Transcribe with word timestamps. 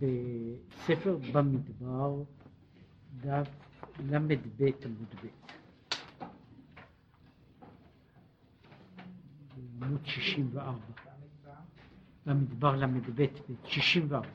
בספר 0.00 1.16
במדבר, 1.32 2.22
דף 3.20 3.48
ל"ב 4.00 4.62
עמוד 4.84 5.14
ב'. 5.24 5.26
עמוד 9.82 10.00
64. 10.06 10.78
במדבר 12.26 12.76
ל"ב, 12.76 13.26
64. 13.64 14.28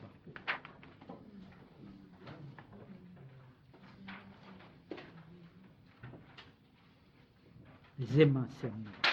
וזה 7.98 8.24
מעשה 8.24 8.68
המלך. 8.72 9.05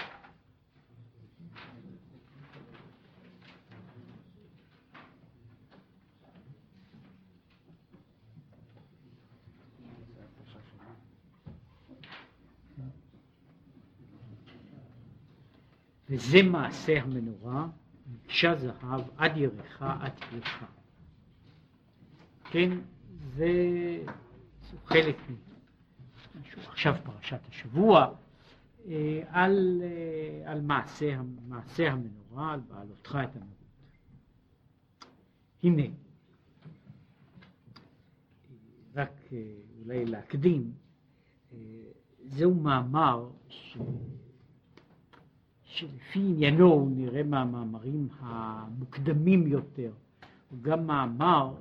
וזה 16.13 16.43
מעשה 16.43 17.01
המנורה, 17.01 17.67
מקשה 18.13 18.55
זהב 18.55 19.01
עד 19.17 19.37
ירחה 19.37 19.97
עד 20.01 20.11
פריחה. 20.29 20.65
כן, 22.43 22.69
זה 23.36 23.47
חלק 24.86 25.15
משהו, 26.41 26.61
עכשיו 26.67 26.95
פרשת 27.03 27.39
השבוע, 27.49 28.13
אה, 28.86 29.23
על, 29.29 29.81
אה, 29.83 30.51
על 30.51 30.61
מעשה, 30.61 31.21
מעשה 31.47 31.91
המנורה, 31.91 32.53
על 32.53 32.59
בעלותך 32.59 33.17
את 33.23 33.36
המנורה. 33.36 33.53
הנה, 35.64 35.83
רק 38.95 39.11
אה, 39.31 39.38
אולי 39.80 40.05
להקדים, 40.05 40.73
זהו 42.25 42.53
מאמר 42.53 43.30
ש... 43.50 43.77
שלפי 45.74 46.20
עניינו 46.20 46.90
נראה 46.96 47.24
מהמאמרים 47.24 48.08
המוקדמים 48.20 49.48
יותר, 49.48 49.92
הוא 50.50 50.60
גם 50.62 50.88
מאמר, 50.88 51.54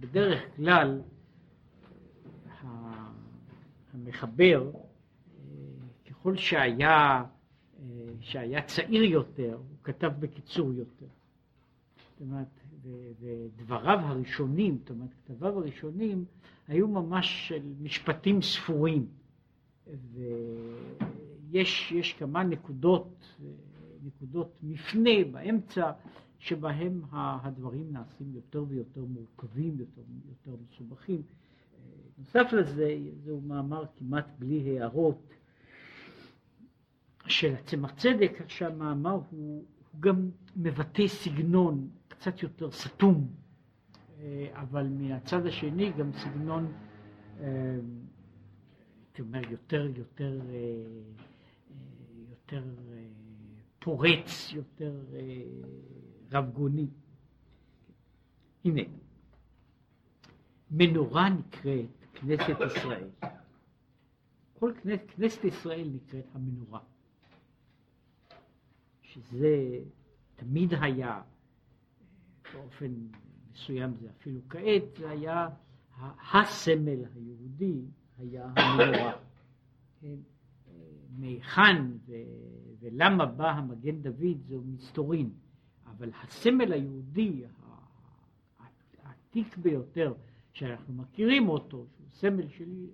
בדרך 0.00 0.56
כלל 0.56 1.00
המחבר, 3.92 4.70
ככל 6.10 6.36
שהיה, 6.36 7.24
שהיה 8.20 8.62
צעיר 8.62 9.02
יותר, 9.02 9.54
הוא 9.54 9.76
כתב 9.84 10.12
בקיצור 10.18 10.72
יותר. 10.72 11.06
זאת 11.98 12.20
אומרת, 12.20 12.60
ודבריו 13.20 13.98
הראשונים, 14.02 14.78
זאת 14.78 14.90
אומרת, 14.90 15.10
כתביו 15.26 15.58
הראשונים 15.58 16.24
היו 16.68 16.88
ממש 16.88 17.48
של 17.48 17.62
משפטים 17.80 18.42
ספורים. 18.42 19.06
ויש 19.86 21.05
יש 21.52 22.14
כמה 22.18 22.44
נקודות, 22.44 23.36
נקודות 24.02 24.60
מפנה 24.62 25.24
באמצע, 25.32 25.92
שבהם 26.38 27.02
הדברים 27.12 27.92
נעשים 27.92 28.34
יותר 28.34 28.64
ויותר 28.68 29.04
מורכבים, 29.04 29.76
יותר, 29.80 30.02
יותר 30.28 30.62
מסובכים. 30.68 31.22
נוסף 32.18 32.52
לזה, 32.52 32.98
זהו 33.24 33.40
מאמר 33.40 33.84
כמעט 33.96 34.26
בלי 34.38 34.80
הערות 34.80 35.34
של 37.26 37.54
הצמח 37.54 37.92
צדק, 37.96 38.32
כך 38.38 38.50
שהמאמר 38.50 39.10
הוא, 39.10 39.64
הוא 39.92 40.00
גם 40.00 40.30
מבטא 40.56 41.06
סגנון 41.06 41.88
קצת 42.08 42.42
יותר 42.42 42.70
סתום, 42.70 43.26
אבל 44.52 44.88
מהצד 44.88 45.46
השני 45.46 45.92
גם 45.92 46.12
סגנון 46.12 46.72
הייתי 49.16 49.28
אומר, 49.28 49.50
יותר, 49.50 49.88
יותר, 49.96 50.40
אה, 50.50 50.54
אה, 50.54 50.64
יותר 52.46 52.64
אה, 52.92 53.04
פורץ, 53.78 54.52
יותר 54.52 55.04
רבגוני. 56.32 56.86
הנה, 58.64 58.82
מנורה 60.70 61.28
נקראת 61.28 61.86
כנסת 62.14 62.56
ישראל. 62.66 63.08
כל 64.58 64.72
כנסת, 64.82 65.02
כנסת 65.16 65.44
ישראל 65.44 65.88
נקראת 65.92 66.24
המנורה. 66.34 66.80
שזה 69.02 69.78
תמיד 70.36 70.74
היה, 70.80 71.22
באופן 72.54 72.92
מסוים 73.52 73.94
זה 73.94 74.08
אפילו 74.10 74.40
כעת, 74.48 74.82
זה 74.98 75.10
היה 75.10 75.48
הסמל 76.32 77.04
היהודי 77.14 77.82
היה 78.18 78.50
המנורה. 78.56 79.16
כן? 81.16 81.20
מהיכן 81.20 81.82
ולמה 82.80 83.26
בא 83.26 83.50
המגן 83.50 84.02
דוד 84.02 84.40
זהו 84.48 84.62
מסתורין, 84.66 85.30
אבל 85.86 86.10
הסמל 86.22 86.72
היהודי 86.72 87.44
העתיק 89.04 89.56
ביותר 89.56 90.14
שאנחנו 90.52 90.94
מכירים 90.94 91.48
אותו, 91.48 91.86
שהוא 91.96 92.06
סמל 92.08 92.48
שלי, 92.48 92.86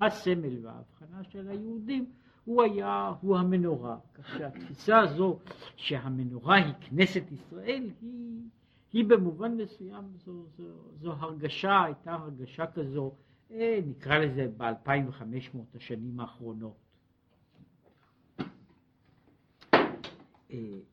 הסמל 0.00 0.66
וההבחנה 0.66 1.24
של 1.24 1.48
היהודים, 1.48 2.06
הוא 2.44 2.62
היה, 2.62 3.12
הוא 3.20 3.38
המנורה. 3.38 3.96
כך 4.14 4.28
שהתפיסה 4.38 4.98
הזו 4.98 5.38
שהמנורה 5.76 6.56
היא 6.56 6.74
כנסת 6.80 7.22
ישראל, 7.32 7.90
היא, 8.00 8.40
היא 8.92 9.04
במובן 9.04 9.56
מסוים, 9.56 10.04
זו, 10.24 10.46
זו, 10.56 10.64
זו 11.00 11.12
הרגשה, 11.12 11.82
הייתה 11.84 12.12
הרגשה 12.12 12.66
כזו 12.66 13.12
אה, 13.50 13.80
נקרא 13.86 14.18
לזה 14.18 14.48
ב-2500 14.56 15.58
השנים 15.74 16.20
האחרונות, 16.20 16.76
אה, 18.40 18.44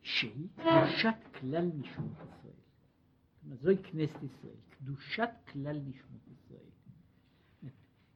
שהיא 0.02 0.48
קדושת 0.56 1.16
כלל 1.40 1.70
נשמות 1.76 2.14
ישראל. 2.14 3.56
זוהי 3.62 3.78
כנסת 3.78 4.24
ישראל, 4.24 4.56
קדושת 4.70 5.30
כלל 5.52 5.80
נשמות 5.86 6.22
ישראל. 6.28 6.70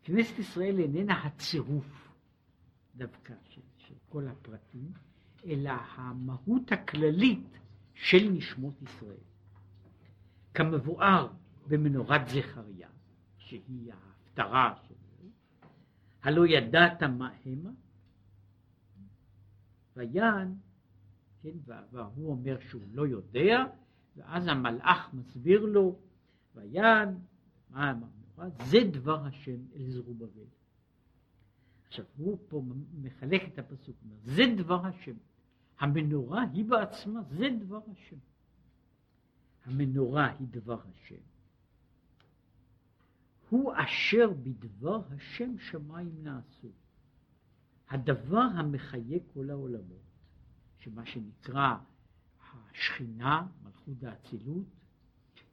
כנסת 0.04 0.40
ישראל 0.40 0.80
איננה 0.80 1.24
הצירוף 1.26 2.10
דווקא 2.96 3.34
של, 3.50 3.62
של 3.78 3.94
כל 4.10 4.28
הפרטים, 4.28 4.92
אלא 5.46 5.72
המהות 5.96 6.72
הכללית 6.72 7.58
של 7.94 8.30
נשמות 8.32 8.82
ישראל. 8.82 9.24
כמבואר 10.54 11.28
במנורת 11.68 12.28
זכריה, 12.28 12.90
שהיא 13.38 13.94
ההפטרה 13.94 14.76
שלו, 14.88 15.30
הלא 16.24 16.48
ידעת 16.48 17.04
מה 17.04 17.30
המה? 17.46 17.70
ויען, 19.96 20.56
כן, 21.42 21.58
והוא 21.92 22.32
אומר 22.32 22.60
שהוא 22.60 22.82
לא 22.92 23.08
יודע, 23.08 23.66
ואז 24.16 24.48
המלאך 24.48 25.14
מסביר 25.14 25.66
לו, 25.66 26.00
ויען, 26.56 27.16
מה 27.70 27.90
המנורה? 27.90 28.50
זה 28.66 28.78
דבר 28.92 29.26
השם 29.26 29.60
אל 29.76 29.90
זרובבל. 29.90 30.46
עכשיו, 31.88 32.06
הוא 32.18 32.38
פה 32.48 32.64
מחלק 33.02 33.42
את 33.54 33.60
הפסוק, 33.60 33.96
זה 34.26 34.44
דבר 34.58 34.86
השם. 34.86 35.16
המנורה 35.80 36.44
היא 36.54 36.66
בעצמה, 36.66 37.22
זה 37.24 37.48
דבר 37.60 37.82
השם. 37.92 38.18
המנורה 39.66 40.32
היא 40.40 40.48
דבר 40.52 40.82
השם. 40.94 41.22
הוא 43.50 43.74
אשר 43.76 44.34
בדבר 44.44 45.02
השם 45.12 45.58
שמיים 45.58 46.12
נעשו. 46.24 46.68
הדבר 47.90 48.42
המחיה 48.42 49.20
כל 49.34 49.50
העולמות, 49.50 50.09
שמה 50.80 51.06
שנקרא 51.06 51.76
השכינה, 52.52 53.48
מלכות 53.64 54.04
האצילות, 54.04 54.66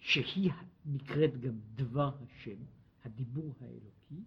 שהיא 0.01 0.53
נקראת 0.87 1.41
גם 1.41 1.59
דבר 1.75 2.17
השם, 2.23 2.57
הדיבור 3.05 3.55
האלוקי, 3.61 4.25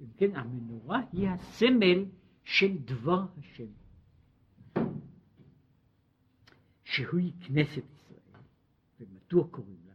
אם 0.00 0.06
כן 0.16 0.36
המנורה 0.36 1.00
היא 1.12 1.28
הסמל 1.28 2.04
של 2.44 2.78
דבר 2.78 3.26
השם, 3.38 3.68
שהיא 6.84 7.32
כנסת 7.40 7.84
ישראל, 7.90 8.40
ומדוע 9.00 9.48
קוראים 9.50 9.80
לה 9.86 9.92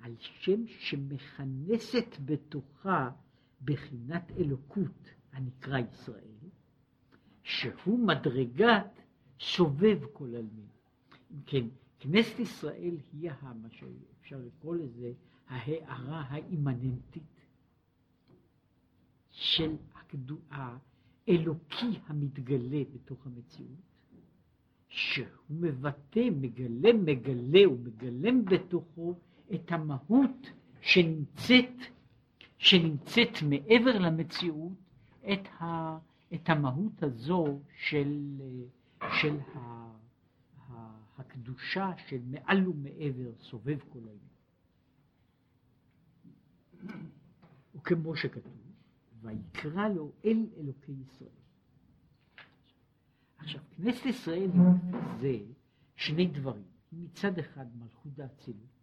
על 0.00 0.16
שם 0.18 0.66
שמכנסת 0.66 2.16
בתוכה 2.24 3.10
בחינת 3.64 4.30
אלוקות 4.30 5.10
הנקרא 5.32 5.78
ישראל, 5.78 6.48
שהוא 7.42 8.06
מדרגת 8.06 8.99
סובב 9.40 9.98
כל 10.12 10.28
עלמין. 10.28 10.68
אם 11.30 11.40
כן, 11.46 11.66
כנסת 12.00 12.38
ישראל 12.38 12.96
היא 13.12 13.30
מה 13.62 13.68
שאפשר 13.70 14.38
לקרוא 14.46 14.76
לזה 14.76 15.12
ההערה 15.48 16.24
האימננטית 16.28 17.22
של 19.30 19.76
האלוקי 20.50 21.98
המתגלה 22.06 22.82
בתוך 22.94 23.26
המציאות, 23.26 23.90
שהוא 24.88 25.26
מבטא, 25.50 26.28
מגלה, 26.30 26.92
מגלה 26.92 27.68
ומגלם 27.68 28.44
בתוכו 28.44 29.14
את 29.54 29.72
המהות 29.72 30.50
שנמצאת, 30.80 31.74
שנמצאת 32.58 33.42
מעבר 33.48 33.98
למציאות, 33.98 34.72
את, 35.32 35.48
ה, 35.60 35.98
את 36.34 36.48
המהות 36.48 37.02
הזו 37.02 37.60
של, 37.86 38.40
של 39.20 39.38
הקדושה 41.18 41.90
של 41.96 42.20
מעל 42.24 42.68
ומעבר 42.68 43.32
סובב 43.38 43.78
כל 43.88 43.98
העניין. 43.98 44.30
וכמו 47.74 48.16
שכתוב, 48.16 48.56
ויקרא 49.20 49.88
לו 49.88 50.12
אל 50.24 50.46
אלוקי 50.56 50.92
ישראל. 50.92 51.30
עכשיו, 53.38 53.60
כנסת 53.70 54.06
ישראל 54.06 54.50
זה 55.20 55.38
שני 55.96 56.26
דברים. 56.26 56.64
מצד 56.92 57.38
אחד 57.38 57.66
מלכות 57.76 58.18
האצילות, 58.18 58.80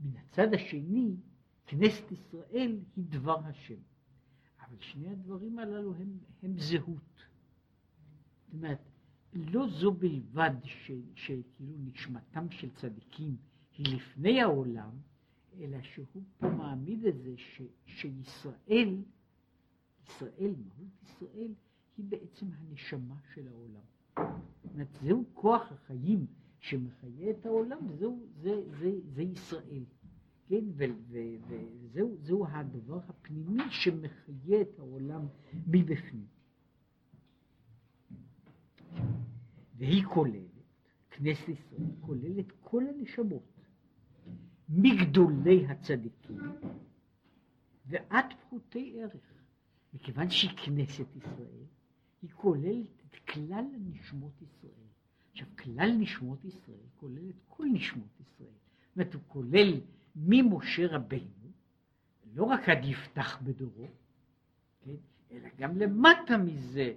מן 0.00 0.16
הצד 0.16 0.54
השני 0.54 1.16
כנסת 1.66 2.12
ישראל 2.12 2.78
היא 2.96 3.04
דבר 3.08 3.38
השם. 3.44 3.80
אבל 4.60 4.76
שני 4.80 5.08
הדברים 5.08 5.58
הללו 5.58 5.94
הם, 5.94 6.18
הם 6.42 6.58
זהות. 6.58 7.24
אומרת, 8.54 8.78
לא 9.32 9.68
זו 9.68 9.92
בלבד 9.92 10.50
שכאילו 11.14 11.74
נשמתם 11.84 12.50
של 12.50 12.70
צדיקים 12.70 13.36
היא 13.78 13.96
לפני 13.96 14.42
העולם, 14.42 14.90
אלא 15.60 15.82
שהוא 15.82 16.06
פה 16.38 16.48
מעמיד 16.48 17.04
את 17.04 17.18
זה 17.18 17.34
ש, 17.36 17.62
שישראל, 17.86 19.02
ישראל, 20.08 20.54
מהות 20.64 21.02
ישראל, 21.02 21.54
היא 21.96 22.04
בעצם 22.08 22.46
הנשמה 22.52 23.16
של 23.34 23.48
העולם. 23.48 23.84
זאת 24.62 24.72
אומרת, 24.72 24.88
זהו 25.02 25.24
כוח 25.32 25.72
החיים 25.72 26.26
שמחיה 26.58 27.30
את 27.30 27.46
העולם, 27.46 27.78
זהו, 27.98 28.26
זה, 28.42 28.62
זה, 28.78 28.90
זה 29.14 29.22
ישראל. 29.22 29.84
כן, 30.48 30.64
וזהו 31.92 32.46
הדבר 32.46 33.00
הפנימי 33.08 33.62
שמחיה 33.70 34.60
את 34.60 34.78
העולם 34.78 35.26
מבפנים. 35.66 36.33
והיא 39.74 40.04
כוללת, 40.04 40.50
כנסת 41.10 41.48
ישראל 41.48 41.86
כוללת 42.00 42.46
כל 42.60 42.84
הנשמות, 42.86 43.60
מגדולי 44.68 45.66
הצדיקים 45.66 46.38
ועד 47.86 48.24
פחותי 48.40 49.02
ערך. 49.02 49.34
מכיוון 49.94 50.30
שהיא 50.30 50.50
כנסת 50.56 51.16
ישראל, 51.16 51.64
היא 52.22 52.30
כוללת 52.30 53.02
את 53.06 53.14
כלל 53.14 53.64
נשמות 53.78 54.42
ישראל. 54.42 54.84
עכשיו, 55.32 55.48
כלל 55.58 55.90
נשמות 55.98 56.44
ישראל 56.44 56.86
כולל 56.96 57.30
את 57.30 57.42
כל 57.48 57.66
נשמות 57.72 58.20
ישראל. 58.20 58.48
זאת 58.88 58.96
אומרת, 58.96 59.14
הוא 59.14 59.22
כולל 59.28 59.80
ממשה 60.16 60.86
רבינו, 60.86 61.50
לא 62.34 62.44
רק 62.44 62.68
עד 62.68 62.84
יפתח 62.84 63.42
בדורו, 63.42 63.86
כן, 64.84 64.96
אלא 65.30 65.48
גם 65.58 65.76
למטה 65.76 66.38
מזה, 66.38 66.94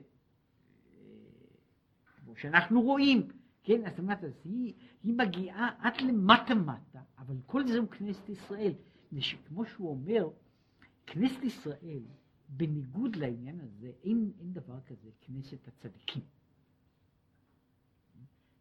כמו 2.27 2.35
שאנחנו 2.35 2.81
רואים, 2.81 3.27
כן, 3.63 3.89
זאת 3.89 3.99
אומרת, 3.99 4.23
אז 4.23 4.31
היא, 4.43 4.73
היא 5.03 5.13
מגיעה 5.13 5.69
עד 5.79 5.93
למטה 6.01 6.55
מטה, 6.55 7.01
אבל 7.17 7.35
כל 7.45 7.67
זה 7.67 7.77
הוא 7.77 7.87
כנסת 7.87 8.29
ישראל. 8.29 8.73
כמו 9.47 9.65
שהוא 9.65 9.89
אומר, 9.89 10.29
כנסת 11.05 11.43
ישראל, 11.43 12.03
בניגוד 12.49 13.15
לעניין 13.15 13.59
הזה, 13.59 13.91
אין, 14.03 14.31
אין 14.39 14.53
דבר 14.53 14.79
כזה 14.85 15.09
כנסת 15.21 15.67
הצדיקים. 15.67 16.23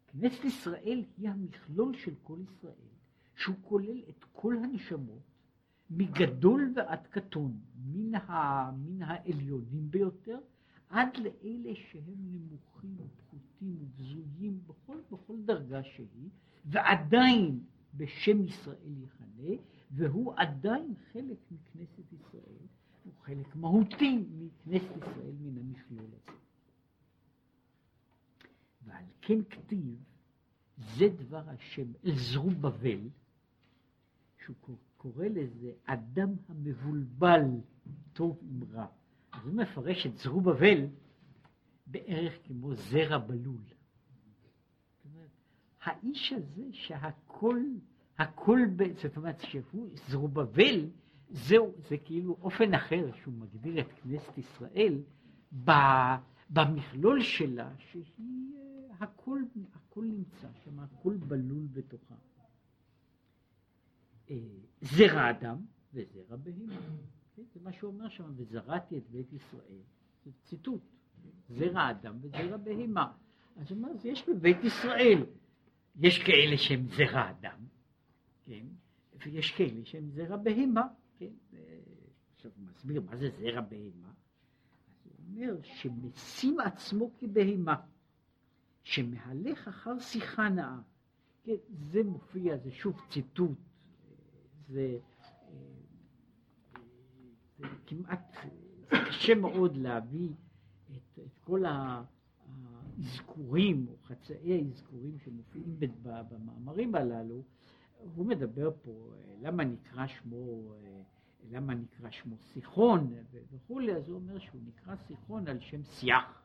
כנסת 0.07 0.45
ישראל 0.45 1.03
היא 1.17 1.29
המכלול 1.29 1.97
של 1.97 2.13
כל 2.23 2.39
ישראל. 2.43 2.87
שהוא 3.35 3.55
כולל 3.61 4.01
את 4.09 4.25
כל 4.31 4.57
הנשמות, 4.57 5.23
מגדול 5.89 6.73
ועד 6.75 7.07
קטון, 7.07 7.59
מן, 7.85 8.15
ה, 8.15 8.71
מן 8.71 9.01
העליונים 9.01 9.91
ביותר, 9.91 10.39
עד 10.89 11.17
לאלה 11.17 11.75
שהם 11.75 12.15
נמוכים 12.17 12.97
ופחותים 12.99 13.46
ובזויים 13.61 14.59
בכל, 14.67 14.97
בכל 15.11 15.41
דרגה 15.45 15.83
שהיא, 15.83 16.29
ועדיין 16.65 17.59
בשם 17.93 18.43
ישראל 18.43 18.93
יכנה, 19.03 19.55
והוא 19.91 20.33
עדיין 20.37 20.93
חלק 21.13 21.37
מכנסת 21.51 22.13
ישראל, 22.13 22.57
הוא 23.03 23.13
חלק 23.21 23.55
מהותי 23.55 24.23
מכנסת 24.37 24.97
ישראל 24.97 25.35
מן 25.41 25.57
המכלול 25.57 26.05
הזה. 26.05 26.37
ועל 28.85 29.03
כן 29.21 29.43
כתיב, 29.49 30.03
זה 30.77 31.05
דבר 31.09 31.49
השם 31.49 31.87
אל 32.05 32.15
זרובבל, 32.15 33.09
שהוא 34.45 34.77
קורא 34.97 35.25
לזה 35.25 35.71
אדם 35.85 36.29
המבולבל, 36.47 37.43
טוב 38.13 38.39
עם 38.41 38.63
רע. 38.71 38.85
אז 39.31 39.45
הוא 39.45 39.53
מפרש 39.53 40.05
את 40.05 40.17
זרובבל 40.17 40.87
בערך 41.87 42.33
כמו 42.43 42.75
זרע 42.75 43.17
בלול. 43.17 43.61
האיש 45.83 46.33
הזה 46.33 46.63
שהכל, 46.71 47.61
הכל, 48.17 48.59
זאת 49.01 49.17
אומרת 49.17 49.39
שהוא, 49.41 49.89
זרובבל, 50.09 50.89
זהו, 51.29 51.73
זה 51.89 51.97
כאילו 51.97 52.37
אופן 52.41 52.73
אחר 52.73 53.11
שהוא 53.21 53.33
מגדיר 53.33 53.79
את 53.79 53.87
כנסת 53.93 54.37
ישראל 54.37 55.01
במכלול 56.49 57.21
שלה, 57.21 57.71
שהיא, 57.77 58.05
אה, 58.55 58.95
הכל, 58.99 59.41
הכל 59.73 60.05
נמצא 60.05 60.47
שם, 60.63 60.79
הכל 60.79 61.17
בלול 61.17 61.67
בתוכה. 61.73 62.15
זרע 64.81 65.29
אדם 65.29 65.57
וזרע 65.93 66.35
בהמה. 66.35 66.75
כן? 67.35 67.43
זה 67.53 67.59
מה 67.63 67.71
שהוא 67.71 67.91
אומר 67.91 68.09
שם, 68.09 68.31
וזרעתי 68.35 68.97
את 68.97 69.09
בית 69.09 69.33
ישראל. 69.33 69.81
זה 70.25 70.31
ציטוט. 70.43 70.81
זרע 71.49 71.91
אדם 71.91 72.17
וזרע 72.21 72.57
בהמה. 72.57 73.13
אז 73.55 73.71
הוא 73.71 73.77
אומר, 73.77 73.89
יש 74.03 74.29
בבית 74.29 74.63
ישראל, 74.63 75.25
יש 75.95 76.19
כאלה 76.23 76.57
שהם 76.57 76.87
זרע 76.87 77.29
אדם, 77.29 77.59
כן? 78.45 78.65
ויש 79.25 79.51
כאלה 79.51 79.85
שהם 79.85 80.09
זרע 80.09 80.37
בהמה, 80.37 80.87
כן? 81.17 81.33
עכשיו 82.35 82.51
הוא 82.55 82.65
מסביר 82.65 83.01
מה 83.01 83.15
זה 83.15 83.29
זרע 83.29 83.61
בהמה. 83.61 84.11
אז 84.87 85.05
הוא 85.05 85.13
אומר 85.27 85.61
שמשים 85.63 86.59
עצמו 86.59 87.11
כבהמה, 87.19 87.75
שמהלך 88.83 89.67
אחר 89.67 89.99
שיחה 89.99 90.49
נאה. 90.49 90.79
כן, 91.43 91.55
זה 91.91 92.03
מופיע, 92.03 92.57
זה 92.57 92.71
שוב 92.71 93.01
ציטוט 93.09 93.57
זה, 94.67 94.97
זה 97.59 97.67
כמעט, 97.85 98.37
זה 98.89 98.97
קשה 99.07 99.35
מאוד 99.35 99.77
להביא 99.77 100.29
כל 101.47 101.63
האזכורים, 102.97 103.87
או 103.87 103.97
חצאי 104.03 104.53
האזכורים 104.53 105.19
שמופיעים 105.19 105.79
במאמרים 106.29 106.95
הללו, 106.95 107.43
הוא 108.15 108.25
מדבר 108.25 108.71
פה, 108.81 109.11
למה 109.41 109.63
נקרא 109.63 110.07
שמו, 110.07 110.73
למה 111.49 111.73
נקרא 111.73 112.09
שמו 112.11 112.37
סיחון 112.37 113.13
וכולי, 113.51 113.95
אז 113.95 114.09
הוא 114.09 114.15
אומר 114.15 114.39
שהוא 114.39 114.61
נקרא 114.65 114.95
סיחון 114.95 115.47
על 115.47 115.59
שם 115.59 115.83
שיח. 115.83 116.43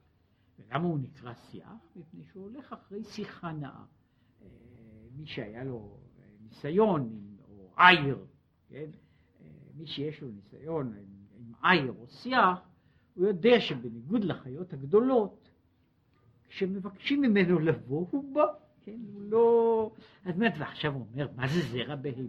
ולמה 0.59 0.85
הוא 0.85 0.99
נקרא 0.99 1.35
שיח? 1.35 1.97
מפני 1.97 2.25
שהוא 2.25 2.43
הולך 2.43 2.73
אחרי 2.73 3.05
שיחה 3.05 3.53
נאה. 3.53 3.85
מי 5.17 5.27
שהיה 5.27 5.65
לו 5.65 5.97
ניסיון 6.43 7.09
עם 7.13 7.37
עיר, 7.77 8.27
כן? 8.69 8.91
אה, 9.41 9.47
מי 9.75 9.87
שיש 9.87 10.23
לו 10.23 10.29
ניסיון 10.29 10.95
עם, 10.97 11.53
עיר 11.63 11.93
או 11.99 12.07
שיח, 12.07 12.72
הוא 13.15 13.27
יודע 13.27 13.61
שבניגוד 13.61 14.25
לחיות 14.25 14.73
הגדולות, 14.73 15.51
כשמבקשים 16.49 17.21
ממנו 17.21 17.59
לבוא, 17.59 18.07
הוא 18.11 18.35
בא, 18.35 18.45
כן? 18.85 18.99
הוא 19.13 19.23
לא... 19.23 19.91
אז 20.25 20.37
באמת, 20.37 20.55
ועכשיו 20.59 20.93
הוא 20.93 21.07
אומר, 21.13 21.29
מה 21.37 21.49
זה 21.49 21.61
זרע 21.61 21.97
בהמה? 21.97 22.19
הוא 22.19 22.29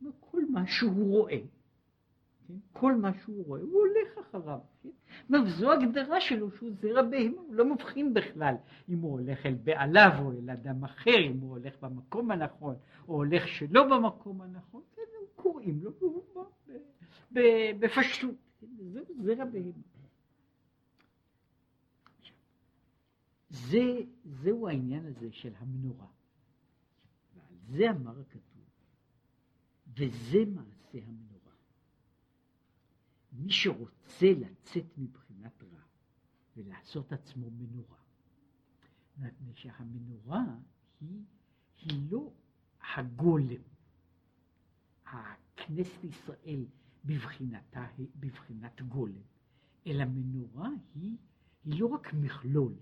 אומר, 0.00 0.10
כל 0.20 0.40
מה 0.50 0.66
שהוא 0.66 1.10
רואה, 1.10 1.38
כן? 2.48 2.54
כל 2.72 2.94
מה 2.94 3.10
שהוא 3.22 3.46
רואה, 3.46 3.60
הוא 3.60 3.80
הולך 3.80 4.18
אחריו. 4.18 4.58
כן? 4.82 5.34
וזו 5.34 5.72
הגדרה 5.72 6.20
שלו 6.20 6.50
שהוא 6.50 6.70
זרע 6.80 7.02
בהמה, 7.02 7.40
הוא 7.40 7.54
לא 7.54 7.64
מבחין 7.64 8.14
בכלל 8.14 8.54
אם 8.88 8.98
הוא 8.98 9.12
הולך 9.12 9.46
אל 9.46 9.54
בעליו 9.54 10.10
או 10.18 10.32
אל 10.32 10.50
אדם 10.50 10.84
אחר, 10.84 11.18
אם 11.26 11.38
הוא 11.40 11.50
הולך 11.50 11.74
במקום 11.82 12.30
הנכון 12.30 12.74
או 13.08 13.14
הולך 13.14 13.48
שלא 13.48 13.88
במקום 13.88 14.40
הנכון, 14.40 14.82
כן, 14.96 15.02
קוראים 15.36 15.80
לו 15.82 15.90
והוא 16.00 16.22
בא 16.34 17.40
בפשטות, 17.78 18.34
כן? 18.60 18.66
זהו 18.92 19.04
זרע 19.22 19.44
בהמה. 19.44 19.91
זה, 23.52 24.00
זהו 24.24 24.68
העניין 24.68 25.06
הזה 25.06 25.32
של 25.32 25.52
המנורה. 25.56 26.06
ועל 27.34 27.56
זה 27.68 27.90
אמר 27.90 28.20
הכתוב, 28.20 28.64
וזה 29.96 30.38
מעשה 30.54 30.98
המנורה. 31.06 31.52
מי 33.32 33.50
שרוצה 33.50 34.26
לצאת 34.40 34.98
מבחינת 34.98 35.62
רע 35.62 35.82
ולעשות 36.56 37.12
עצמו 37.12 37.50
מנורה. 37.50 37.96
מפני 39.18 39.54
שהמנורה 39.54 40.44
היא, 41.00 41.24
היא 41.78 42.10
לא 42.10 42.32
הגולם, 42.94 43.62
הכנסת 45.04 46.04
ישראל 46.04 46.66
בבחינתה, 47.04 47.86
בבחינת 48.16 48.82
גולם, 48.82 49.22
אלא 49.86 50.04
מנורה 50.04 50.70
היא, 50.94 51.16
היא 51.64 51.80
לא 51.80 51.86
רק 51.86 52.14
מכלול. 52.14 52.74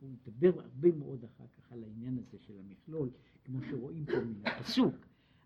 הוא 0.00 0.10
מדבר 0.10 0.60
הרבה 0.60 0.92
מאוד 0.92 1.24
אחר 1.24 1.44
כך 1.56 1.72
על 1.72 1.84
העניין 1.84 2.18
הזה 2.18 2.38
של 2.38 2.58
המכלול, 2.58 3.10
כמו 3.44 3.58
שרואים 3.70 4.06
פה 4.06 4.20
מן 4.20 4.46
הפסוק, 4.46 4.94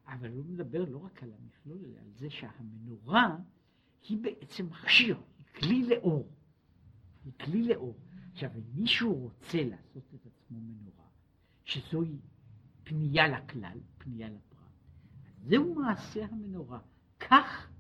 אבל 0.07 0.33
הוא 0.33 0.45
מדבר 0.45 0.85
לא 0.91 0.99
רק 0.99 1.23
על 1.23 1.33
המכלול, 1.33 1.79
אלא 1.85 1.99
על 1.99 2.11
זה 2.15 2.31
שהמנורה 2.31 3.37
היא 4.09 4.19
בעצם 4.19 4.67
מכשיר, 4.67 5.17
היא 5.39 5.47
כלי 5.61 5.83
לאור. 5.89 6.29
היא 7.25 7.33
כלי 7.41 7.63
לאור. 7.63 7.97
עכשיו, 8.33 8.51
אם 8.57 8.63
מישהו 8.75 9.15
רוצה 9.15 9.65
לעשות 9.65 10.15
את 10.15 10.27
עצמו 10.27 10.61
מנורה, 10.61 11.09
שזוהי 11.65 12.19
פנייה 12.85 13.29
לכלל, 13.29 13.79
פנייה 13.99 14.29
לפרט, 14.29 14.61
זהו 15.43 15.75
מעשה 15.75 16.25
המנורה. 16.25 16.81
כך 17.21 17.71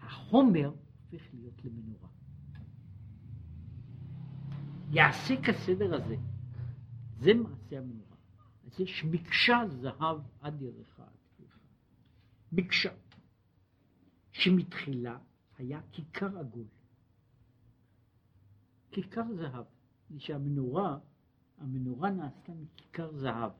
החומר 0.00 0.72
הופך 1.10 1.34
להיות 1.34 1.64
למנורה. 1.64 2.08
יעשה 4.90 5.34
כסדר 5.42 5.94
הזה, 5.94 6.16
זה 7.18 7.34
מעשה 7.34 7.78
המנורה. 7.78 8.16
אז 8.66 8.80
יש 8.80 9.04
מקשה 9.04 9.58
זהב 9.68 10.20
עד 10.40 10.62
ירך 10.62 11.00
עד. 11.00 11.20
מקשה, 12.52 12.92
שמתחילה 14.32 15.18
היה 15.58 15.80
כיכר 15.92 16.38
עגול. 16.38 16.66
כיכר 18.90 19.34
זהב, 19.36 19.64
שהמנורה, 20.18 20.98
המנורה 21.58 22.10
נעשתה 22.10 22.52
מכיכר 22.54 23.12
זהב. 23.12 23.52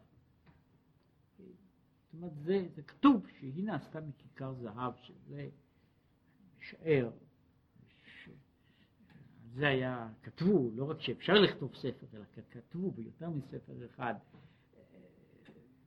זאת 1.38 2.14
אומרת, 2.14 2.32
זה, 2.38 2.68
זה 2.74 2.82
כתוב 2.82 3.26
שהיא 3.38 3.64
נעשתה 3.64 4.00
מכיכר 4.00 4.54
זהב, 4.54 4.92
שזה 4.96 5.48
משער. 6.58 7.10
זה 9.60 9.68
היה, 9.68 10.08
כתבו, 10.22 10.70
לא 10.74 10.90
רק 10.90 11.00
שאפשר 11.00 11.32
לכתוב 11.32 11.74
ספר, 11.74 12.06
אלא 12.14 12.24
כתבו 12.50 12.90
ביותר 12.90 13.30
מספר 13.30 13.86
אחד, 13.86 14.14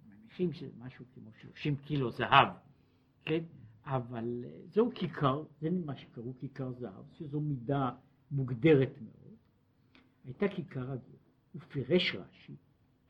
מניחים 0.08 0.54
שזה 0.54 0.72
משהו 0.78 1.06
כמו 1.14 1.30
30 1.42 1.76
קילו 1.76 2.12
זהב, 2.12 2.48
כן? 3.26 3.44
אבל 3.86 4.46
זהו 4.74 4.92
כיכר, 4.96 5.44
זה 5.62 5.70
מה 5.86 5.96
שקראו 5.96 6.34
כיכר 6.40 6.72
זהב, 6.72 7.06
שזו 7.14 7.42
מידה 7.42 7.90
מוגדרת 8.32 9.02
מאוד. 9.02 9.36
הייתה 10.24 10.46
כיכר 10.56 10.92
הגוף, 10.92 11.22
ופירש 11.56 12.16
רש"י 12.16 12.56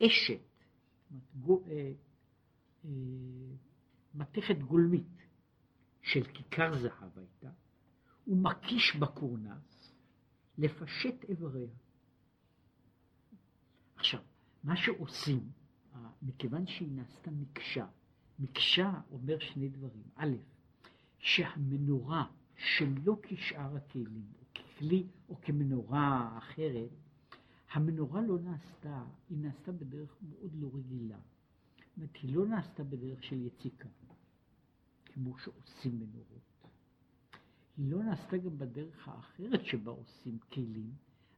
אשת, 0.06 0.40
אה, 1.50 1.92
אה, 2.86 2.90
מתכת 4.14 4.58
גולמית 4.58 5.22
של 6.02 6.24
כיכר 6.24 6.78
זהב 6.78 7.20
הייתה, 7.20 7.50
ומקיש 8.28 8.96
בקורנס 9.00 9.73
לפשט 10.58 11.24
איבריה. 11.30 11.68
עכשיו, 13.96 14.22
מה 14.64 14.78
שעושים, 14.78 15.52
מכיוון 16.22 16.68
שהיא 16.68 16.92
נעשתה 16.92 17.32
מקשה, 17.32 17.86
מקשה 18.40 18.92
אומר 19.12 19.40
שני 19.40 19.70
דברים. 19.70 20.04
א', 20.16 20.36
שהמנורה 21.20 22.26
שלא 22.58 23.18
כשאר 23.22 23.78
הכלים, 23.78 24.26
או 24.40 24.46
ככלי 24.56 25.08
או 25.30 25.42
כמנורה 25.42 26.38
אחרת, 26.38 26.90
המנורה 27.72 28.22
לא 28.22 28.40
נעשתה, 28.40 29.04
היא 29.30 29.38
נעשתה 29.38 29.72
בדרך 29.72 30.18
מאוד 30.22 30.52
לא 30.56 30.70
רגילה. 30.74 31.18
זאת 31.78 31.98
אומרת, 31.98 32.16
היא 32.16 32.36
לא 32.36 32.46
נעשתה 32.46 32.84
בדרך 32.84 33.24
של 33.24 33.42
יציקה, 33.42 33.90
כמו 35.06 35.38
שעושים 35.38 36.00
מנורות. 36.00 36.33
היא 37.78 37.92
לא 37.92 38.04
נעשתה 38.04 38.38
גם 38.38 38.58
בדרך 38.58 39.08
האחרת 39.08 39.66
שבה 39.66 39.92
עושים 39.92 40.38
כלים, 40.54 40.92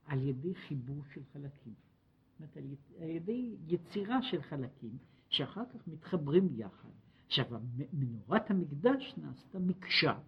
על 0.05 0.21
ידי 0.21 0.55
חיבור 0.55 1.01
של 1.13 1.21
חלקים. 1.33 1.73
זאת 1.73 2.39
אומרת, 2.39 2.57
על 3.01 3.09
ידי 3.09 3.55
יצירה 3.67 4.21
של 4.21 4.41
חלקים, 4.41 4.97
שאחר 5.29 5.63
כך 5.73 5.87
מתחברים 5.87 6.47
יחד. 6.55 6.89
עכשיו, 7.27 7.45
מנורת 7.93 8.51
המקדש 8.51 9.13
נעשתה 9.17 9.59
מקשה. 9.59 10.19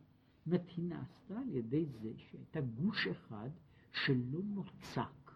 זאת 0.46 0.48
אומרת, 0.48 0.70
היא 0.78 0.86
נעשתה 0.86 1.40
על 1.40 1.56
ידי 1.56 1.86
זה 1.86 2.12
שהייתה 2.18 2.62
גוש 2.62 3.08
אחד 3.08 3.50
שלא 3.92 4.40
נוצק, 4.44 5.32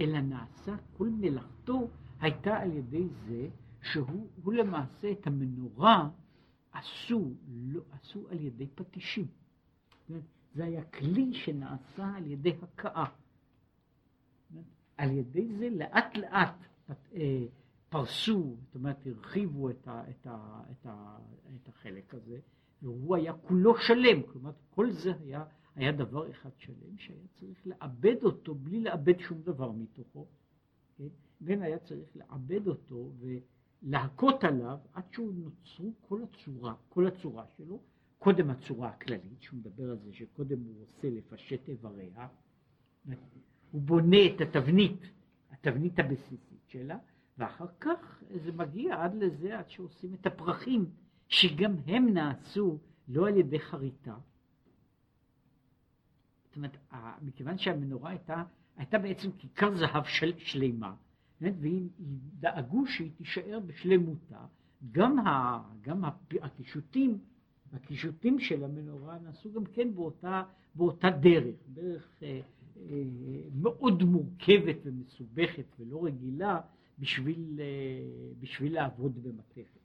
אלא 0.00 0.20
נעשה, 0.20 0.76
כל 0.96 1.08
מלאכתו 1.08 1.88
הייתה 2.20 2.58
על 2.58 2.72
ידי 2.72 3.08
זה 3.26 3.48
שהוא 3.82 4.52
למעשה 4.52 5.10
את 5.10 5.26
המנורה 5.26 6.10
עשו, 6.72 7.34
לא, 7.48 7.80
עשו 7.90 8.28
על 8.30 8.40
ידי 8.40 8.66
פטישים. 8.74 9.26
זה 10.54 10.64
היה 10.64 10.84
כלי 10.84 11.34
שנעשה 11.34 12.06
על 12.16 12.26
ידי 12.26 12.52
הכאה. 12.62 13.06
על 14.96 15.10
ידי 15.10 15.48
זה 15.58 15.68
לאט 15.70 16.16
לאט 16.16 16.54
אה, 16.90 17.46
פרסו, 17.88 18.56
זאת 18.64 18.74
אומרת 18.74 19.06
הרחיבו 19.06 19.70
את, 19.70 19.88
ה, 19.88 20.02
את, 20.10 20.26
ה, 20.26 20.62
את, 20.70 20.86
ה, 20.86 21.18
את 21.56 21.68
החלק 21.68 22.14
הזה, 22.14 22.38
והוא 22.82 23.16
היה 23.16 23.32
כולו 23.32 23.74
שלם, 23.78 24.22
כלומר 24.22 24.52
כל 24.70 24.90
זה 24.90 25.12
היה, 25.20 25.44
היה 25.74 25.92
דבר 25.92 26.30
אחד 26.30 26.50
שלם 26.58 26.98
שהיה 26.98 27.26
צריך 27.34 27.66
לעבד 27.66 28.16
אותו 28.22 28.54
בלי 28.54 28.80
לאבד 28.80 29.18
שום 29.18 29.42
דבר 29.42 29.72
מתוכו, 29.72 30.26
כן? 30.96 31.08
כן 31.46 31.62
היה 31.62 31.78
צריך 31.78 32.16
לעבד 32.16 32.66
אותו 32.66 33.12
ולהכות 33.82 34.44
עליו 34.44 34.78
עד 34.92 35.04
שהוא 35.12 35.32
נוצרו 35.34 35.92
כל 36.08 36.22
הצורה, 36.22 36.74
כל 36.88 37.06
הצורה 37.06 37.44
שלו, 37.56 37.80
קודם 38.26 38.50
הצורה 38.50 38.88
הכללית, 38.88 39.42
שהוא 39.42 39.58
מדבר 39.58 39.90
על 39.90 39.98
זה 39.98 40.12
שקודם 40.12 40.58
הוא 40.60 40.82
עושה 40.82 41.10
לפשט 41.10 41.68
איבריה, 41.68 42.28
הוא 43.70 43.82
בונה 43.82 44.16
את 44.26 44.40
התבנית, 44.40 45.00
התבנית 45.50 45.98
הבסיסית 45.98 46.66
שלה, 46.66 46.98
ואחר 47.38 47.66
כך 47.80 48.22
זה 48.44 48.52
מגיע 48.52 49.04
עד 49.04 49.14
לזה, 49.14 49.58
עד 49.58 49.68
שעושים 49.70 50.14
את 50.14 50.26
הפרחים, 50.26 50.90
שגם 51.28 51.72
הם 51.86 52.08
נעשו 52.08 52.78
לא 53.08 53.28
על 53.28 53.36
ידי 53.36 53.60
חריטה. 53.60 54.16
זאת 56.46 56.56
אומרת, 56.56 56.76
מכיוון 57.22 57.58
שהמנורה 57.58 58.10
הייתה, 58.10 58.42
הייתה 58.76 58.98
בעצם 58.98 59.32
כיכר 59.38 59.74
זהב 59.74 60.04
של, 60.04 60.38
שלמה, 60.38 60.94
והם 61.40 61.88
דאגו 62.38 62.86
שהיא 62.86 63.12
תישאר 63.16 63.60
בשלמותה, 63.66 64.46
גם, 64.92 65.16
גם 65.80 66.04
הקישוטים, 66.42 67.18
הקישוטים 67.76 68.38
של 68.40 68.64
המנורה 68.64 69.18
נעשו 69.18 69.52
גם 69.52 69.64
כן 69.64 69.94
באותה, 69.94 70.42
באותה 70.74 71.10
דרך, 71.10 71.54
דרך 71.74 72.22
אה, 72.22 72.40
אה, 72.76 73.02
מאוד 73.54 74.02
מורכבת 74.02 74.76
ומסובכת 74.84 75.66
ולא 75.78 76.04
רגילה, 76.04 76.60
בשביל, 76.98 77.60
אה, 77.60 78.32
בשביל 78.40 78.74
לעבוד 78.74 79.22
במתכת. 79.22 79.80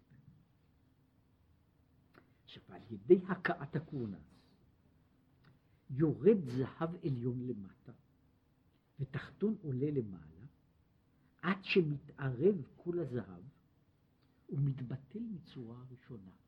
עכשיו, 2.45 2.63
על 2.69 2.81
ידי 2.91 3.19
הכאת 3.27 3.75
הקורנס 3.75 4.31
יורד 5.89 6.45
זהב 6.45 6.89
עליון 7.03 7.47
למטה 7.47 7.91
ותחתון 8.99 9.55
עולה 9.61 9.91
למעלה 9.91 10.45
עד 11.41 11.57
שמתערב 11.63 12.55
כל 12.75 12.99
הזהב 12.99 13.43
ומתבטל 14.49 15.19
מצורה 15.19 15.75
הראשונה. 15.87 16.40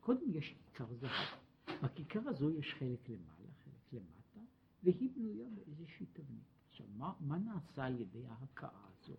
קודם 0.00 0.30
יש 0.32 0.54
כיכר 0.64 0.94
זהב, 0.94 1.38
בכיכר 1.82 2.28
הזו 2.28 2.50
יש 2.50 2.74
חלק 2.78 3.08
למעלה, 3.08 3.50
חלק 3.64 3.92
למטה, 3.92 4.40
והיא 4.82 5.10
בנויה 5.16 5.48
באיזושהי 5.54 6.06
תבנית. 6.12 6.44
עכשיו, 6.70 6.86
מה, 6.96 7.12
מה 7.20 7.38
נעשה 7.38 7.84
על 7.84 8.00
ידי 8.00 8.26
ההכאה 8.26 8.86
הזו? 8.88 9.14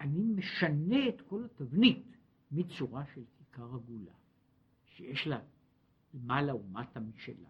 אני 0.00 0.22
משנה 0.22 1.08
את 1.08 1.20
כל 1.20 1.44
התבנית 1.44 2.06
מצורה 2.52 3.04
של 3.14 3.22
כיכר 3.38 3.74
עגולה, 3.74 4.12
שיש 4.84 5.26
לה 5.26 5.40
למעלה 6.14 6.54
ומטה 6.54 7.00
משלה, 7.00 7.48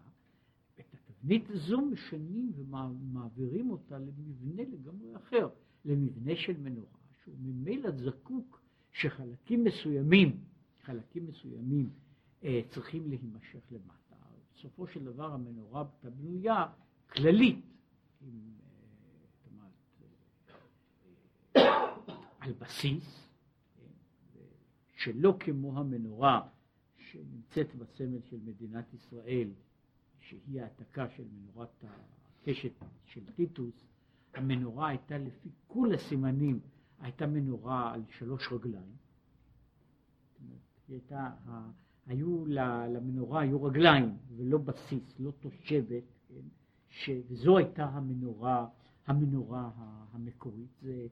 את 0.79 0.93
התבנית 0.93 1.49
הזו 1.49 1.81
משנים 1.81 2.51
ומעבירים 2.55 3.71
אותה 3.71 3.97
למבנה 3.97 4.63
לגמרי 4.63 5.15
אחר, 5.15 5.49
למבנה 5.85 6.31
של 6.35 6.57
מנורה, 6.57 6.97
שהוא 7.23 7.35
ממילא 7.39 7.91
זקוק 7.91 8.61
שחלקים 8.91 9.63
מסוימים, 9.63 10.43
חלקים 10.81 11.27
מסוימים 11.27 11.89
צריכים 12.69 13.09
להימשך 13.09 13.71
למטה. 13.71 14.15
בסופו 14.53 14.87
של 14.87 15.05
דבר 15.05 15.33
המנורה 15.33 15.83
בנויה 16.03 16.65
כללית, 17.09 17.65
עם 18.21 18.49
על 22.39 22.53
בסיס, 22.53 23.29
שלא 24.95 25.37
כמו 25.39 25.79
המנורה 25.79 26.47
שנמצאת 26.97 27.75
בסמל 27.75 28.21
של 28.29 28.39
מדינת 28.45 28.93
ישראל, 28.93 29.49
שהיא 30.19 30.61
העתקה 30.61 31.09
של 31.09 31.23
מנורת 31.31 31.83
הקשת 32.41 32.73
של 33.05 33.31
טיטוס, 33.35 33.87
המנורה 34.33 34.87
הייתה 34.87 35.17
לפי 35.17 35.49
כל 35.67 35.93
הסימנים, 35.93 36.59
הייתה 36.99 37.27
מנורה 37.27 37.93
על 37.93 38.01
שלוש 38.17 38.51
רגליים. 38.51 38.95
היא 40.87 40.95
הייתה, 40.95 41.31
היו 42.09 42.45
למנורה 42.89 43.41
היו 43.41 43.63
רגליים 43.63 44.17
ולא 44.37 44.57
בסיס, 44.57 45.19
לא 45.19 45.31
תושבת, 45.31 46.03
כן? 46.27 46.41
ש, 46.89 47.09
וזו 47.27 47.57
הייתה 47.57 47.85
המנורה, 47.85 48.67
המנורה 49.07 49.69
המקורית. 50.11 50.69
זה, 50.81 51.07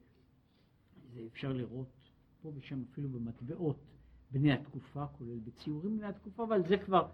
זה 1.13 1.22
אפשר 1.32 1.54
לראות 1.54 1.88
פה 2.42 2.51
ושם 2.56 2.84
אפילו 2.92 3.10
במטבעות 3.10 3.77
בני 4.32 4.51
התקופה, 4.51 5.08
כולל 5.08 5.39
בציורים 5.39 5.98
בני 5.98 6.08
התקופה, 6.08 6.44
אבל 6.44 6.68
זה 6.68 6.77
כבר, 6.77 7.08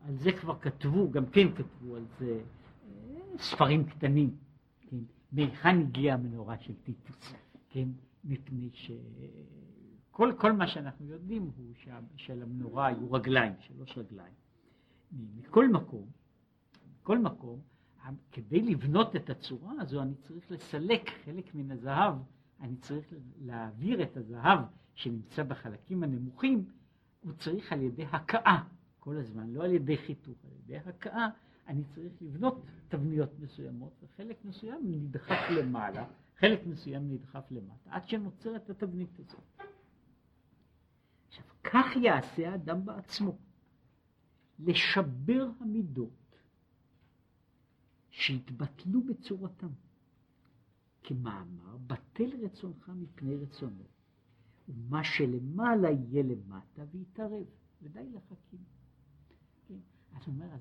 על 0.00 0.16
זה 0.16 0.32
כבר 0.32 0.58
כתבו, 0.58 1.10
גם 1.10 1.26
כן 1.26 1.54
כתבו 1.54 1.96
על 1.96 2.04
זה 2.18 2.40
אה, 2.88 3.38
ספרים 3.38 3.84
קטנים, 3.84 4.36
כן? 4.80 4.96
מהיכן 5.32 5.80
הגיעה 5.80 6.14
המנורה 6.14 6.58
של 6.58 6.74
טיטוס, 6.84 7.34
כן? 7.70 7.88
מפני 8.24 8.70
שכל 8.72 9.65
כל 10.16 10.52
מה 10.52 10.66
שאנחנו 10.66 11.06
יודעים 11.06 11.50
הוא 11.56 11.74
שלמנורה 12.16 12.86
היו 12.86 13.12
רגליים, 13.12 13.52
שלוש 13.60 13.98
רגליים. 13.98 14.34
מכל 15.12 15.68
מקום, 15.68 16.06
מכל 17.00 17.18
מקום, 17.18 17.60
כדי 18.32 18.62
לבנות 18.62 19.16
את 19.16 19.30
הצורה 19.30 19.72
הזו 19.78 20.02
אני 20.02 20.14
צריך 20.14 20.50
לסלק 20.50 21.10
חלק 21.24 21.54
מן 21.54 21.70
הזהב, 21.70 22.14
אני 22.60 22.76
צריך 22.76 23.12
להעביר 23.40 24.02
את 24.02 24.16
הזהב 24.16 24.58
שנמצא 24.94 25.42
בחלקים 25.42 26.02
הנמוכים, 26.02 26.64
הוא 27.20 27.32
צריך 27.32 27.72
על 27.72 27.82
ידי 27.82 28.04
הכאה 28.04 28.62
כל 28.98 29.16
הזמן, 29.16 29.50
לא 29.50 29.64
על 29.64 29.72
ידי 29.72 29.96
חיתוך, 29.96 30.38
על 30.44 30.50
ידי 30.64 30.76
הכאה 30.76 31.28
אני 31.68 31.82
צריך 31.94 32.12
לבנות 32.20 32.62
תבניות 32.88 33.38
מסוימות, 33.38 33.92
וחלק 34.02 34.44
מסוים 34.44 34.80
נדחף 34.84 35.50
למעלה, 35.50 36.04
חלק 36.38 36.66
מסוים 36.66 37.12
נדחף 37.12 37.44
למטה, 37.50 37.90
עד 37.90 38.08
שנוצרת 38.08 38.70
התבנית 38.70 39.18
הזאת. 39.18 39.66
כך 41.72 41.86
יעשה 41.96 42.50
האדם 42.52 42.84
בעצמו, 42.84 43.38
לשבר 44.58 45.48
המידות 45.60 46.38
שהתבטלו 48.10 49.02
בצורתם. 49.02 49.68
כמאמר, 51.02 51.76
בטל 51.86 52.44
רצונך 52.44 52.90
מפני 52.94 53.36
רצונו, 53.36 53.84
ומה 54.68 55.04
שלמעלה 55.04 55.90
יהיה 55.90 56.22
למטה 56.22 56.82
ויתערב, 56.92 57.46
ודי 57.82 58.10
לחכים. 58.12 58.60
כן? 59.68 59.74
אז 60.12 60.22
הוא 60.26 60.34
אומר, 60.34 60.46
אז 60.54 60.60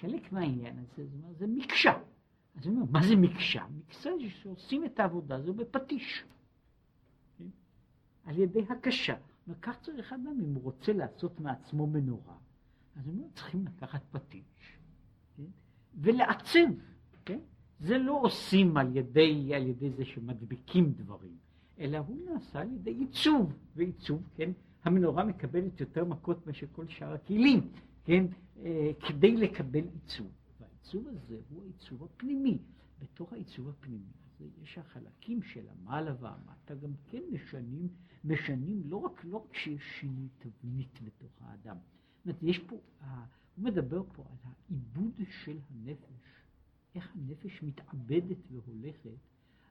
חלק 0.00 0.32
מהעניין 0.32 0.78
הזה, 0.78 1.06
זאת 1.06 1.22
אומרת, 1.22 1.38
זה 1.38 1.46
מקשה. 1.46 1.92
אז 2.54 2.66
הוא 2.66 2.74
אומר, 2.74 2.92
מה 2.92 3.06
זה 3.08 3.16
מקשה? 3.16 3.66
מקשה 3.78 4.10
זה 4.22 4.30
שעושים 4.30 4.84
את 4.84 5.00
העבודה 5.00 5.36
הזו 5.36 5.54
בפטיש. 5.54 6.24
כן? 7.38 7.48
על 8.24 8.38
ידי 8.38 8.64
הקשה. 8.70 9.16
וכך 9.48 9.76
צריך 9.82 10.12
אדם, 10.12 10.40
אם 10.44 10.54
הוא 10.54 10.62
רוצה 10.62 10.92
לעשות 10.92 11.40
מעצמו 11.40 11.86
מנורה, 11.86 12.36
אז 12.96 13.06
הוא 13.06 13.14
אומר, 13.14 13.26
צריכים 13.34 13.64
לקחת 13.66 14.02
פטיש, 14.10 14.78
כן? 15.36 15.42
ולעצב, 15.94 16.68
כן? 17.24 17.38
זה 17.80 17.98
לא 17.98 18.20
עושים 18.22 18.76
על 18.76 18.96
ידי, 18.96 19.54
על 19.54 19.66
ידי 19.66 19.90
זה 19.90 20.04
שמדביקים 20.04 20.92
דברים, 20.92 21.36
אלא 21.78 21.98
הוא 21.98 22.16
נעשה 22.30 22.60
על 22.60 22.72
ידי 22.72 22.90
עיצוב, 22.90 23.52
ועיצוב, 23.76 24.22
כן, 24.34 24.50
המנורה 24.84 25.24
מקבלת 25.24 25.80
יותר 25.80 26.04
מכות 26.04 26.46
מאשר 26.46 26.66
כל 26.72 26.88
שאר 26.88 27.12
הכלים, 27.12 27.70
כן, 28.04 28.26
אה, 28.64 28.90
כדי 29.08 29.36
לקבל 29.36 29.84
עיצוב. 29.94 30.30
והעיצוב 30.60 31.08
הזה 31.08 31.36
הוא 31.48 31.62
העיצוב 31.62 32.04
הפנימי. 32.04 32.58
בתוך 33.02 33.32
העיצוב 33.32 33.68
הפנימי 33.68 34.25
הזה 34.40 34.48
יש 34.62 34.78
החלקים 34.78 35.42
של 35.42 35.66
המעלה 35.68 36.14
והמטה 36.20 36.74
גם 36.74 36.92
כן 37.10 37.22
משנים, 37.32 37.88
משנים 38.24 38.82
לא 38.84 38.96
רק, 38.96 39.24
לא 39.24 39.36
רק 39.36 39.54
שיש 39.54 39.82
שינוי 40.00 40.28
תבנית 40.38 41.00
בתוך 41.02 41.32
האדם. 41.40 41.76
זאת 42.16 42.26
אומרת, 42.26 42.42
יש 42.42 42.58
פה, 42.58 42.76
הוא 43.56 43.64
מדבר 43.64 44.02
פה 44.12 44.24
על 44.30 44.36
העיבוד 44.44 45.20
של 45.44 45.58
הנפש. 45.70 46.26
איך 46.94 47.16
הנפש 47.16 47.62
מתאבדת 47.62 48.38
והולכת 48.50 49.18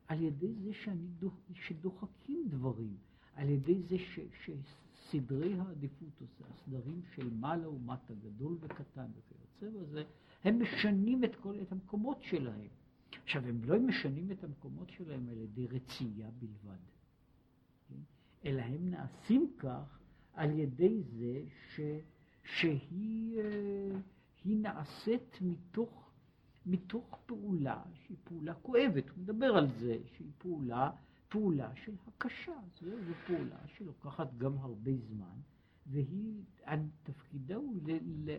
על 0.07 0.21
ידי 0.21 0.53
זה 0.53 0.73
שאני 0.73 1.07
דוח, 1.19 1.33
שדוחקים 1.53 2.47
דברים, 2.47 2.97
על 3.35 3.49
ידי 3.49 3.81
זה 3.81 3.97
ש, 3.99 4.19
שסדרי 4.45 5.59
העדיפות, 5.59 6.21
הסדרים 6.49 7.01
של 7.15 7.33
מעלה 7.33 7.69
ומטה, 7.69 8.13
גדול 8.13 8.57
וקטן 8.59 9.05
וכיוצא 9.15 9.79
בזה, 9.79 10.03
הם 10.43 10.61
משנים 10.61 11.23
את 11.23 11.35
כל, 11.35 11.55
את 11.61 11.71
המקומות 11.71 12.21
שלהם. 12.21 12.67
עכשיו, 13.25 13.47
הם 13.47 13.63
לא 13.63 13.79
משנים 13.79 14.31
את 14.31 14.43
המקומות 14.43 14.89
שלהם 14.89 15.29
על 15.29 15.37
ידי 15.37 15.67
רצייה 15.67 16.29
בלבד, 16.39 16.77
כן? 17.87 17.99
אלא 18.45 18.61
הם 18.61 18.89
נעשים 18.89 19.51
כך 19.57 19.99
על 20.33 20.59
ידי 20.59 21.03
זה 21.03 21.43
ש, 21.75 21.79
שהיא 22.43 23.39
אה, 23.39 23.97
נעשית 24.45 25.37
מתוך 25.41 26.11
מתוך 26.65 27.19
פעולה 27.25 27.83
שהיא 27.93 28.17
פעולה 28.23 28.53
כואבת, 28.53 29.09
הוא 29.09 29.17
מדבר 29.17 29.57
על 29.57 29.67
זה, 29.79 29.97
שהיא 30.05 30.31
פעולה, 30.37 30.91
פעולה 31.29 31.75
של 31.75 31.93
הקשה, 32.07 32.59
זו, 32.81 32.89
זו 32.89 33.13
פעולה 33.27 33.67
שלוקחת 33.67 34.37
גם 34.37 34.57
הרבה 34.57 34.91
זמן, 34.97 35.37
והיא, 35.85 36.43
תפקידה 37.03 37.55
הוא 37.55 37.81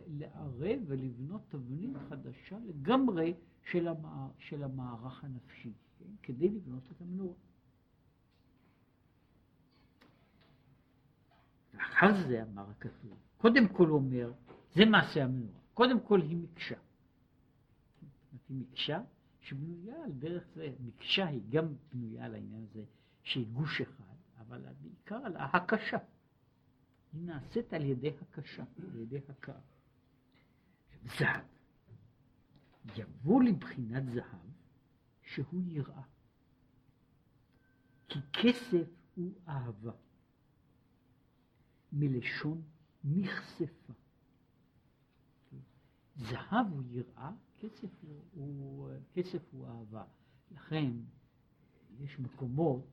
לערב 0.06 0.80
ולבנות 0.87 1.42
תבנית 1.48 1.96
חדשה 2.09 2.59
לגמרי 2.59 3.35
של, 3.62 3.88
המע, 3.88 4.28
של 4.38 4.62
המערך 4.62 5.24
הנפשי, 5.24 5.72
כן? 5.98 6.11
כדי 6.22 6.48
לבנות 6.48 6.90
את 6.90 7.00
המנורה. 7.00 7.35
ואחר 11.74 12.28
זה 12.28 12.42
אמר 12.42 12.70
הכתוב, 12.70 13.18
קודם 13.37 13.68
כל 13.68 13.87
הוא 13.87 13.98
אומר, 13.98 14.32
זה 14.74 14.85
מעשה 14.85 15.24
המנורה, 15.24 15.61
קודם 15.74 16.00
כל 16.00 16.20
היא 16.20 16.37
מקשה. 16.37 16.76
היא 18.48 18.56
מקשה 18.56 19.02
שבנויה 19.40 20.04
על 20.04 20.12
דרך 20.12 20.44
זה, 20.54 20.72
מקשה 20.80 21.26
היא 21.26 21.42
גם 21.48 21.74
בנויה 21.92 22.24
על 22.24 22.35
העניין 22.35 22.62
הזה 22.62 22.85
שהיא 23.22 23.46
גוש 23.52 23.80
אחד, 23.80 24.14
אבל 24.38 24.64
בעיקר 24.80 25.16
על 25.16 25.37
ההקשה. 25.37 25.98
היא 27.16 27.24
נעשית 27.24 27.72
על 27.72 27.85
ידי 27.85 28.11
הקשה, 28.20 28.64
על 28.92 29.00
ידי 29.00 29.18
הקר. 29.29 29.59
זהב. 31.18 31.44
יבוא 32.96 33.42
לבחינת 33.42 34.02
זהב 34.14 34.50
שהוא 35.22 35.62
יראה. 35.66 36.02
כי 38.09 38.18
כסף 38.33 38.88
הוא 39.14 39.33
אהבה. 39.48 39.92
מלשון 41.92 42.62
נכספה. 43.05 43.92
זהב 46.16 46.66
הוא 46.70 46.83
יראה 46.90 47.31
כסף 47.59 48.05
הוא, 48.35 48.90
כסף 49.14 49.42
הוא 49.52 49.66
אהבה. 49.66 50.05
לכן 50.50 50.92
יש 52.00 52.18
מקומות, 52.18 52.87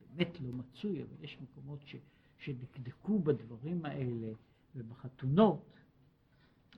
באמת 0.00 0.40
לא 0.40 0.52
מצוי, 0.52 1.02
אבל 1.02 1.24
יש 1.24 1.38
מקומות 1.40 1.86
ש, 1.86 1.96
שדקדקו 2.38 3.18
בדברים 3.18 3.84
האלה, 3.84 4.32
ובחתונות 4.76 5.76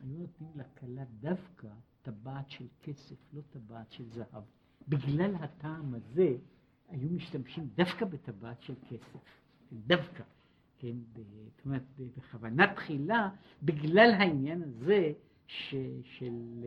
היו 0.02 0.18
נותנים 0.18 0.50
לכלה 0.56 1.04
דווקא 1.20 1.68
טבעת 2.02 2.50
של 2.50 2.66
כסף, 2.82 3.16
לא 3.32 3.42
טבעת 3.50 3.92
של 3.92 4.04
זהב. 4.10 4.42
בגלל 4.88 5.34
הטעם 5.34 5.94
הזה 5.94 6.36
היו 6.88 7.10
משתמשים 7.10 7.68
דווקא 7.74 8.04
בטבעת 8.04 8.62
של 8.62 8.74
כסף, 8.88 9.40
דווקא, 9.72 10.24
כן, 10.78 10.96
זאת 11.14 11.64
אומרת, 11.64 11.82
בכוונה 12.16 12.74
תחילה, 12.74 13.30
בגלל 13.62 14.10
העניין 14.18 14.62
הזה 14.62 15.12
ש, 15.46 15.74
של, 16.02 16.64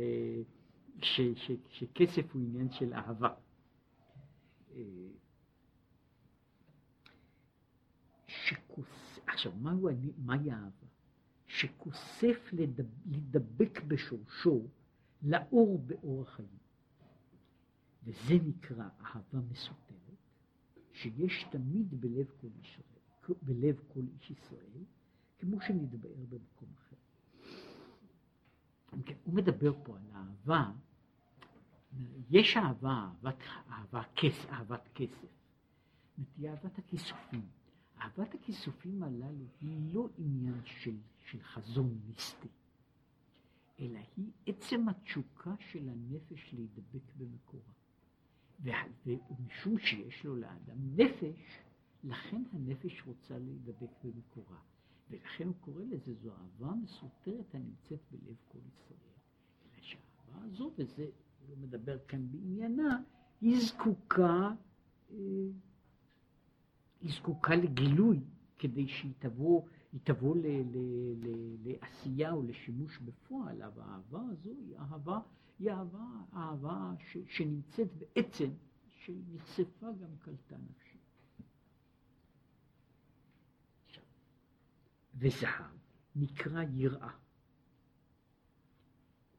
ש, 1.01 1.21
ש, 1.36 1.51
שכסף 1.69 2.34
הוא 2.34 2.41
עניין 2.41 2.71
של 2.71 2.93
אהבה. 2.93 3.34
אה, 4.75 4.82
שכוס... 8.51 9.19
עכשיו, 9.27 9.51
מהו, 9.61 9.89
מהי 10.17 10.51
אהבה? 10.51 10.87
שכוסף 11.47 12.53
לדב, 12.53 12.85
לדבק 13.05 13.81
בשורשו 13.87 14.67
לאור 15.21 15.79
באור 15.85 16.21
החיים. 16.21 16.57
וזה 18.03 18.33
נקרא 18.33 18.89
אהבה 19.01 19.39
מסותרת, 19.51 20.17
שיש 20.93 21.45
תמיד 21.51 22.01
בלב 22.01 22.25
כל, 22.41 22.47
ישראל, 22.61 23.35
בלב 23.41 23.79
כל 23.93 23.99
איש 23.99 24.31
ישראל, 24.31 24.83
כמו 25.39 25.61
שנתבאר 25.61 26.25
במקום 26.29 26.69
אחר. 26.77 26.95
כן, 29.05 29.13
הוא 29.23 29.33
מדבר 29.33 29.73
פה 29.83 29.95
על 29.97 30.03
אהבה, 30.15 30.71
יש 32.29 32.57
אהבה, 32.57 33.09
אהבת, 33.25 33.37
אהבה, 33.69 34.03
כס, 34.15 34.45
אהבת 34.49 34.89
כסף, 34.95 35.27
היא 36.37 36.49
אהבת 36.49 36.79
הכיסופים. 36.79 37.61
אהבת 38.01 38.33
הכיסופים 38.35 39.03
הללו 39.03 39.45
היא 39.61 39.93
לא 39.93 40.09
עניין 40.17 40.61
של, 40.65 40.95
של 41.25 41.41
חזון 41.43 41.99
מיסטי, 42.07 42.47
אלא 43.79 43.99
היא 44.17 44.31
עצם 44.45 44.89
התשוקה 44.89 45.53
של 45.59 45.89
הנפש 45.89 46.53
להידבק 46.53 47.13
במקורה. 47.17 47.73
ומשום 49.05 49.79
שיש 49.79 50.25
לו 50.25 50.35
לאדם 50.35 50.95
נפש, 50.95 51.59
לכן 52.03 52.43
הנפש 52.53 53.03
רוצה 53.05 53.39
להידבק 53.39 54.03
במקורה. 54.03 54.59
ולכן 55.09 55.47
הוא 55.47 55.55
קורא 55.61 55.83
לזה, 55.83 56.13
זו 56.13 56.31
אהבה 56.31 56.75
מסותרת 56.75 57.55
הנמצאת 57.55 57.99
בלב 58.11 58.35
כל 58.47 58.59
ישראל. 58.67 58.99
אלא 59.65 59.81
שהאהבה 59.81 60.45
הזו, 60.45 60.71
וזה, 60.77 61.09
הוא 61.47 61.57
מדבר 61.57 61.97
כאן 62.07 62.31
בעניינה, 62.31 63.01
היא 63.41 63.59
זקוקה, 63.59 64.51
אה, 65.11 65.17
היא 67.01 67.13
זקוקה 67.13 67.55
לגילוי 67.55 68.19
כדי 68.59 68.87
שהיא 68.87 69.13
תבוא, 69.19 69.67
היא 69.91 69.99
תבוא 70.03 70.35
ל, 70.35 70.45
ל, 70.47 70.77
ל, 71.21 71.55
לעשייה 71.63 72.31
או 72.31 72.43
לשימוש 72.43 72.97
בפועל, 72.97 73.61
אבל 73.61 73.83
האהבה 73.83 74.21
הזו 74.31 74.49
היא 74.49 74.77
אהבה, 74.77 75.19
היא 75.59 75.71
אהבה, 75.71 76.07
אהבה 76.33 76.93
ש, 76.99 77.17
שנמצאת 77.27 77.87
בעצם, 77.97 78.49
שנחשפה 78.89 79.87
גם 80.01 80.17
קלטה 80.19 80.55
נפשי. 80.57 80.97
וזהב 85.15 85.75
נקרא 86.15 86.63
יראה. 86.73 87.13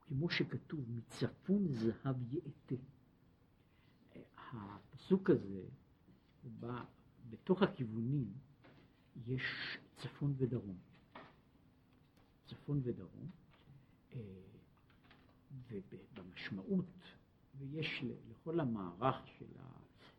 כמו 0.01 0.31
שכתוב, 0.31 0.81
מצפון 0.88 1.66
זהב 1.68 2.16
יאטה. 2.33 2.75
הפסוק 4.37 5.31
הזה, 5.31 5.62
בא, 6.61 6.85
בתוך 7.33 7.62
הכיוונים 7.62 8.33
יש 9.27 9.42
צפון 9.97 10.35
ודרום. 10.37 10.77
צפון 12.47 12.81
ודרום, 12.83 13.31
אה, 14.12 14.21
ובמשמעות, 15.71 16.85
ויש 17.59 18.05
לכל 18.31 18.61
המערך 18.61 19.27
של, 19.38 19.59
ה, 19.59 19.64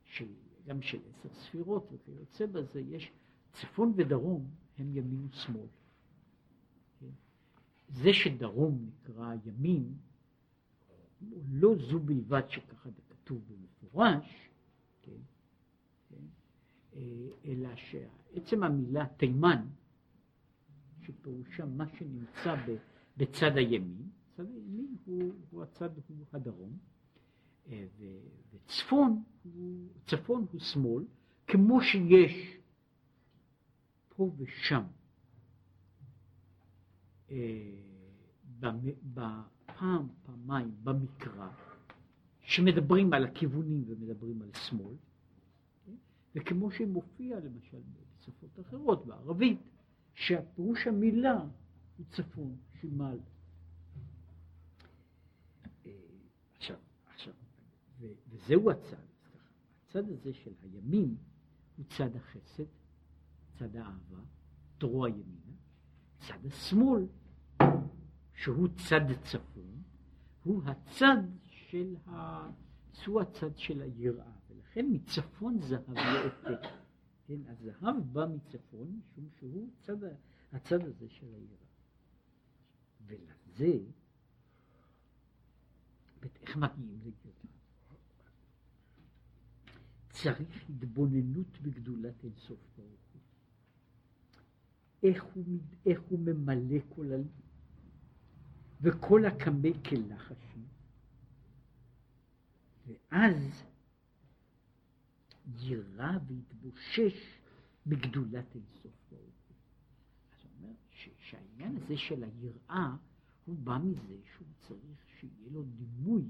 של 0.04 0.28
גם 0.66 0.82
של 0.82 1.00
עשר 1.10 1.30
ספירות 1.34 1.90
וכיוצא 1.92 2.46
בזה, 2.46 2.80
יש 2.80 3.12
צפון 3.54 3.94
ודרום 3.96 4.50
הם 4.78 4.98
ימין 4.98 5.28
ושמאל. 5.32 5.68
זה 7.90 8.14
שדרום 8.14 8.90
נקרא 8.90 9.34
ימין, 9.46 9.94
לא 11.52 11.76
זו 11.90 12.00
בלבד 12.00 12.50
שככה 12.50 12.90
זה 12.90 13.02
כתוב 13.10 13.42
במפורש, 13.48 14.50
אלא 17.46 17.70
שעצם 17.76 18.64
המילה 18.64 19.06
תימן, 19.18 19.66
שפירושה 21.02 21.66
מה 21.66 21.88
שנמצא 21.88 22.56
בצד 23.18 23.58
הימין, 23.58 24.10
צד 24.38 24.46
הימין 24.56 24.96
הוא, 25.06 25.34
הוא 25.50 25.64
הצד, 25.64 25.90
הוא 26.08 26.18
הדרום, 26.34 26.78
אה, 27.68 27.86
וצפון 28.54 29.24
הוא, 29.44 29.88
צפון 30.06 30.46
הוא 30.52 30.60
שמאל, 30.60 31.06
כמו 31.48 31.82
שיש 31.82 32.58
פה 34.16 34.32
ושם 34.38 34.84
אה, 37.32 37.72
בפעם, 39.04 40.08
פעמיים 40.26 40.72
במקרא, 40.84 41.50
שמדברים 42.42 43.14
על 43.14 43.24
הכיוונים 43.24 43.84
ומדברים 43.88 44.42
על 44.42 44.50
שמאל? 44.54 44.96
וכמו 46.36 46.72
שמופיע 46.72 47.40
למשל 47.40 47.82
בשפות 48.20 48.60
אחרות, 48.60 49.06
בערבית, 49.06 49.60
שהפירוש 50.14 50.88
המילה 50.88 51.40
הוא 51.98 52.06
צפון, 52.10 52.58
שימל. 52.82 53.20
אה, 55.86 55.92
עכשיו, 56.58 56.78
עכשיו, 57.14 57.34
וזהו 58.30 58.72
הצד, 58.72 58.98
הצד 59.88 60.10
הזה 60.10 60.34
של 60.34 60.54
הימין 60.62 61.16
הוא 61.78 61.86
צד 61.86 62.16
החסד, 62.16 62.64
צד 63.60 63.76
האהבה, 63.76 64.22
דרוע 64.78 65.10
ימינה, 65.10 65.54
צד 66.20 66.46
השמאל, 66.46 67.08
שהוא 68.34 68.68
צד 68.68 69.24
צפון, 69.24 69.82
הוא 70.44 70.64
הצד 70.64 71.24
של 71.46 71.96
ה... 72.08 72.50
הצד 73.22 73.58
של 73.58 73.82
היראה, 73.82 74.32
ולכן 74.76 74.86
מצפון 74.90 75.62
זהב 75.62 75.98
יעטה. 75.98 76.68
כן, 77.26 77.40
הזהב 77.48 77.96
בא 78.12 78.26
מצפון, 78.26 79.00
משום 79.00 79.30
שהוא 79.40 79.70
צד, 79.82 79.98
הצד 80.52 80.86
הזה 80.86 81.10
של 81.10 81.26
היראה. 81.26 81.58
ולזה, 83.06 83.80
איך 86.42 86.58
מגיעים 86.58 87.00
לגאולה? 87.00 87.54
צריך 90.10 90.70
התבוננות 90.70 91.62
בגדולת 91.62 92.24
אינסוף 92.24 92.60
ברוך 92.78 92.90
הוא. 93.14 93.22
איך 95.04 95.24
הוא, 95.24 95.44
איך 95.86 96.02
הוא 96.10 96.20
ממלא 96.20 96.80
כל 96.90 97.12
ה... 97.12 97.16
וכל 98.82 99.26
הקמא 99.26 99.70
כלחשים. 99.90 100.66
ואז 102.88 103.64
יירא 105.60 106.18
ויתבושש 106.28 107.40
בגדולת 107.88 108.56
אינסוף 108.56 108.94
ברוך 109.12 109.24
הוא. 109.48 109.58
אז 110.32 110.44
הוא 110.44 110.52
אומר 110.62 110.74
שהעניין 111.20 111.76
הזה 111.76 111.98
של 111.98 112.24
היראה, 112.24 112.96
הוא 113.46 113.56
בא 113.60 113.78
מזה 113.78 114.18
שהוא 114.36 114.48
צריך 114.60 115.08
שיהיה 115.20 115.52
לו 115.52 115.64
דימוי, 115.64 116.24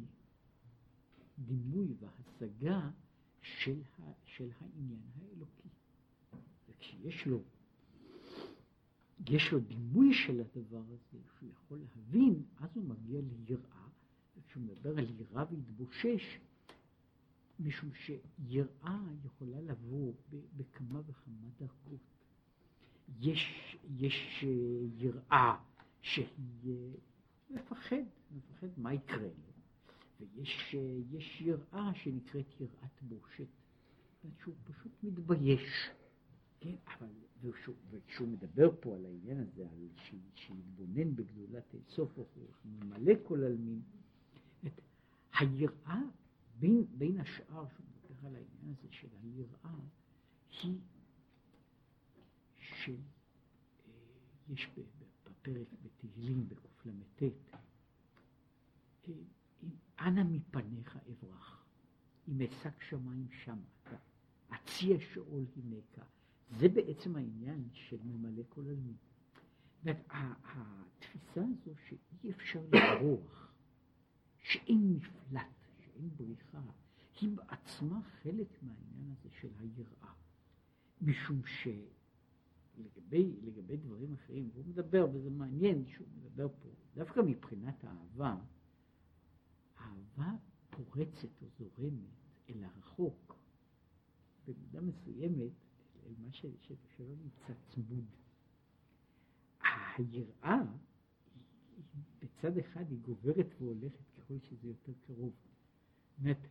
דימוי 1.40 1.88
והשגה 2.00 2.90
של, 3.42 3.82
ה, 4.00 4.12
של 4.26 4.50
העניין 4.60 5.02
האלוקי. 5.16 5.70
וכשיש 6.68 7.28
לו 7.28 7.44
יש 9.30 9.52
לו 9.52 9.60
דימוי 9.60 10.14
של 10.14 10.40
הדבר 10.40 10.84
הזה, 10.88 11.18
שהוא 11.38 11.50
יכול 11.50 11.80
להבין, 11.80 12.44
אז 12.58 12.70
הוא 12.74 12.84
מגיע 12.84 13.22
ליראה, 13.22 13.88
וכשהוא 14.38 14.64
מדבר 14.64 14.98
על 14.98 15.10
יראה 15.20 15.46
והתבושש, 15.52 16.40
משום 17.60 17.90
שיראה 17.94 19.00
יכולה 19.26 19.62
לבוא 19.62 20.14
בכמה 20.58 21.02
וכמה 21.08 21.48
דרגות. 21.60 22.02
יש, 23.20 23.76
יש 23.98 24.44
אה, 24.44 24.88
יראה 24.98 25.58
שהיא 26.02 26.28
אה, 26.66 26.96
מפחד, 27.50 28.04
מפחד 28.32 28.68
מה 28.78 28.94
יקרה 28.94 29.18
לו, 29.28 29.54
ויש 30.20 30.76
אה, 30.76 31.20
יראה 31.40 31.94
שנקראת 31.96 32.62
יראת 32.62 33.02
בושת, 33.02 33.48
שהוא 34.40 34.56
פשוט 34.64 34.92
מתבייש, 35.04 35.90
כן, 36.60 36.76
אבל 36.88 37.10
וכשהוא, 37.42 37.76
וכשהוא 37.90 38.28
מדבר 38.28 38.70
פה 38.80 38.96
על 38.96 39.06
העניין 39.06 39.40
הזה, 39.40 39.62
על 39.62 39.88
שיתבונן 40.36 41.16
בגדולת 41.16 41.74
אינסוף, 41.74 42.18
הוא 42.18 42.26
ממלא 42.66 43.14
כל 43.24 43.44
עלמין, 43.44 43.82
היראה, 45.40 46.02
בין, 46.60 46.86
בין 46.98 47.20
השאר, 47.20 47.66
שהוא 47.70 47.86
מדבר 47.86 48.28
על 48.28 48.36
העניין 48.36 48.76
הזה 48.78 48.88
של 48.92 49.08
היראה, 49.24 49.76
היא 50.64 50.80
שיש 52.58 53.00
אה, 54.78 54.84
בפרק 55.26 55.68
בתהילים 55.82 56.48
בקל"ט, 56.50 57.24
אה, 59.08 59.14
אנא 60.00 60.24
מפניך 60.24 60.98
אברח, 61.12 61.66
אם 62.28 62.42
אשק 62.42 62.82
שמיים 62.82 63.28
שמה, 63.32 63.98
אציע 64.50 64.98
שאול 65.14 65.46
הנקה. 65.56 66.04
זה 66.60 66.70
בעצם 66.70 67.16
העניין 67.16 67.70
של 67.74 67.98
ממלא 68.04 68.44
כל 68.50 68.62
עלמין. 68.62 68.96
התפיסה 70.10 71.42
הזו 71.42 71.72
שאי 71.88 72.32
אפשר 72.32 72.62
לברוח, 72.72 73.54
שאין 74.40 74.94
מפלט, 74.94 75.63
שאין 75.94 76.10
בריחה, 76.16 76.62
היא 77.22 77.30
בעצמה 77.30 78.02
חלק 78.02 78.64
מהעניין 78.64 79.12
הזה 79.12 79.30
של 79.42 79.50
היראה. 79.60 80.14
משום 81.02 81.42
שלגבי 81.46 83.36
לגבי 83.42 83.78
דברים 83.78 84.14
אחרים, 84.14 84.50
והוא 84.54 84.66
מדבר, 84.66 85.08
וזה 85.14 85.30
מעניין 85.30 85.86
שהוא 85.88 86.08
מדבר 86.18 86.48
פה, 86.60 86.70
דווקא 86.96 87.20
מבחינת 87.20 87.84
האהבה, 87.84 88.36
אהבה 89.80 90.36
פורצת 90.70 91.42
או 91.42 91.48
זורמת 91.60 92.10
אל 92.50 92.64
הרחוק, 92.64 93.36
במידה 94.48 94.82
מסוימת 94.82 95.52
אל 96.06 96.14
מה 96.18 96.32
ש, 96.32 96.46
שלא 96.98 97.16
נמצא 97.24 97.54
צמוד. 97.70 98.06
היראה, 99.98 100.62
בצד 102.20 102.58
אחד 102.58 102.92
היא 102.92 103.00
גוברת 103.00 103.48
והולכת 103.60 104.10
ככל 104.18 104.40
שזה 104.40 104.68
יותר 104.68 104.94
קרוב. 105.08 105.34
אומרת, 106.20 106.48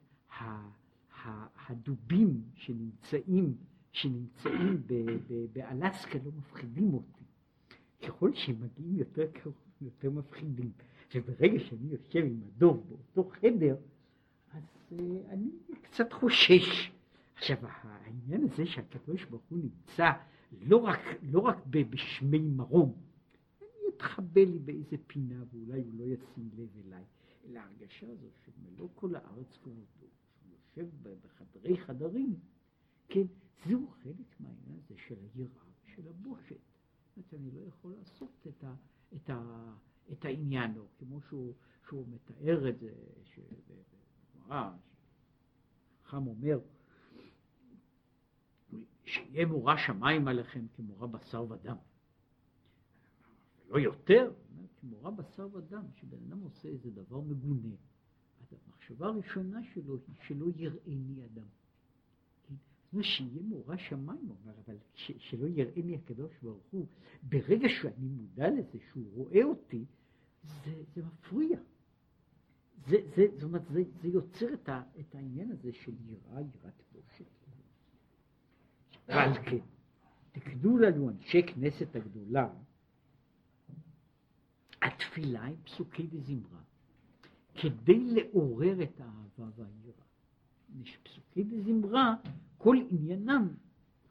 הדובים 1.68 2.42
שנמצאים, 2.54 3.56
שנמצאים 3.92 4.82
באלסקה 5.52 6.18
לא 6.24 6.30
מפחידים 6.38 6.94
אותי. 6.94 7.24
ככל 8.02 8.34
שהם 8.34 8.56
מגיעים 8.60 8.96
יותר 8.98 9.26
קרוב, 9.32 9.54
יותר 9.80 10.10
מפחידים. 10.10 10.72
וברגע 11.14 11.60
שאני 11.60 11.88
יושב 11.90 12.24
עם 12.24 12.40
הדוב 12.46 12.84
באותו 12.88 13.30
חדר, 13.30 13.76
אז 14.52 14.62
uh, 14.90 15.02
אני 15.28 15.50
קצת 15.82 16.12
חושש. 16.12 16.92
עכשיו, 17.36 17.56
העניין 17.62 18.44
הזה 18.44 18.66
שהקדוש 18.66 19.24
ברוך 19.24 19.42
הוא 19.50 19.58
נמצא 19.58 20.10
לא 20.62 20.76
רק, 20.76 21.00
לא 21.22 21.40
רק 21.40 21.56
בשמי 21.66 22.38
מרום, 22.38 22.92
אני 23.60 23.96
אתחבא 23.96 24.40
לי 24.40 24.58
באיזה 24.58 24.96
פינה 25.06 25.44
ואולי 25.52 25.80
הוא 25.80 25.92
לא 25.98 26.04
ישים 26.04 26.50
לב 26.56 26.68
אליי, 26.86 27.04
אלא 27.44 27.60
ההרגשה 27.60 28.10
הזו 28.10 28.28
שמלוא 28.44 28.88
כל 28.94 29.14
הארץ 29.14 29.56
כבודו, 29.62 29.84
שהוא 29.96 30.52
יושב 30.52 30.88
בחדרי 31.02 31.76
חדרים, 31.76 32.40
כן, 33.08 33.24
זהו 33.66 33.90
חלק 34.02 34.40
מהעניין 34.40 34.78
הזה 34.84 34.94
של 35.08 35.14
היראה 35.34 35.64
ושל 35.84 36.08
הבושת. 36.08 36.60
זאת 37.16 37.34
אני 37.34 37.50
לא 37.50 37.60
יכול 37.60 37.94
לעשות 37.98 38.46
את, 38.46 38.64
ה, 38.64 38.74
את, 39.16 39.30
ה, 39.30 39.72
את 40.12 40.24
העניין, 40.24 40.78
או 40.78 40.86
כמו 40.98 41.20
שהוא, 41.20 41.54
שהוא 41.88 42.06
מתאר 42.08 42.68
את 42.68 42.78
זה, 42.78 42.92
שבגמרא, 43.24 44.72
חכם 46.04 46.26
אומר, 46.26 46.60
שיהיה 49.04 49.46
מורא 49.46 49.76
שמיים 49.76 50.28
עליכם 50.28 50.66
כמורא 50.76 51.06
בשר 51.06 51.50
ודם. 51.50 51.76
לא 53.68 53.78
יותר, 53.78 54.32
כמורא 54.82 55.10
בשר 55.10 55.48
ודם, 55.52 55.84
שבן 55.96 56.18
אדם 56.28 56.40
עושה 56.40 56.68
איזה 56.68 56.90
דבר 56.90 57.20
מגונה. 57.20 57.74
המחשבה 58.66 59.06
הראשונה 59.06 59.60
שלו 59.74 59.96
היא 59.96 60.14
שלא 60.26 60.46
יראני 60.56 61.24
אדם. 61.24 61.46
כן? 62.48 63.02
שיהיה 63.02 63.42
מורא 63.42 63.76
שמיים, 63.76 64.26
הוא 64.26 64.36
אומר, 64.42 64.52
אבל 64.64 64.76
ש, 64.94 65.12
שלא 65.18 65.46
יראני 65.46 65.96
הקדוש 65.96 66.32
ברוך 66.42 66.64
הוא, 66.70 66.86
ברגע 67.22 67.68
שאני 67.68 68.08
מודע 68.08 68.50
לזה 68.50 68.78
שהוא 68.90 69.14
רואה 69.14 69.44
אותי, 69.44 69.84
זה, 70.64 70.82
זה 70.94 71.02
מפריע. 71.02 71.58
זה, 72.86 72.96
זה, 73.16 73.26
זאת 73.34 73.42
אומרת, 73.42 73.62
זה, 73.72 73.82
זה 74.02 74.08
יוצר 74.08 74.54
את, 74.54 74.68
ה, 74.68 74.82
את 75.00 75.14
העניין 75.14 75.50
הזה 75.50 75.72
של 75.72 75.92
יראה, 76.06 76.40
יראת 76.40 76.82
בושת. 76.92 77.24
ועל 79.08 79.34
כן, 79.34 79.58
תקדו 80.32 80.76
לנו 80.78 81.10
אנשי 81.10 81.42
כנסת 81.42 81.96
הגדולה, 81.96 82.48
התפילה 84.82 85.44
עם 85.44 85.56
פסוקי 85.64 86.08
וזמרה, 86.10 86.60
כדי 87.54 87.98
לעורר 87.98 88.82
את 88.82 89.00
האהבה 89.00 89.50
והיראה. 89.56 90.02
פסוקי 91.02 91.44
וזמרה, 91.50 92.14
כל 92.58 92.76
עניינם 92.90 93.48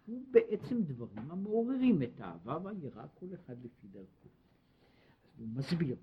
הוא 0.05 0.23
בעצם 0.31 0.84
דברים 0.84 1.31
המעוררים 1.31 2.03
את 2.03 2.21
האהבה 2.21 2.57
והיראה, 2.63 3.07
כל 3.07 3.25
אחד 3.34 3.55
לפי 3.63 3.88
דרכו. 3.88 4.29
אז 5.36 5.39
הוא 5.39 5.47
מסביר. 5.47 5.95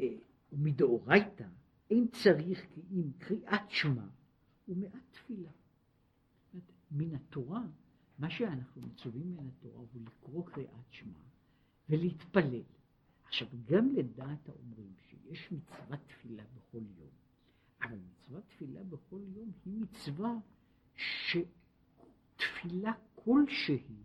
אה, 0.00 0.06
ומדאורייתא 0.52 1.46
אין 1.90 2.08
צריך 2.08 2.66
כי 2.74 2.80
אם 2.90 3.10
קריאת 3.18 3.70
שמע 3.70 4.06
ומעט 4.68 5.02
תפילה. 5.10 5.50
מן 6.90 7.14
התורה, 7.14 7.62
מה 8.18 8.30
שאנחנו 8.30 8.82
מצווים 8.82 9.36
מן 9.36 9.46
התורה 9.46 9.78
הוא 9.92 10.02
לקרוא 10.06 10.46
קריאת 10.46 10.86
שמע 10.90 11.18
ולהתפלל. 11.92 12.62
עכשיו, 13.24 13.48
גם 13.64 13.94
לדעת 13.94 14.48
האומרים 14.48 14.92
שיש 14.96 15.52
מצוות 15.52 15.98
תפילה 16.06 16.42
בכל 16.56 16.82
יום, 16.98 17.10
אבל 17.82 17.98
מצוות 17.98 18.44
תפילה 18.48 18.84
בכל 18.84 19.20
יום 19.34 19.50
היא 19.64 19.74
מצווה 19.80 20.32
שתפילה 22.36 22.92
כלשהי 23.14 23.96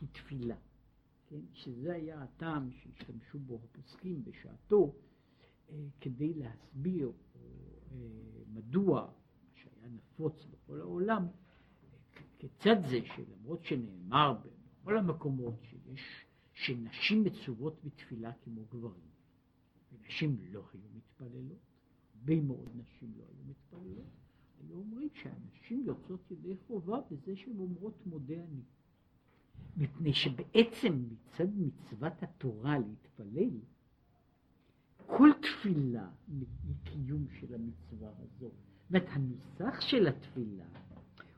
היא 0.00 0.08
תפילה. 0.12 0.56
כן? 1.26 1.40
שזה 1.52 1.92
היה 1.92 2.22
הטעם 2.22 2.70
שהשתמשו 2.70 3.38
בו 3.38 3.60
הפוסקים 3.64 4.24
בשעתו 4.24 4.94
אה, 5.70 5.86
כדי 6.00 6.34
להסביר 6.34 7.12
אה, 7.36 7.40
מדוע, 8.46 9.00
מה 9.00 9.50
שהיה 9.54 9.88
נפוץ 9.88 10.44
בכל 10.44 10.80
העולם, 10.80 11.26
כיצד 12.38 12.76
זה 12.88 12.98
שלמרות 13.16 13.64
שנאמר 13.64 14.34
בכל 14.82 14.98
המקומות 14.98 15.54
שיש, 15.62 16.23
שנשים 16.64 17.24
מצוות 17.24 17.84
בתפילה 17.84 18.32
כמו 18.44 18.64
גברים, 18.64 19.10
ונשים 19.92 20.36
לא 20.52 20.64
היו 20.72 20.82
מתפללות, 20.96 21.58
הרבה 22.14 22.40
מאוד 22.40 22.68
נשים 22.74 23.12
לא 23.16 23.24
היו 23.24 23.44
מתפללות, 23.46 24.10
היו 24.60 24.76
אומרים 24.76 25.08
שהנשים 25.14 25.84
יוצאות 25.86 26.30
ידי 26.30 26.56
חובה 26.66 26.98
בזה 27.10 27.36
שהן 27.36 27.58
אומרות 27.58 28.06
מודה 28.06 28.34
אני. 28.34 28.62
מפני 29.76 30.14
שבעצם 30.14 31.04
מצד 31.10 31.48
מצוות 31.56 32.22
התורה 32.22 32.78
להתפלל, 32.78 33.60
כל 35.06 35.30
תפילה 35.42 36.10
מקיום 36.64 37.26
של 37.40 37.54
המצווה 37.54 38.10
הזו. 38.18 38.50
זאת 38.50 38.90
אומרת, 38.90 39.08
הנוסח 39.08 39.80
של 39.80 40.06
התפילה 40.06 40.64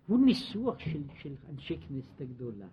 הוא 0.07 0.27
ניסוח 0.27 0.79
של, 0.79 1.03
של 1.15 1.35
אנשי 1.49 1.79
כנסת 1.81 2.21
הגדולה. 2.21 2.69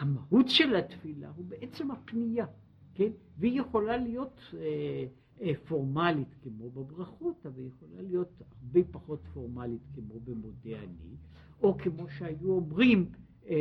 המהות 0.00 0.48
של 0.48 0.76
התפילה 0.76 1.30
הוא 1.36 1.44
בעצם 1.44 1.90
הפנייה, 1.90 2.46
כן? 2.94 3.10
והיא 3.38 3.60
יכולה 3.60 3.96
להיות 3.96 4.40
אה, 4.54 5.06
אה, 5.40 5.52
פורמלית 5.68 6.34
כמו 6.42 6.70
בברכות, 6.70 7.46
אבל 7.46 7.66
יכולה 7.66 8.02
להיות 8.02 8.42
הרבה 8.50 8.80
פחות 8.90 9.20
פורמלית 9.34 9.82
כמו 9.94 10.20
במודה 10.20 10.78
אני, 10.78 11.16
או 11.62 11.78
כמו 11.78 12.08
שהיו 12.08 12.50
אומרים, 12.50 13.06
אה, 13.48 13.56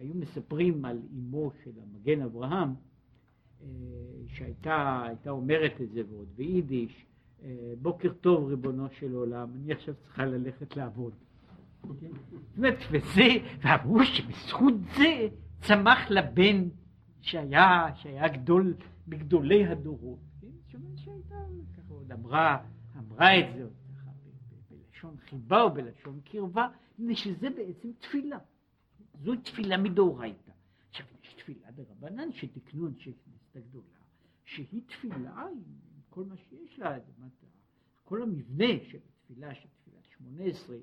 היו 0.00 0.14
מספרים 0.14 0.84
על 0.84 0.98
אמו 1.12 1.50
של 1.64 1.70
המגן 1.82 2.22
אברהם, 2.22 2.74
אה, 3.62 3.66
שהייתה 4.26 5.08
אומרת 5.28 5.80
את 5.80 5.90
זה 5.90 6.02
ועוד 6.10 6.28
ביידיש, 6.36 7.06
אה, 7.42 7.72
בוקר 7.82 8.12
טוב 8.12 8.44
ריבונו 8.44 8.86
של 8.90 9.14
עולם, 9.14 9.48
אני 9.54 9.72
עכשיו 9.72 9.94
צריכה 9.94 10.26
ללכת 10.26 10.76
לעבוד. 10.76 11.12
זאת 11.82 11.96
אומרת, 12.56 12.78
וזה, 12.90 13.28
ואמרו 13.62 14.04
שבזכות 14.04 14.74
זה 14.96 15.28
צמח 15.62 16.10
לבן 16.10 16.68
שהיה, 17.20 17.86
שהיה 17.94 18.28
גדול 18.28 18.74
מגדולי 19.06 19.66
הדורות. 19.66 20.18
כן? 20.40 20.46
שאומרת 20.68 20.98
שהייתה, 20.98 21.34
ככה 21.76 21.94
עוד 21.94 22.12
אמרה, 22.12 22.64
אמרה 22.98 23.38
את 23.38 23.54
זה 23.54 23.62
עוד 23.62 23.72
ככה 23.96 24.10
בלשון 24.70 25.16
חיבה 25.16 25.62
או 25.62 25.74
בלשון 25.74 26.20
קרבה, 26.24 26.68
מפני 26.98 27.16
שזה 27.16 27.50
בעצם 27.50 27.88
תפילה. 27.98 28.38
זו 29.22 29.36
תפילה 29.36 29.76
מדאורייתא. 29.76 30.52
עכשיו, 30.88 31.06
יש 31.22 31.34
תפילה 31.34 31.70
דרבנן 31.70 32.32
שתקנו 32.32 32.86
אנשי 32.86 33.12
כנסת 33.12 33.56
הגדולה, 33.56 33.98
שהיא 34.44 34.82
תפילה 34.86 35.32
עם 35.32 35.62
כל 36.10 36.24
מה 36.24 36.36
שיש 36.36 36.78
לה, 36.78 36.96
כל 38.04 38.22
המבנה 38.22 38.84
של 38.90 38.98
התפילה, 39.08 39.54
של 39.54 39.68
תפילת 39.68 40.04
שמונה 40.16 40.44
עשרה, 40.44 40.76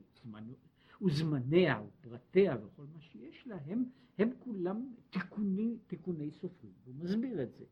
וזמניה 1.02 1.82
ופרטיה 1.82 2.56
וכל 2.64 2.84
מה 2.94 3.02
שיש 3.02 3.48
לה, 3.48 3.58
הם, 3.66 3.84
הם 4.20 4.30
כולם 4.40 4.94
תיקוני, 5.10 5.78
תיקוני 5.88 6.32
סופרים. 6.32 6.74
הוא 6.86 6.96
מסביר 6.96 7.44
את 7.44 7.50
זה, 7.54 7.66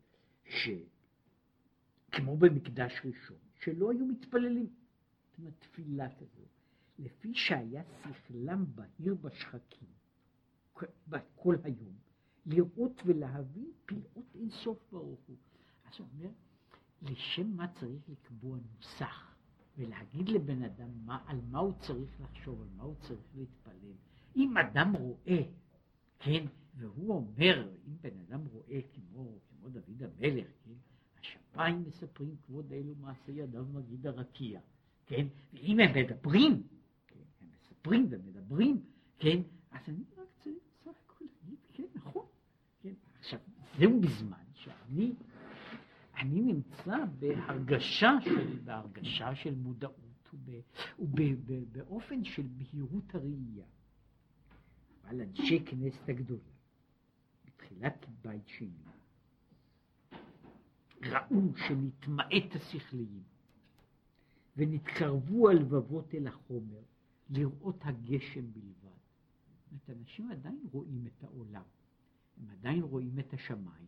שכמו 2.09 2.37
במקדש 2.37 3.01
ראשון, 3.05 3.37
שלא 3.59 3.91
היו 3.91 4.05
מתפללים. 4.05 4.69
זאת 5.29 5.39
אומרת, 5.39 5.53
תפילה 5.59 6.15
כזו, 6.15 6.43
לפי 6.99 7.33
שהיה 7.33 7.83
שכלם 8.03 8.65
בהיר 8.75 9.15
בשחקים 9.15 9.87
כל 11.35 11.55
היום, 11.63 11.95
לראות 12.45 13.01
ולהבין 13.05 13.71
פלאות 13.85 14.35
אינסוף 14.35 14.79
ברוך 14.91 15.19
הוא. 15.27 15.37
אז 15.85 15.99
הוא 15.99 16.07
אומר, 16.13 16.29
לשם 17.01 17.47
מה 17.55 17.67
צריך 17.79 18.09
לקבוע 18.09 18.57
נוסח? 18.75 19.35
ולהגיד 19.77 20.29
לבן 20.29 20.63
אדם 20.63 20.89
מה, 21.05 21.23
על 21.25 21.39
מה 21.49 21.59
הוא 21.59 21.73
צריך 21.79 22.21
לחשוב, 22.21 22.61
על 22.61 22.67
מה 22.75 22.83
הוא 22.83 22.95
צריך 23.01 23.21
להתפלל. 23.35 23.93
אם 24.35 24.57
אדם 24.57 24.95
רואה, 24.95 25.41
כן, 26.19 26.45
והוא 26.75 27.15
אומר, 27.15 27.69
אם 27.87 27.93
בן 28.01 28.19
אדם 28.27 28.45
רואה 28.45 28.79
כמו, 28.93 29.39
כמו 29.49 29.69
דוד 29.69 30.03
המלך, 30.03 30.47
כן, 30.65 30.73
השמיים 31.19 31.83
מספרים 31.87 32.35
כבוד 32.45 32.73
אלו 32.73 32.95
מעשי 32.95 33.31
ידיו 33.31 33.65
מגיד 33.65 34.07
הרקיע, 34.07 34.59
כן, 35.05 35.27
ואם 35.53 35.79
הם 35.79 35.95
מדברים, 35.95 36.63
כן, 37.07 37.19
הם 37.41 37.47
מספרים 37.53 38.07
ומדברים, 38.09 38.81
כן, 39.19 39.41
אז 39.71 39.81
אני 39.89 40.03
רק 40.17 40.27
צריך 40.43 40.57
בסך 40.71 40.97
הכל 41.05 41.25
להגיד, 41.25 41.59
כן, 41.73 41.83
נכון, 41.95 42.25
כן, 42.81 42.93
עכשיו, 43.19 43.39
זהו 43.79 44.01
בזמן 44.01 44.43
שאני 44.53 45.13
אני 46.17 46.41
נמצא 46.41 46.97
בהרגשה 47.19 48.11
של, 48.23 48.59
בהרגשה 48.63 49.35
של 49.35 49.55
מודעות 49.55 50.33
ובאופן 50.99 52.23
של 52.23 52.47
בהירות 52.47 53.15
הראייה. 53.15 53.65
אבל 55.07 55.21
אנשי 55.21 55.65
כנסת 55.65 56.09
הגדולה, 56.09 56.41
בתחילת 57.45 58.05
בית 58.21 58.47
שני, 58.47 58.69
ראו 61.03 61.57
שנתמעט 61.67 62.55
השכליים 62.55 63.23
ונתקרבו 64.57 65.49
הלבבות 65.49 66.15
אל 66.15 66.27
החומר 66.27 66.81
לראות 67.29 67.79
הגשם 67.81 68.51
בלבד. 68.53 68.97
זאת 69.71 69.71
אומרת, 69.71 69.99
אנשים 69.99 70.31
עדיין 70.31 70.59
רואים 70.71 71.07
את 71.07 71.23
העולם, 71.23 71.63
הם 72.37 72.49
עדיין 72.49 72.81
רואים 72.81 73.19
את 73.19 73.33
השמיים, 73.33 73.87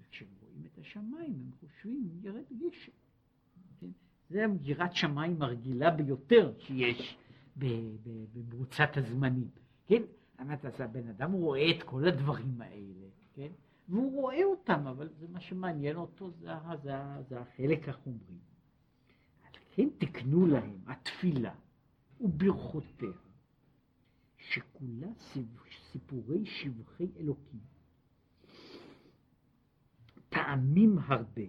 וכשהם 0.00 0.28
רואים 0.40 0.62
את 0.66 0.78
השמיים 0.78 1.34
הם 1.40 1.50
חושבים 1.60 2.08
ירד 2.22 2.44
גשם. 2.52 2.92
כן? 3.80 3.90
זה 4.30 4.44
יראת 4.62 4.94
שמיים 4.94 5.42
הרגילה 5.42 5.90
ביותר 5.90 6.52
שיש, 6.58 7.16
במרוצת 7.56 8.96
הזמנים, 8.96 9.48
כן? 9.86 10.02
אמרת, 10.40 10.64
אז 10.64 10.80
הבן 10.80 11.08
אדם 11.08 11.32
רואה 11.32 11.70
את 11.70 11.82
כל 11.82 12.08
הדברים 12.08 12.60
האלה, 12.60 13.06
כן? 13.34 13.52
והוא 13.88 14.12
רואה 14.20 14.44
אותם, 14.44 14.86
אבל 14.86 15.08
זה 15.18 15.26
מה 15.28 15.40
שמעניין 15.40 15.96
אותו, 15.96 16.30
זה, 16.30 16.48
זה, 16.82 16.92
זה 17.28 17.40
החלק 17.40 17.88
החומרי. 17.88 18.38
כן 19.76 19.88
תקנו 19.98 20.46
להם 20.46 20.78
התפילה 20.86 21.54
וברכותיה, 22.20 23.08
שכולה 24.38 25.08
סיפורי 25.92 26.46
שבחי 26.46 27.06
אלוקים, 27.16 27.60
טעמים 30.28 30.98
הרבה, 30.98 31.42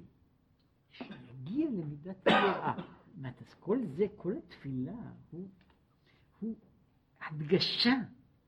שיגיע 0.92 1.70
למידת 1.70 2.28
היראה. 2.28 2.74
אז 3.24 3.54
כל 3.60 3.80
זה, 3.96 4.06
כל 4.16 4.34
התפילה, 4.38 5.12
הוא, 5.32 5.48
הוא 6.40 6.56
הדגשה 7.22 7.96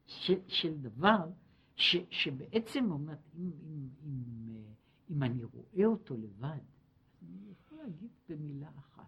של, 0.09 0.39
של 0.47 0.77
דבר 0.81 1.31
ש, 1.75 1.95
שבעצם 2.09 2.91
אם, 2.91 3.09
אם, 3.35 3.51
אם, 4.03 4.57
אם 5.09 5.23
אני 5.23 5.43
רואה 5.43 5.85
אותו 5.85 6.17
לבד, 6.17 6.59
אני 7.21 7.51
יכול 7.51 7.77
להגיד 7.77 8.09
במילה 8.29 8.69
אחת, 8.79 9.07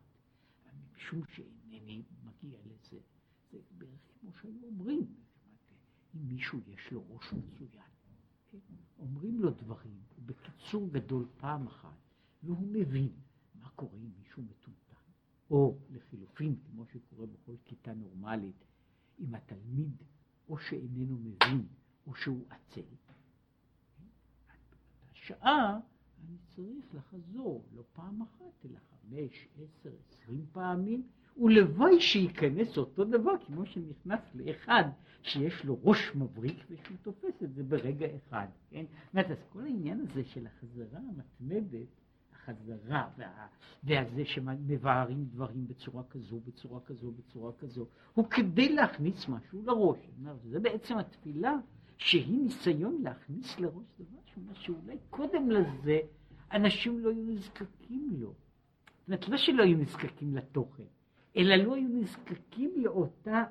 משום 0.96 1.22
שאינני 1.26 2.04
מגיע 2.24 2.60
לזה. 2.66 3.00
זה 3.52 3.60
בערך 3.78 4.00
כמו 4.20 4.32
שהיו 4.42 4.64
אומרים, 4.64 5.06
אם 6.16 6.28
מישהו 6.28 6.60
יש 6.68 6.92
לו 6.92 7.04
ראש 7.10 7.34
מצוין, 7.34 7.90
כן? 8.52 8.58
אומרים 9.00 9.40
לו 9.40 9.50
דברים, 9.50 10.02
בקיצור 10.26 10.90
גדול 10.92 11.26
פעם 11.38 11.68
אחת, 11.68 11.98
והוא 12.44 12.68
מבין 12.68 13.10
מה 13.56 13.70
קורה 13.70 13.98
עם 13.98 14.12
מישהו 14.20 14.44
מטומטם, 14.44 15.12
או 15.50 15.78
לחילופין, 15.90 16.56
כמו 16.66 16.86
שקורה 16.86 17.26
בכל 17.26 17.56
כיתה 17.66 17.94
נורמלית, 17.94 18.66
אם 19.20 19.36
התלמיד 19.36 20.04
או 20.52 20.58
שאיננו 20.58 21.18
מבין, 21.18 21.66
או 22.08 22.16
שהוא 22.16 22.46
עצל. 22.50 22.82
השעה 25.12 25.80
אני 26.28 26.38
צריך 26.56 26.86
לחזור, 26.94 27.64
לא 27.76 27.84
פעם 27.94 28.22
אחת, 28.22 28.66
אלא 28.66 28.78
חמש, 28.80 29.48
עשר, 29.56 29.90
עשרים 30.10 30.46
פעמים, 30.52 31.08
ולוואי 31.38 32.02
שייכנס 32.02 32.78
אותו 32.78 33.06
דבר 33.06 33.32
כמו 33.46 33.66
שנכנס 33.66 34.20
לאחד 34.36 34.84
שיש 35.22 35.66
לו 35.66 35.80
ראש 35.84 36.16
מבריק 36.16 36.66
ושהוא 36.70 36.98
תופס 37.02 37.44
את 37.44 37.54
זה 37.54 37.64
ברגע 37.64 38.08
אחד, 38.16 38.48
כן? 38.70 38.86
זאת 38.86 39.14
אומרת, 39.14 39.32
אז 39.32 39.38
כל 39.54 39.64
העניין 39.64 40.00
הזה 40.00 40.24
של 40.24 40.48
החזרה 40.48 41.00
המתמדת, 41.00 41.88
החזרה 42.44 43.10
וה, 43.18 43.48
והזה 43.84 44.26
שמבארים 44.26 45.26
דברים 45.26 45.68
בצורה 45.68 46.04
כזו, 46.04 46.40
בצורה 46.40 46.80
כזו, 46.80 47.12
בצורה 47.12 47.52
כזו, 47.60 47.86
הוא 48.14 48.26
כדי 48.26 48.70
להכניס 48.70 49.30
משהו 49.30 49.62
לראש. 49.66 50.00
זה 50.50 50.60
בעצם 50.60 50.98
התפילה 50.98 51.54
שהיא 51.98 52.42
ניסיון 52.44 53.02
להכניס 53.02 53.60
לראש 53.60 53.86
דבר 54.00 54.20
שאומר 54.26 54.54
שאולי 54.54 54.98
קודם 55.10 55.52
לזה 55.52 56.00
אנשים 56.52 57.00
לא 57.00 57.10
היו 57.10 57.24
נזקקים 57.24 58.10
לו. 58.12 58.34
זאת 58.34 59.08
אומרת, 59.08 59.30
לא 59.30 59.38
שלא 59.38 59.64
היו 59.64 59.78
נזקקים 59.78 60.36
לתוכן, 60.36 60.84
אלא 61.38 61.56
לא 61.56 61.76
היו 61.76 61.90
נזקקים 61.90 62.72
לאותה, 62.76 63.44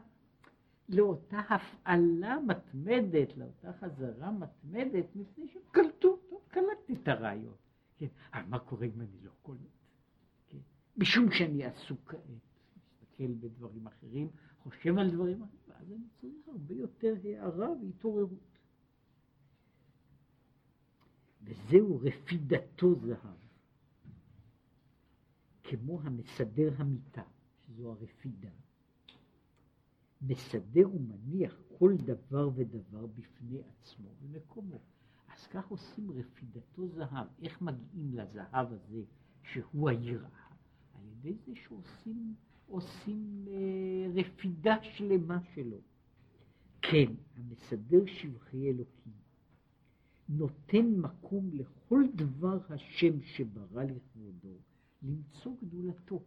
לאותה 0.89 1.41
הפעלה 1.49 2.39
מתמדת, 2.47 3.37
לאותה 3.37 3.73
חזרה 3.81 4.31
מתמדת, 4.31 5.17
מפני 5.17 5.49
שהם 5.49 5.63
קלטו, 5.71 6.19
קלטתי 6.49 6.95
את 7.03 7.09
הרעיון. 7.09 7.55
כן, 8.01 8.07
אבל 8.33 8.43
מה 8.49 8.59
קורה 8.59 8.87
אם 8.87 9.01
אני 9.01 9.21
לא 9.23 9.31
קולט? 9.43 9.61
כן, 10.49 10.59
משום 10.97 11.33
שאני 11.33 11.65
עסוק 11.65 12.11
כעת, 12.11 12.21
מסתכל 12.77 13.33
בדברים 13.41 13.87
אחרים, 13.87 14.31
חושב 14.63 14.99
על 14.99 15.11
דברים 15.11 15.43
אחרים, 15.43 15.61
ואז 15.69 15.93
אני 15.93 16.07
צריך 16.21 16.49
הרבה 16.49 16.75
יותר 16.75 17.15
הערה 17.25 17.69
והתעוררות. 17.71 18.59
וזהו 21.43 22.01
רפידתו 22.03 22.95
זהב, 22.95 23.39
כמו 25.63 26.01
המסדר 26.01 26.73
המיטה, 26.79 27.23
שזו 27.67 27.91
הרפידה. 27.93 28.51
מסדר 30.23 30.95
ומניח 30.95 31.61
כל 31.79 31.97
דבר 31.97 32.51
ודבר 32.55 33.07
בפני 33.07 33.63
עצמו 33.63 34.09
ומקומו. 34.23 34.81
אז 35.41 35.47
כך 35.47 35.69
עושים 35.69 36.11
רפידתו 36.11 36.89
זהב. 36.89 37.27
איך 37.43 37.63
מגיעים 37.63 38.15
לזהב 38.15 38.73
הזה, 38.73 39.03
שהוא 39.43 39.89
היראה? 39.89 40.29
על 40.95 41.07
ידי 41.07 41.35
זה 41.47 41.53
שעושים 41.55 42.35
עושים 42.67 43.45
אה, 43.49 44.23
רפידה 44.23 44.77
שלמה 44.83 45.39
שלו. 45.55 45.81
כן, 46.83 47.13
המסדר 47.37 48.07
שבחי 48.07 48.71
אלוקים, 48.71 49.13
נותן 50.29 50.87
מקום 50.87 51.51
לכל 51.53 52.03
דבר 52.15 52.59
השם 52.69 53.23
שברא 53.23 53.85
לכבודו, 53.85 54.57
למצוא 55.03 55.57
גדולתו. 55.63 56.23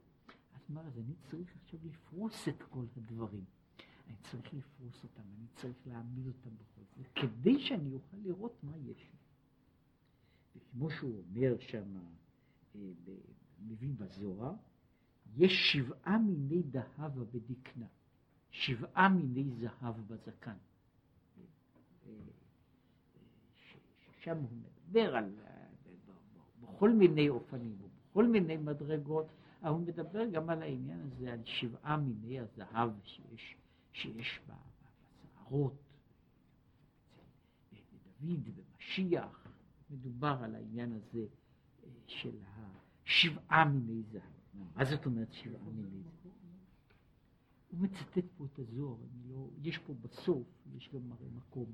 אז 0.53 0.61
מה, 0.69 0.81
אז 0.81 0.97
אני 0.97 1.13
צריך 1.29 1.55
עכשיו 1.63 1.79
לפרוס 1.83 2.47
את 2.47 2.61
כל 2.69 2.85
הדברים. 2.97 3.43
אני 4.07 4.15
צריך 4.31 4.53
לפרוס 4.53 5.03
אותם, 5.03 5.21
אני 5.37 5.47
צריך 5.55 5.87
להעמיד 5.87 6.27
אותם 6.27 6.49
בכל 6.55 6.81
זה, 6.95 7.03
כדי 7.15 7.59
שאני 7.59 7.93
אוכל 7.93 8.17
לראות 8.23 8.63
מה 8.63 8.77
יש 8.77 8.97
לי. 8.97 9.17
וכמו 10.55 10.89
שהוא 10.89 11.23
אומר 11.27 11.59
שם, 11.59 11.97
אה, 12.75 12.81
מבין 13.59 13.97
בזוהר, 13.97 14.53
יש 15.37 15.51
שבעה 15.71 16.17
מיני 16.17 16.63
דהבה 16.63 17.23
בדקנה, 17.23 17.85
שבעה 18.51 19.09
מיני 19.09 19.49
זהב 19.49 19.95
בזקן. 20.07 20.57
שם 24.19 24.37
הוא 24.37 24.49
מדבר 24.57 25.15
על, 25.15 25.35
בכל 26.61 26.89
מיני 26.89 27.29
אופנים 27.29 27.77
ובכל 27.81 28.27
מיני 28.27 28.57
מדרגות, 28.57 29.27
אבל 29.61 29.69
הוא 29.69 29.79
מדבר 29.79 30.25
גם 30.25 30.49
על 30.49 30.61
העניין 30.61 30.99
הזה, 30.99 31.33
על 31.33 31.39
שבעה 31.45 31.97
מיני 31.97 32.39
הזהב 32.39 32.89
שיש, 33.03 33.55
שיש 33.93 34.39
בסערות. 34.47 35.73
בדוד, 38.23 38.49
במשיח, 38.55 39.47
מדובר 39.89 40.37
על 40.43 40.55
העניין 40.55 40.91
הזה 40.91 41.25
אה, 41.83 41.89
של 42.07 42.37
השבעה 43.03 43.65
מיני 43.65 44.03
זהב. 44.03 44.21
מה 44.75 44.85
זאת 44.85 45.05
אומרת 45.05 45.33
שבעה 45.33 45.63
מיני 45.63 46.01
זהב? 46.03 46.33
הוא 47.71 47.79
מצטט 47.79 48.25
פה 48.37 48.45
את 48.45 48.59
הזוהר, 48.59 48.97
לא, 49.27 49.47
יש 49.61 49.77
פה 49.77 49.93
בסוף, 50.01 50.47
יש 50.77 50.89
גם 50.93 51.11
הרי 51.11 51.27
מקום, 51.35 51.65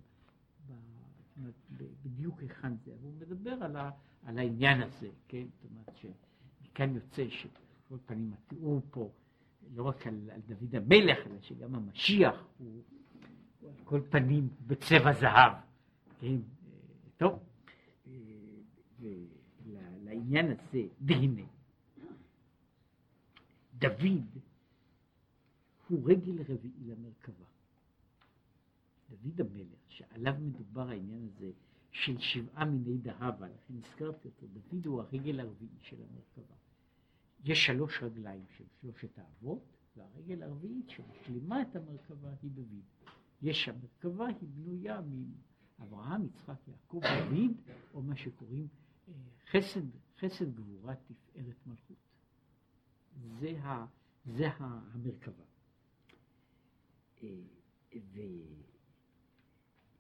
ב, 1.78 1.84
בדיוק 2.04 2.40
היכן 2.40 2.78
זה, 2.78 2.92
הוא 3.02 3.14
מדבר 3.14 3.52
על, 3.52 3.76
ה, 3.76 3.92
על 4.24 4.40
העניין 4.40 4.82
הזה, 4.82 5.10
כן? 5.28 5.48
זאת 5.56 5.72
אומרת 5.72 5.98
שמכאן 5.98 6.96
יוצא 6.96 7.30
שכל 7.30 7.98
פנים 8.06 8.34
התיאור 8.34 8.82
פה, 8.92 9.12
לא 9.76 9.84
רק 9.84 10.08
על, 10.08 10.30
על 10.32 10.42
דוד 10.48 10.76
המלך, 10.76 11.18
אלא 11.28 11.42
שגם 11.42 11.76
המשיח 11.76 12.48
הוא, 12.58 12.84
הוא 13.60 13.70
על 13.70 13.76
כל 13.84 14.02
פנים 14.10 14.50
בצבע 14.68 15.14
זהב, 15.14 15.54
כן? 16.20 16.38
טוב, 17.18 17.40
ולעניין 19.00 20.52
הזה, 20.52 20.82
והנה, 21.02 21.48
דוד 23.74 24.40
הוא 25.88 26.10
רגל 26.12 26.42
רביעי 26.42 26.84
למרכבה. 26.86 27.46
דוד 29.10 29.42
המלך, 29.42 29.80
שעליו 29.88 30.34
מדובר 30.40 30.90
העניין 30.90 31.28
הזה 31.34 31.52
של 31.92 32.20
שבעה 32.20 32.66
מיני 32.66 32.98
דהבה, 32.98 33.48
לכן 33.48 33.74
הזכרתי 33.78 34.28
אותו, 34.28 34.48
דוד 34.48 34.86
הוא 34.86 35.02
הרגל 35.02 35.40
הרביעי 35.40 35.78
של 35.80 35.98
המרכבה. 36.02 36.56
יש 37.44 37.66
שלוש 37.66 38.04
רגליים 38.04 38.46
של 38.58 38.64
שלושת 38.82 39.18
האבות, 39.18 39.78
והרגל 39.96 40.44
הרביעית 40.44 40.90
שמשלימה 40.90 41.62
את 41.62 41.76
המרכבה 41.76 42.30
היא 42.42 42.52
דוד. 42.52 42.84
יש 43.42 43.70
המרכבה 43.70 44.28
היא 44.28 44.36
בנויה 44.42 45.02
מאברהם, 45.80 46.26
יצחק, 46.26 46.68
יעקב, 46.68 47.02
דוד, 47.02 47.52
או 47.94 48.02
מה 48.02 48.16
שקוראים 48.16 48.68
אה, 49.08 49.14
חסד, 49.52 49.82
חסד 50.20 50.56
גבורה 50.56 50.96
תפארת 50.96 51.68
מלכות. 51.68 51.98
זה, 53.40 53.60
ה, 53.62 53.86
זה 54.26 54.48
המרכבה. 54.58 55.44
אה, 57.24 57.30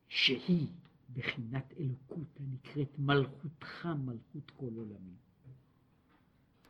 ושהיא 0.08 0.68
בחינת 1.14 1.74
אלוקות 1.80 2.40
הנקראת 2.40 3.00
מלכותך 3.00 3.86
מלכות 3.86 4.52
כל 4.52 4.74
עולמים. 4.76 5.29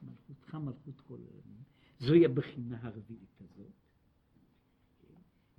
מלכותך 0.04 0.56
מלכות 0.56 1.02
כל 1.02 1.14
עולמים. 1.14 1.64
זוהי 2.00 2.26
הבחינה 2.26 2.78
הרביעית 2.82 3.42
הזאת. 3.42 3.72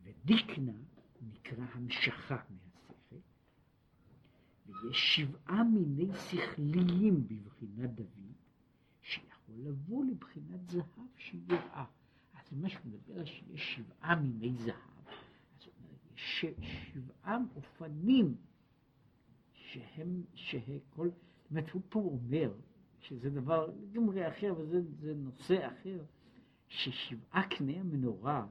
ודיקנה 0.02 0.72
נקרא 1.20 1.64
המשכה 1.72 2.36
מהשכל. 2.50 3.16
ויש 4.66 5.16
שבעה 5.16 5.64
מיני 5.64 6.06
שכליים 6.30 7.26
בבחינת 7.28 7.90
דוד, 7.94 8.32
שיכול 9.02 9.54
לבוא 9.58 10.04
לבחינת 10.04 10.68
זהב 10.68 10.84
יראה. 11.48 11.84
אז 12.34 12.52
מה 12.52 12.68
שמדבר 12.68 13.24
שיש 13.24 13.74
שבעה 13.76 14.14
מיני 14.14 14.54
זהב. 14.56 14.74
זאת 15.58 15.74
אומרת, 15.78 15.98
יש 16.14 16.44
שבעה 16.92 17.38
אופנים 17.56 18.36
שהם, 19.52 20.22
שכל, 20.34 21.08
זאת 21.08 21.50
אומרת, 21.50 21.70
הוא 21.70 21.82
פה 21.88 21.98
אומר, 21.98 22.52
שזה 23.00 23.30
דבר 23.30 23.70
לגמרי 23.82 24.28
אחר, 24.28 24.54
וזה 24.58 25.14
נושא 25.14 25.66
אחר, 25.66 26.04
ששבעה 26.68 27.48
קני 27.48 27.80
המנורה, 27.80 28.46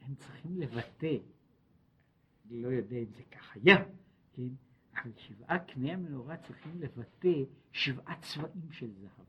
הם 0.00 0.14
צריכים 0.14 0.58
לבטא, 0.58 1.16
אני 2.46 2.62
לא 2.62 2.68
יודע 2.68 2.96
אם 2.96 3.12
זה 3.16 3.22
כך 3.22 3.56
היה, 3.56 3.76
כן? 4.32 4.48
אבל 4.94 5.12
שבעה 5.16 5.58
קני 5.58 5.92
המנורה 5.92 6.36
צריכים 6.36 6.80
לבטא 6.80 7.42
שבעה 7.72 8.20
צבעים 8.20 8.72
של 8.72 8.90
זהב. 8.92 9.26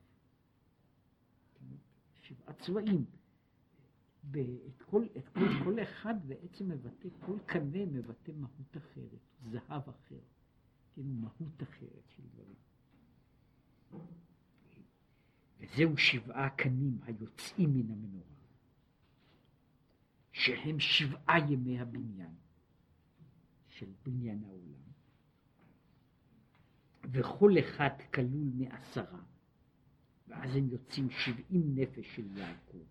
שבעה 2.21 2.53
צבעים. 2.53 3.05
את 4.31 4.81
כל, 4.85 5.03
את 5.17 5.29
כל, 5.29 5.63
כל 5.63 5.83
אחד 5.83 6.15
בעצם 6.27 6.67
מבטא, 6.71 7.09
כל 7.19 7.37
קנה 7.45 7.85
מבטא 7.85 8.31
מהות 8.31 8.77
אחרת, 8.77 9.19
זהב 9.51 9.89
אחר, 9.89 10.19
כן, 10.95 11.01
מהות 11.05 11.63
אחרת 11.63 12.03
של 12.07 12.23
דברים. 12.33 12.55
וזהו 15.59 15.97
שבעה 15.97 16.49
קנים 16.49 16.99
היוצאים 17.03 17.73
מן 17.73 17.91
המנורה, 17.91 18.23
שהם 20.31 20.79
שבעה 20.79 21.39
ימי 21.51 21.79
הבניין 21.79 22.35
של 23.67 23.91
בניין 24.05 24.43
העולם, 24.43 24.89
וכל 27.11 27.51
אחד 27.59 27.89
כלול 28.13 28.51
מעשרה, 28.53 29.21
ואז 30.27 30.55
הם 30.55 30.69
יוצאים 30.69 31.09
שבעים 31.09 31.75
נפש 31.75 32.15
של 32.15 32.37
יעקב. 32.37 32.83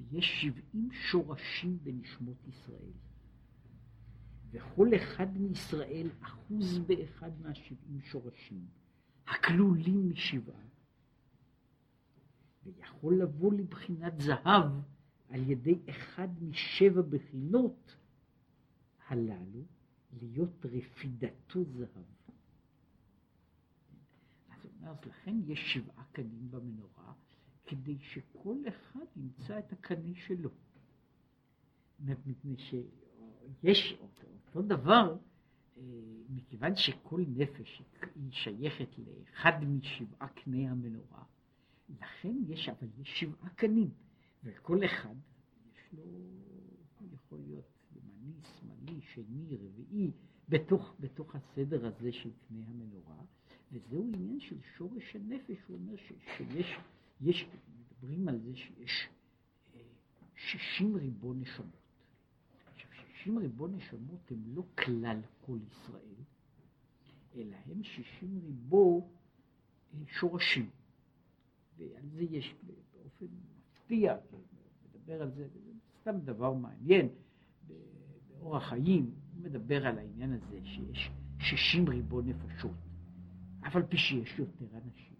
ויש 0.00 0.42
שבעים 0.42 0.88
שורשים 0.92 1.78
בנשמות 1.82 2.36
ישראל. 2.48 2.92
וכל 4.50 4.88
אחד 4.96 5.36
מישראל 5.36 6.10
אחוז 6.20 6.78
באחד 6.78 7.40
מהשבעים 7.40 8.00
שורשים, 8.00 8.66
הכלולים 9.32 10.10
משבעה, 10.10 10.62
ויכול 12.64 13.22
לבוא 13.22 13.52
לבחינת 13.54 14.20
זהב 14.20 14.72
על 15.28 15.50
ידי 15.50 15.78
אחד 15.90 16.28
משבע 16.42 17.02
בחינות 17.02 17.96
הללו, 19.08 19.64
להיות 20.20 20.66
רפידתו 20.66 21.64
זהב. 21.64 21.88
אז, 24.48 24.66
אז 24.82 24.96
לכן 25.06 25.36
יש 25.46 25.58
שבעה 25.74 26.04
קנים 26.12 26.50
במנורה, 26.50 27.12
כדי 27.66 27.98
שכל 27.98 28.56
אחד 28.68 29.06
ימצא 29.16 29.58
את 29.58 29.72
הקנה 29.72 30.14
שלו. 30.14 30.50
מפני 32.00 32.56
שיש 32.56 33.92
אותו, 34.00 34.26
אותו 34.46 34.62
דבר, 34.62 35.16
מכיוון 36.28 36.76
שכל 36.76 37.24
נפש 37.28 37.82
היא 38.14 38.32
שייכת 38.32 38.88
לאחד 38.98 39.64
משבעה 39.64 40.28
קני 40.28 40.68
המנורה, 40.68 41.24
לכן 41.88 42.36
יש, 42.48 42.68
אבל 42.68 42.88
יש 42.98 43.20
שבעה 43.20 43.48
קנים, 43.48 43.90
וכל 44.44 44.84
אחד 44.84 45.14
יש 45.72 45.92
לו, 45.92 46.02
יכול 47.12 47.38
להיות 47.46 47.64
ימני, 47.96 48.32
שמאלי, 48.42 49.00
שני, 49.00 49.56
רביעי, 49.56 50.10
בתוך, 50.48 50.94
בתוך 51.00 51.34
הסדר 51.34 51.86
הזה 51.86 52.12
של 52.12 52.30
קנה 52.48 52.64
המנורה, 52.66 53.22
וזהו 53.72 54.10
עניין 54.14 54.40
של 54.40 54.56
שורש 54.76 55.16
הנפש, 55.16 55.56
הוא 55.68 55.76
אומר 55.76 55.96
ש, 55.96 56.12
שיש, 56.36 56.76
יש, 57.20 57.46
מדברים 57.80 58.28
על 58.28 58.38
זה 58.38 58.56
שיש 58.56 59.08
אה, 59.74 59.80
שישים 60.36 60.96
ריבו 60.96 61.34
נשמות. 61.34 61.81
עכשיו, 63.22 63.34
שישים 63.34 63.38
ריבו 63.38 63.66
נשמות 63.66 64.30
הם 64.30 64.42
לא 64.54 64.62
כלל 64.74 65.20
כל 65.40 65.58
ישראל, 65.68 66.24
אלא 67.34 67.56
הם 67.66 67.82
שישים 67.82 68.38
ריבו 68.44 69.08
אה, 69.94 69.98
שורשים. 70.06 70.70
ועל 71.78 72.08
זה 72.08 72.22
יש 72.22 72.54
באופן 72.62 73.26
מפתיע, 73.70 74.16
מדבר 74.84 75.22
על 75.22 75.30
זה, 75.30 75.48
זה 75.48 75.60
סתם 76.00 76.18
דבר 76.24 76.52
מעניין, 76.52 77.08
באורח 78.38 78.68
חיים, 78.68 79.14
הוא 79.34 79.42
מדבר 79.42 79.86
על 79.86 79.98
העניין 79.98 80.32
הזה 80.32 80.58
שיש 80.64 81.10
שישים 81.38 81.88
ריבו 81.88 82.22
נפשות, 82.22 82.76
אף 83.66 83.76
על 83.76 83.82
פי 83.82 83.96
שיש 83.96 84.38
יותר 84.38 84.66
אנשים. 84.84 85.14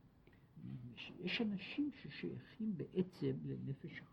יש 1.21 1.41
אנשים 1.41 1.91
ששייכים 2.03 2.77
בעצם 2.77 3.37
לנפש 3.45 4.01
אחת. 4.01 4.12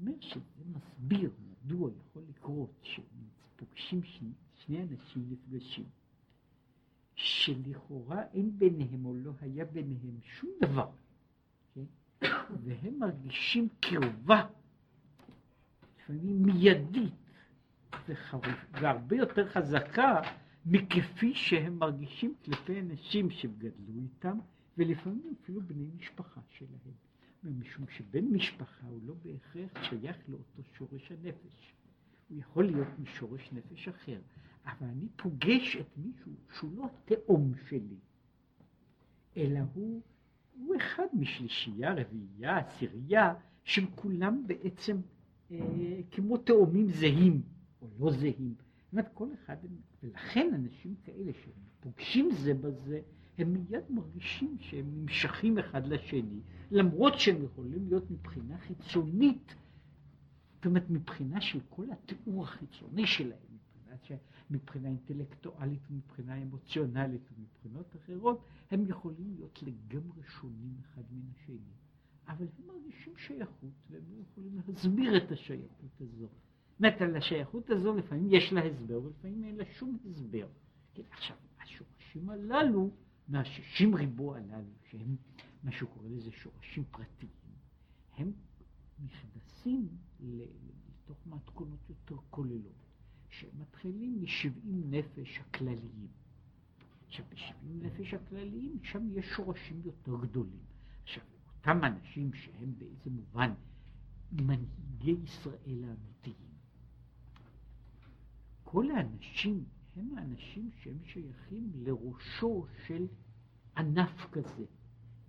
אומר 0.00 0.12
שזה 0.20 0.64
מסביר 0.66 1.30
מדוע 1.64 1.90
יכול 1.90 2.22
לקרות 2.28 2.70
שפוגשים 2.82 4.02
שני, 4.02 4.32
שני 4.54 4.82
אנשים 4.82 5.28
נפגשים. 5.30 5.84
שלכאורה 7.14 8.22
אין 8.32 8.58
ביניהם 8.58 9.06
או 9.06 9.14
לא 9.14 9.32
היה 9.40 9.64
ביניהם 9.64 10.18
שום 10.22 10.50
דבר, 10.60 10.90
כן? 11.74 11.84
והם 12.64 12.98
מרגישים 12.98 13.68
קרבה, 13.80 14.46
לפעמים 15.98 16.42
מיידית 16.42 17.14
והרבה 18.72 19.16
יותר 19.16 19.48
חזקה 19.48 20.20
מכפי 20.66 21.34
שהם 21.34 21.78
מרגישים 21.78 22.34
כלפי 22.44 22.80
אנשים 22.80 23.30
שגדלו 23.30 24.02
איתם, 24.02 24.38
ולפעמים 24.78 25.34
אפילו 25.42 25.60
בני 25.60 25.90
משפחה 25.96 26.40
שלהם. 26.48 27.07
משום 27.44 27.84
שבן 27.88 28.24
משפחה 28.24 28.86
הוא 28.86 29.00
לא 29.06 29.14
בהכרח 29.22 29.82
שייך 29.82 30.16
לאותו 30.28 30.62
שורש 30.78 31.12
הנפש. 31.12 31.74
הוא 32.28 32.38
יכול 32.38 32.64
להיות 32.64 32.88
משורש 32.98 33.52
נפש 33.52 33.88
אחר. 33.88 34.20
אבל 34.68 34.86
אני 34.86 35.08
פוגש 35.16 35.76
את 35.76 35.86
מישהו 35.96 36.32
שהוא 36.54 36.70
לא 36.76 36.86
התאום 36.86 37.52
שלי, 37.68 37.96
אלא 39.36 39.60
הוא, 39.74 40.02
הוא 40.58 40.76
אחד 40.76 41.06
משלישייה, 41.12 41.94
רביעייה, 41.94 42.58
עשירייה, 42.58 43.34
שהם 43.64 43.86
כולם 43.94 44.46
בעצם 44.46 45.00
אה, 45.50 45.56
כמו 46.10 46.36
תאומים 46.36 46.88
זהים, 46.88 47.42
או 47.82 47.88
לא 47.98 48.10
זהים. 48.10 48.54
זאת 48.54 48.92
אומרת, 48.92 49.08
כל 49.14 49.28
אחד, 49.34 49.56
ולכן 50.02 50.50
אנשים 50.54 50.94
כאלה 51.04 51.32
שפוגשים 51.32 52.30
זה 52.30 52.54
בזה, 52.54 53.00
הם 53.38 53.52
מיד 53.52 53.84
מרגישים 53.90 54.56
שהם 54.60 54.86
נמשכים 54.94 55.58
אחד 55.58 55.86
לשני, 55.86 56.40
למרות 56.70 57.18
שהם 57.18 57.44
יכולים 57.44 57.86
להיות 57.88 58.10
מבחינה 58.10 58.58
חיצונית, 58.58 59.54
זאת 60.56 60.66
אומרת, 60.66 60.90
מבחינה 60.90 61.40
של 61.40 61.58
כל 61.68 61.86
התיאור 61.92 62.42
החיצוני 62.44 63.06
שלהם, 63.06 63.38
מבחינה 63.54 63.94
מבחינה 64.50 64.88
אינטלקטואלית 64.88 65.80
ומבחינה 65.90 66.42
אמוציונלית 66.42 67.22
ומבחינות 67.32 67.96
אחרות, 67.96 68.44
הם 68.70 68.84
יכולים 68.88 69.34
להיות 69.36 69.62
לגמרי 69.62 70.22
שונים 70.28 70.74
אחד 70.80 71.02
מן 71.12 71.22
השני. 71.34 71.58
אבל 72.28 72.46
הם 72.58 72.66
מרגישים 72.66 73.12
שייכות, 73.16 73.70
והם 73.90 74.02
לא 74.10 74.22
יכולים 74.30 74.60
להסביר 74.66 75.16
את 75.16 75.32
השייכות 75.32 76.00
הזו. 76.00 76.28
זאת 76.80 77.00
על 77.00 77.16
השייכות 77.16 77.70
הזו 77.70 77.96
לפעמים 77.96 78.28
יש 78.30 78.52
לה 78.52 78.60
הסבר, 78.64 79.02
ולפעמים 79.02 79.44
אין 79.44 79.56
לה 79.56 79.64
שום 79.64 79.98
הסבר. 80.10 80.46
כן, 80.94 81.02
עכשיו, 81.10 81.36
השורשים 81.62 82.30
הללו, 82.30 82.90
מהשישים 83.28 83.94
ריבו 83.94 84.34
הללו, 84.34 84.72
שהם 84.90 85.16
מה 85.62 85.72
שהוא 85.72 85.90
קורא 85.90 86.08
לזה 86.08 86.30
שורשים 86.32 86.84
פרטיים, 86.90 87.30
הם 88.16 88.32
נכנסים 88.98 89.88
לתוך 90.20 91.26
מתכונות 91.26 91.80
יותר 91.88 92.16
כוללות. 92.30 92.88
שמתחילים 93.28 94.22
משבעים 94.22 94.90
נפש 94.90 95.38
הכלליים. 95.38 96.08
עכשיו, 97.06 97.24
בשבעים 97.28 97.82
נפש 97.82 98.14
הכלליים, 98.14 98.78
שם 98.82 99.08
יש 99.10 99.26
שורשים 99.26 99.80
יותר 99.84 100.16
גדולים. 100.20 100.64
עכשיו, 101.02 101.22
אותם 101.56 101.84
אנשים 101.84 102.32
שהם 102.32 102.74
באיזה 102.78 103.10
מובן 103.10 103.52
מנהיגי 104.32 105.16
ישראל 105.24 105.84
האמיתיים, 105.84 106.48
כל 108.64 108.90
האנשים 108.90 109.64
הם 109.98 110.18
האנשים 110.18 110.70
שהם 110.82 110.98
שייכים 111.04 111.70
לראשו 111.74 112.66
של 112.86 113.06
ענף 113.76 114.26
כזה. 114.32 114.64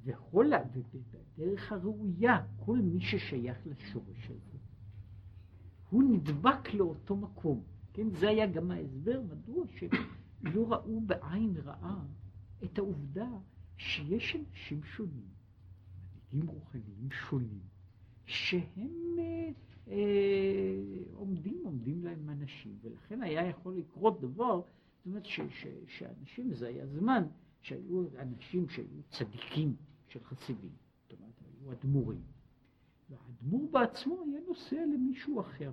וכל, 0.03 0.51
ובדרך 0.73 1.71
הראויה, 1.71 2.45
כל 2.65 2.77
מי 2.77 3.01
ששייך 3.01 3.57
לשורש 3.65 4.25
הזה, 4.29 4.57
הוא 5.89 6.03
נדבק 6.03 6.73
לאותו 6.73 7.15
מקום. 7.15 7.63
כן, 7.93 8.09
זה 8.09 8.29
היה 8.29 8.47
גם 8.47 8.71
ההסבר 8.71 9.21
מדוע 9.21 9.65
שלא 9.67 10.73
ראו 10.73 11.01
בעין 11.01 11.57
רעה 11.57 12.05
את 12.63 12.77
העובדה 12.77 13.29
שיש 13.77 14.35
אנשים 14.35 14.83
שונים, 14.83 15.27
מנהיגים 16.33 16.49
רוחניים 16.49 17.11
שונים, 17.11 17.59
שהם 18.25 19.15
אה, 19.89 20.75
עומדים, 21.13 21.61
עומדים 21.63 22.03
להם 22.03 22.29
אנשים, 22.29 22.77
ולכן 22.81 23.21
היה 23.21 23.45
יכול 23.47 23.75
לקרות 23.77 24.21
דבר, 24.21 24.61
זאת 24.61 25.05
אומרת 25.05 25.25
ש, 25.25 25.39
ש, 25.49 25.67
שאנשים, 25.87 26.53
זה 26.53 26.67
היה 26.67 26.87
זמן 26.87 27.23
שהיו 27.61 28.03
אנשים 28.19 28.69
שהיו 28.69 29.03
צדיקים 29.09 29.75
של 30.07 30.19
חסידים, 30.23 30.71
זאת 31.03 31.19
אומרת, 31.19 31.33
היו 31.41 31.71
אדמו"רים. 31.71 32.21
והאדמו"ר 33.09 33.67
בעצמו 33.71 34.23
היה 34.23 34.39
נוסע 34.47 34.85
למישהו 34.93 35.39
אחר. 35.39 35.71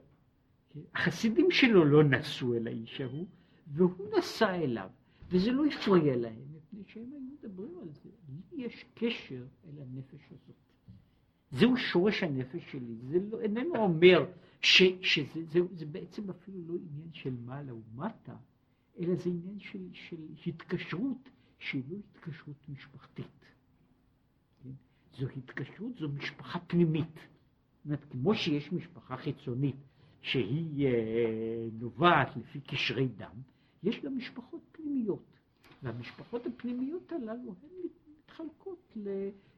החסידים 0.95 1.51
שלו 1.51 1.85
לא 1.85 2.05
נסעו 2.05 2.55
אל 2.55 2.67
האיש 2.67 3.01
ההוא, 3.01 3.27
והוא 3.67 4.19
נסע 4.19 4.55
אליו, 4.55 4.91
וזה 5.29 5.53
לא 5.53 5.67
הפריע 5.67 6.17
להם, 6.17 6.43
מפני 6.53 6.83
שהם 6.87 7.13
היו 7.13 7.21
מדברים 7.21 7.79
על 7.83 7.89
זה. 7.93 8.11
לי 8.53 8.65
יש 8.65 8.85
קשר 8.95 9.45
אל 9.65 9.83
הנפש 9.83 10.21
הזאת. 10.31 10.66
זהו 11.51 11.77
שורש 11.77 12.23
הנפש 12.23 12.73
שלי, 12.73 12.97
זה 13.11 13.19
לא, 13.31 13.41
איננו 13.41 13.77
אומר 13.77 14.27
ש, 14.61 14.83
שזה 15.01 15.45
זה, 15.45 15.61
זה 15.73 15.87
בעצם 15.87 16.31
אפילו 16.31 16.59
לא 16.67 16.75
עניין 16.75 17.13
של 17.13 17.35
מעלה 17.45 17.73
ומטה, 17.75 18.37
אלא 18.99 19.15
זה 19.15 19.31
עניין 19.31 19.59
של, 19.61 19.89
של 19.93 20.17
התקשרות 20.47 21.29
שהיא 21.59 21.83
לא 21.89 21.97
התקשרות 21.97 22.69
משפחתית. 22.69 23.45
כן? 24.63 24.71
זו 25.19 25.27
התקשרות, 25.37 25.97
זו 25.99 26.09
משפחה 26.09 26.59
פנימית. 26.59 27.19
אומרת, 27.85 28.05
כמו 28.11 28.35
שיש 28.35 28.73
משפחה 28.73 29.17
חיצונית 29.17 29.77
שהיא 30.21 30.87
אה, 30.87 31.69
נובעת 31.73 32.37
לפי 32.37 32.61
קשרי 32.61 33.09
דם, 33.09 33.41
יש 33.83 34.01
גם 34.01 34.17
משפחות 34.17 34.61
פנימיות. 34.73 35.37
והמשפחות 35.83 36.47
הפנימיות 36.47 37.13
הללו 37.13 37.55
הן 37.63 37.89
מתחלקות 38.25 38.93
ל... 38.97 39.09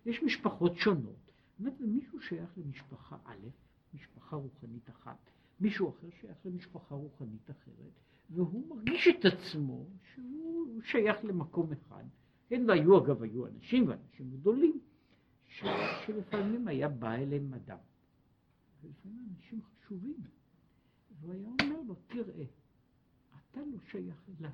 יש 0.07 0.23
משפחות 0.23 0.77
שונות. 0.77 1.28
זאת 1.59 1.67
אומרת, 1.67 1.81
מישהו 1.81 2.21
שייך 2.21 2.51
למשפחה 2.57 3.17
א', 3.25 3.49
משפחה 3.95 4.37
רוחנית 4.37 4.91
אחת, 4.91 5.31
מישהו 5.61 5.91
אחר 5.91 6.07
שייך 6.21 6.37
למשפחה 6.45 6.95
רוחנית 6.95 7.51
אחרת, 7.51 7.93
והוא 8.31 8.77
מרגיש 8.77 9.09
את 9.09 9.25
עצמו 9.25 9.87
שהוא 10.15 10.83
שייך 10.83 11.25
למקום 11.25 11.73
אחד. 11.73 12.05
כן, 12.49 12.65
והיו 12.69 13.05
אגב, 13.05 13.23
היו 13.23 13.47
אנשים 13.47 13.89
ואנשים 13.89 14.31
גדולים, 14.31 14.81
ש... 15.47 15.65
שלפעמים 16.07 16.69
היה 16.69 16.89
בא 16.89 17.15
אליהם 17.15 17.55
אדם. 17.55 17.79
ולפעמים 18.83 19.29
אנשים 19.37 19.61
חשובים. 19.63 20.17
והוא 21.21 21.33
היה 21.33 21.49
אומר 21.63 21.83
לו, 21.87 21.95
תראה, 22.07 22.45
אתה 23.51 23.61
לא 23.61 23.79
שייך 23.91 24.31
אליי. 24.41 24.51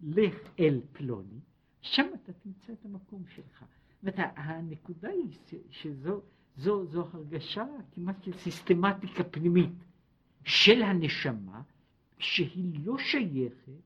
לך 0.00 0.34
אל 0.58 0.80
פלוני, 0.92 1.40
שם 1.80 2.06
אתה 2.14 2.32
תמצא 2.32 2.72
את 2.72 2.84
המקום 2.84 3.24
שלך. 3.26 3.64
הנקודה 4.36 5.08
היא 5.08 5.38
שזו 5.70 6.22
זו, 6.56 6.86
זו 6.86 7.06
הרגשה 7.12 7.66
כמעט 7.94 8.22
של 8.24 8.32
סיסטמטיקה 8.32 9.24
פנימית 9.24 9.72
של 10.44 10.82
הנשמה, 10.82 11.62
שהיא 12.18 12.86
לא 12.86 12.98
שייכת 12.98 13.82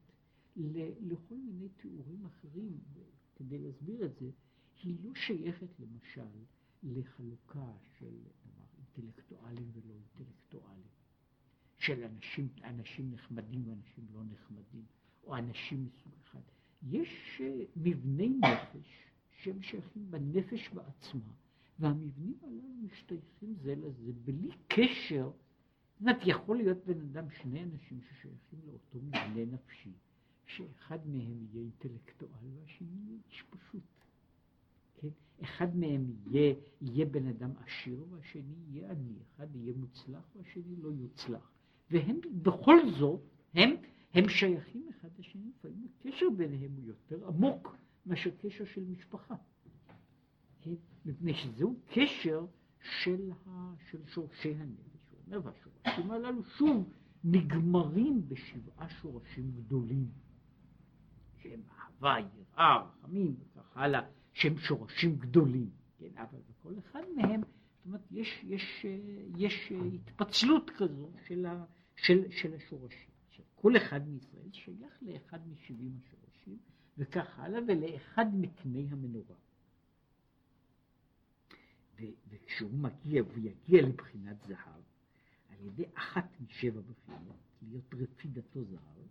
לכל 1.01 1.35
מיני 1.35 1.69
תיאורים 1.69 2.27
אחרים, 2.27 2.79
כדי 3.37 3.59
להסביר 3.59 4.05
את 4.05 4.17
זה, 4.17 4.31
היא 4.83 4.97
לא 5.05 5.14
שייכת 5.14 5.81
למשל 5.81 6.29
לחלוקה 6.83 7.73
של 7.99 8.11
נאמר, 8.11 8.67
אינטלקטואלים 8.79 9.71
ולא 9.73 9.95
אינטלקטואלים, 9.95 10.87
של 11.79 12.05
אנשים, 12.05 12.49
אנשים 12.64 13.11
נחמדים 13.12 13.69
ואנשים 13.69 14.07
לא 14.14 14.21
נחמדים, 14.25 14.85
או 15.25 15.37
אנשים 15.37 15.85
מסוג 15.85 16.12
אחד. 16.23 16.41
יש 16.83 17.41
אה, 17.41 17.64
מבני 17.77 18.29
נפש 18.29 19.07
שהם 19.37 19.62
שייכים 19.62 20.11
בנפש 20.11 20.68
בעצמה, 20.68 21.32
והמבנים 21.78 22.34
הללו 22.43 22.68
משתייכים 22.82 23.55
זה 23.62 23.74
לזה 23.74 24.12
בלי 24.24 24.51
קשר. 24.68 25.30
זאת 25.30 26.01
אומרת, 26.01 26.16
יכול 26.26 26.57
להיות 26.57 26.84
בן 26.87 27.01
אדם, 27.01 27.30
שני 27.30 27.62
אנשים 27.62 28.01
ששייכים 28.01 28.59
לאותו 28.66 28.99
מבנה 28.99 29.45
נפשי, 29.53 29.93
שאחד 30.47 30.99
מהם 31.07 31.47
יהיה 31.53 31.62
אינטלקטואל 31.62 32.30
והשני 32.55 32.89
יהיה 33.07 33.18
איש 33.30 33.45
פשוט. 33.51 33.82
כן? 35.01 35.09
אחד 35.43 35.76
מהם 35.76 36.11
יהיה, 36.26 36.55
יהיה 36.80 37.07
בן 37.07 37.26
אדם 37.26 37.51
עשיר 37.57 38.05
והשני 38.11 38.55
יהיה 38.68 38.91
עני, 38.91 39.14
אחד 39.22 39.57
יהיה 39.57 39.72
מוצלח 39.76 40.30
והשני 40.37 40.76
לא 40.76 40.89
יוצלח. 40.89 41.53
והם 41.91 42.20
בכל 42.43 42.76
זאת, 42.99 43.20
הם, 43.55 43.70
הם 44.14 44.28
שייכים 44.28 44.89
אחד 44.91 45.09
לשני, 45.18 45.51
לפעמים 45.59 45.87
הקשר 46.01 46.26
ביניהם 46.37 46.70
הוא 46.76 46.84
יותר 46.84 47.28
עמוק 47.28 47.76
מאשר 48.07 48.31
קשר 48.43 48.65
של 48.65 48.85
משפחה. 48.85 49.35
מפני 51.07 51.35
שזהו 51.35 51.81
קשר 51.87 52.47
של, 52.81 53.33
ה, 53.47 53.75
של 53.91 54.07
שורשי 54.07 54.55
הנפש. 54.55 55.11
הוא 55.11 55.21
אומר, 55.27 55.41
והשורשים 55.45 56.11
הללו 56.11 56.45
שוב 56.45 56.93
נגמרים 57.25 58.29
בשבעה 58.29 58.89
שורשים 58.89 59.53
גדולים, 59.53 60.11
שהם 61.43 61.61
אהבה, 61.79 62.15
יראה, 62.19 62.83
רחמים 62.83 63.37
וכך 63.41 63.77
הלאה, 63.77 64.01
שהם 64.33 64.59
שורשים 64.59 65.17
גדולים, 65.17 65.71
כן? 65.99 66.11
אבל 66.17 66.39
בכל 66.49 66.75
אחד 66.79 67.01
מהם, 67.17 67.41
זאת 67.41 67.87
אומרת, 67.87 68.03
יש, 68.11 68.45
יש, 68.45 68.87
יש 69.37 69.73
התפצלות 69.95 70.71
כזו 70.77 71.11
של, 71.27 71.47
ה, 71.47 71.65
של, 71.97 72.31
של 72.31 72.55
השורשים. 72.55 73.17
כל 73.55 73.77
אחד 73.77 74.09
מישראל 74.09 74.53
שייך 74.53 75.03
לאחד 75.03 75.49
משבעים 75.49 75.99
השורשים, 76.03 76.59
וכך 76.99 77.38
הלאה, 77.38 77.61
ולאחד 77.68 78.26
מקני 78.34 78.86
המנורה. 78.90 79.36
וכשהוא 82.28 82.70
מגיע, 82.70 83.22
והוא 83.22 83.38
יגיע 83.38 83.82
לבחינת 83.82 84.36
זהב, 84.42 84.82
על 85.49 85.66
ידי 85.66 85.84
אחת 85.94 86.40
משבע 86.40 86.80
בחינות, 86.80 87.36
להיות 87.62 87.94
רפידתו 87.94 88.64
זהב, 88.64 89.07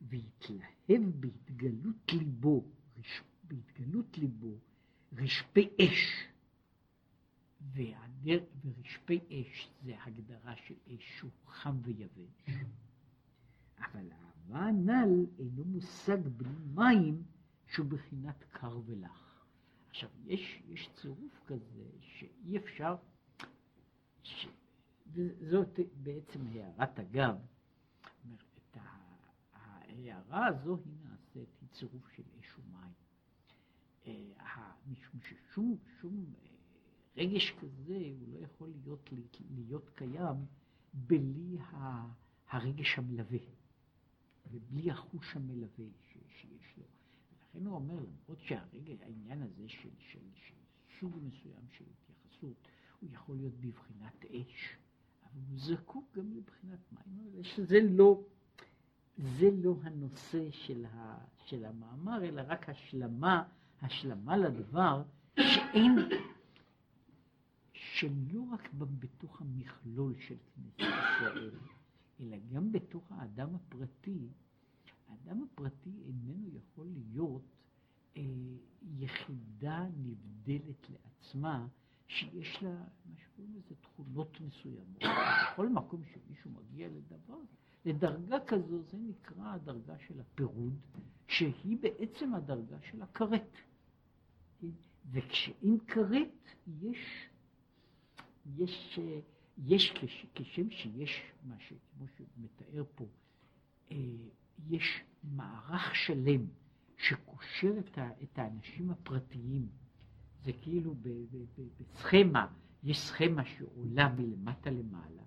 ויתלהב 0.00 1.20
בהתגלות 1.20 2.12
ליבו, 2.12 2.64
בהתגלות 3.44 4.18
ליבו, 4.18 4.58
רשפי 5.12 5.68
אש. 5.80 6.28
והדר, 7.60 8.44
ורשפי 8.64 9.20
אש 9.30 9.68
זה 9.84 10.02
הגדרה 10.02 10.56
של 10.56 10.74
אש 10.86 11.18
שהוא 11.18 11.30
חם 11.46 11.76
ויבש. 11.82 12.46
אבל 13.78 14.12
האהבה 14.50 14.66
הנ"ל 14.66 15.26
אינו 15.38 15.64
מושג 15.64 16.28
בלי 16.28 16.54
מים 16.74 17.22
שהוא 17.66 17.86
בחינת 17.86 18.44
קר 18.50 18.80
ולח. 18.86 19.44
עכשיו, 19.90 20.10
יש, 20.26 20.62
יש 20.68 20.90
צירוף 20.94 21.40
כזה 21.46 21.84
שאי 22.00 22.56
אפשר, 22.56 22.96
ש... 24.22 24.46
וזאת 25.12 25.80
בעצם 26.02 26.40
הערת 26.46 26.98
אגב, 26.98 27.36
את 28.56 28.76
ההערה 29.52 30.46
הזו 30.46 30.78
היא 30.84 30.94
נעשית, 31.02 31.48
היא 31.60 31.68
צירוף 31.68 32.08
של 32.16 32.22
אש 32.40 32.58
ומים. 32.58 32.92
אה, 34.06 34.72
משום 34.90 35.20
ששום 35.20 35.76
שום 36.00 36.24
אה, 36.42 36.48
רגש 37.16 37.50
כזה 37.50 37.98
הוא 38.20 38.28
לא 38.28 38.38
יכול 38.44 38.68
להיות, 38.68 39.10
להיות 39.50 39.90
קיים 39.94 40.36
בלי 40.94 41.58
הרגש 42.50 42.98
המלווה 42.98 43.38
ובלי 44.50 44.90
החוש 44.90 45.36
המלווה 45.36 45.86
שיש 46.12 46.76
לו. 46.78 46.84
לכן 47.48 47.66
הוא 47.66 47.74
אומר, 47.74 47.94
למרות 47.94 48.40
שהרגע 48.40 48.94
העניין 49.02 49.42
הזה 49.42 49.68
של, 49.68 49.88
של, 49.98 50.18
של 50.34 50.54
סוג 51.00 51.18
מסוים 51.22 51.66
של 51.70 51.84
התייחסות, 51.84 52.68
הוא 53.00 53.10
יכול 53.12 53.36
להיות 53.36 53.54
בבחינת 53.60 54.24
אש, 54.24 54.76
אבל 55.24 55.40
הוא 55.50 55.58
זקוק 55.58 56.16
גם 56.16 56.32
לבחינת 56.32 56.78
מים, 56.92 57.42
שזה 57.42 57.78
לא, 57.90 58.22
זה 59.16 59.50
לא 59.62 59.74
הנושא 59.82 60.50
של, 60.50 60.84
ה, 60.84 61.18
של 61.46 61.64
המאמר, 61.64 62.24
אלא 62.24 62.42
רק 62.46 62.68
השלמה, 62.68 63.42
השלמה 63.82 64.36
לדבר, 64.36 65.02
שאין, 65.40 65.96
שלא 67.72 68.42
רק 68.52 68.68
בתוך 68.74 69.40
המכלול 69.40 70.14
של 70.20 70.36
כנסת 70.54 70.78
ישראל, 70.78 71.50
אלא 72.20 72.36
גם 72.52 72.72
בתוך 72.72 73.12
האדם 73.12 73.54
הפרטי, 73.54 74.28
האדם 75.08 75.42
הפרטי 75.42 75.90
איננו 76.06 76.48
יכול 76.56 76.86
להיות 76.86 77.42
אה, 78.16 78.22
יחידה 78.98 79.86
נבדלת 79.96 80.90
לעצמה, 80.90 81.66
שיש 82.06 82.62
לה, 82.62 82.84
מה 83.04 83.16
שקוראים 83.16 83.54
לזה, 83.56 83.74
תכונות 83.80 84.40
מסוימות. 84.40 85.02
בכל 85.52 85.68
מקום 85.68 86.02
שמישהו 86.04 86.50
מגיע 86.50 86.88
לדבר, 86.88 87.38
לדרגה 87.84 88.36
כזו, 88.46 88.82
זה 88.82 88.98
נקרא 88.98 89.54
הדרגה 89.54 89.98
של 89.98 90.20
הפירוד, 90.20 90.74
שהיא 91.26 91.78
בעצם 91.80 92.34
הדרגה 92.34 92.76
של 92.82 93.02
הכרת. 93.02 93.56
וכשאין 95.10 95.78
כרת, 95.86 96.48
יש, 96.82 97.28
יש, 98.56 98.98
יש 99.66 99.94
כשם 100.34 100.70
שיש 100.70 101.22
מה 101.44 101.54
שכמו 101.58 102.06
שמתאר 102.16 102.84
פה, 102.94 103.06
אה, 103.90 103.96
יש 104.68 105.02
מערך 105.22 105.94
שלם 105.94 106.46
שקושר 106.96 107.78
את, 107.78 107.98
ה, 107.98 108.10
את 108.22 108.38
האנשים 108.38 108.90
הפרטיים. 108.90 109.68
זה 110.44 110.52
כאילו 110.62 110.94
בסכמה, 111.78 112.46
יש 112.82 112.98
סכמה 112.98 113.44
שעולה 113.44 114.08
מלמטה 114.08 114.70
למעלה, 114.70 115.22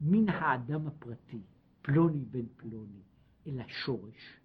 מן 0.00 0.28
האדם 0.28 0.86
הפרטי, 0.86 1.42
פלוני 1.82 2.24
בן 2.24 2.46
פלוני, 2.56 3.02
אל 3.46 3.60
השורש, 3.60 4.40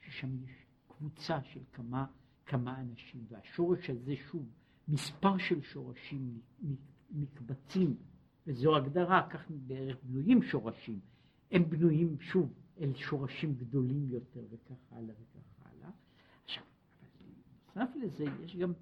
ששם 0.00 0.44
יש 0.44 0.50
קבוצה 0.88 1.42
של 1.42 1.60
כמה, 1.72 2.06
כמה 2.46 2.80
אנשים, 2.80 3.24
והשורש 3.28 3.90
הזה 3.90 4.14
שוב 4.30 4.46
מספר 4.88 5.38
של 5.38 5.62
שורשים 5.62 6.40
נקבצים, 7.10 7.96
וזו 8.50 8.76
הגדרה, 8.76 9.26
כך 9.30 9.50
בערך 9.50 9.96
בנויים 10.02 10.42
שורשים, 10.42 11.00
הם 11.50 11.70
בנויים 11.70 12.16
שוב 12.20 12.52
אל 12.80 12.94
שורשים 12.94 13.54
גדולים 13.54 14.08
יותר 14.08 14.40
וכך 14.50 14.92
הלאה 14.92 15.14
וכך 15.14 15.64
הלאה. 15.64 15.90
עכשיו, 16.44 16.62
נוסף 17.76 17.96
לזה 17.96 18.24
יש 18.44 18.56
גם, 18.56 18.72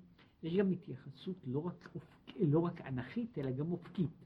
יש 0.43 0.57
גם 0.57 0.71
התייחסות 0.71 1.37
לא 1.47 1.67
רק, 1.67 1.89
אופק, 1.95 2.37
לא 2.41 2.59
רק 2.59 2.81
אנכית 2.81 3.39
אלא 3.39 3.51
גם 3.51 3.73
אופקית, 3.73 4.25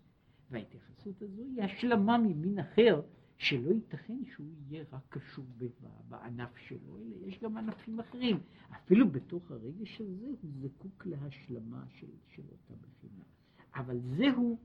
וההתייחסות 0.51 1.22
הזו 1.22 1.43
היא 1.43 1.62
השלמה 1.62 2.18
ממין 2.18 2.59
אחר 2.59 3.01
שלא 3.38 3.70
ייתכן 3.70 4.18
שהוא 4.34 4.47
יהיה 4.68 4.84
רק 4.93 5.03
קשור 5.09 5.45
בענף 6.09 6.57
שלו, 6.57 6.99
אלא 6.99 7.26
יש 7.26 7.38
גם 7.43 7.57
ענפים 7.57 8.01
אחרים. 8.01 8.40
אפילו 8.76 9.11
בתוך 9.11 9.51
הרגש 9.51 10.01
הזה 10.01 10.26
הוא 10.43 10.51
זקוק 10.61 11.07
להשלמה 11.07 11.84
של, 11.88 12.07
של 12.34 12.43
אותה 12.53 12.74
בחינה. 12.74 13.22
אבל 13.74 14.01
זהו 14.16 14.59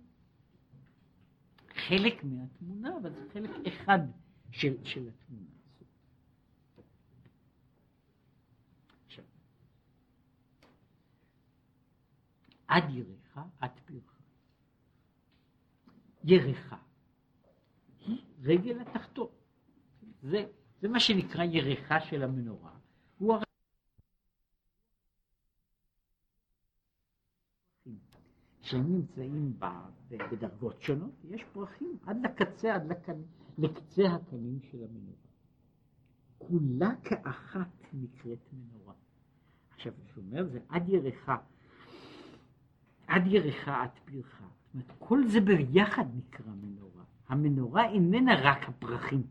חלק 1.88 2.24
מהתמונה, 2.24 2.98
אבל 3.02 3.14
זה 3.14 3.22
חלק 3.34 3.50
אחד 3.68 4.00
של, 4.52 4.86
של 4.86 5.10
התמונה 5.10 5.50
הזאת. 5.66 5.88
עד 12.68 12.84
ירחה, 12.90 13.44
עד 13.60 13.72
פרחה. 13.86 14.18
ירחה 16.24 16.78
היא 18.00 18.22
רגל 18.42 18.82
התחתון. 18.82 19.30
זה, 20.22 20.46
זה 20.82 20.88
מה 20.88 21.00
שנקרא 21.00 21.44
ירחה 21.44 22.02
של 22.02 22.24
המנורה. 22.24 22.72
הוא 23.18 23.34
הר... 23.34 23.42
שהם 28.62 28.94
נמצאים 28.94 29.60
בדרגות 30.12 30.82
שונות, 30.82 31.26
יש 31.30 31.44
פרחים 31.54 31.98
עד 32.06 32.18
לקצה, 32.24 32.76
עד 32.76 32.92
לקנ... 32.92 33.22
לקצה 33.58 34.04
הקנים 34.08 34.60
של 34.72 34.78
המנורה. 34.84 35.28
כולה 36.38 36.92
כאחת 37.04 37.88
נקראת 37.94 38.40
מנורה. 38.54 38.94
עכשיו, 39.76 39.94
הוא 40.16 40.24
אומר, 40.24 40.48
זה 40.48 40.60
עד 40.70 40.90
ירחה, 40.90 41.38
עד 43.08 43.28
ירחה 43.28 43.84
עד 43.84 43.90
פרחה. 44.06 44.46
זאת 44.66 44.74
אומרת, 44.74 44.92
כל 45.00 45.28
זה 45.28 45.40
ביחד 45.42 46.06
נקרא 46.16 46.52
מנורה. 46.52 47.04
המנורה 47.28 47.90
איננה 47.90 48.32
רק 48.42 48.70
הפרחים. 48.70 49.24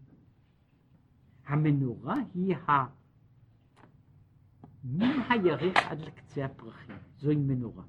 המנורה 1.46 2.14
היא 2.34 2.56
ה... 2.56 2.84
מן 4.84 5.20
הירך 5.30 5.76
עד 5.76 6.00
לקצה 6.00 6.44
הפרחים. 6.44 6.96
זוהי 7.18 7.36
מנורה. 7.36 7.84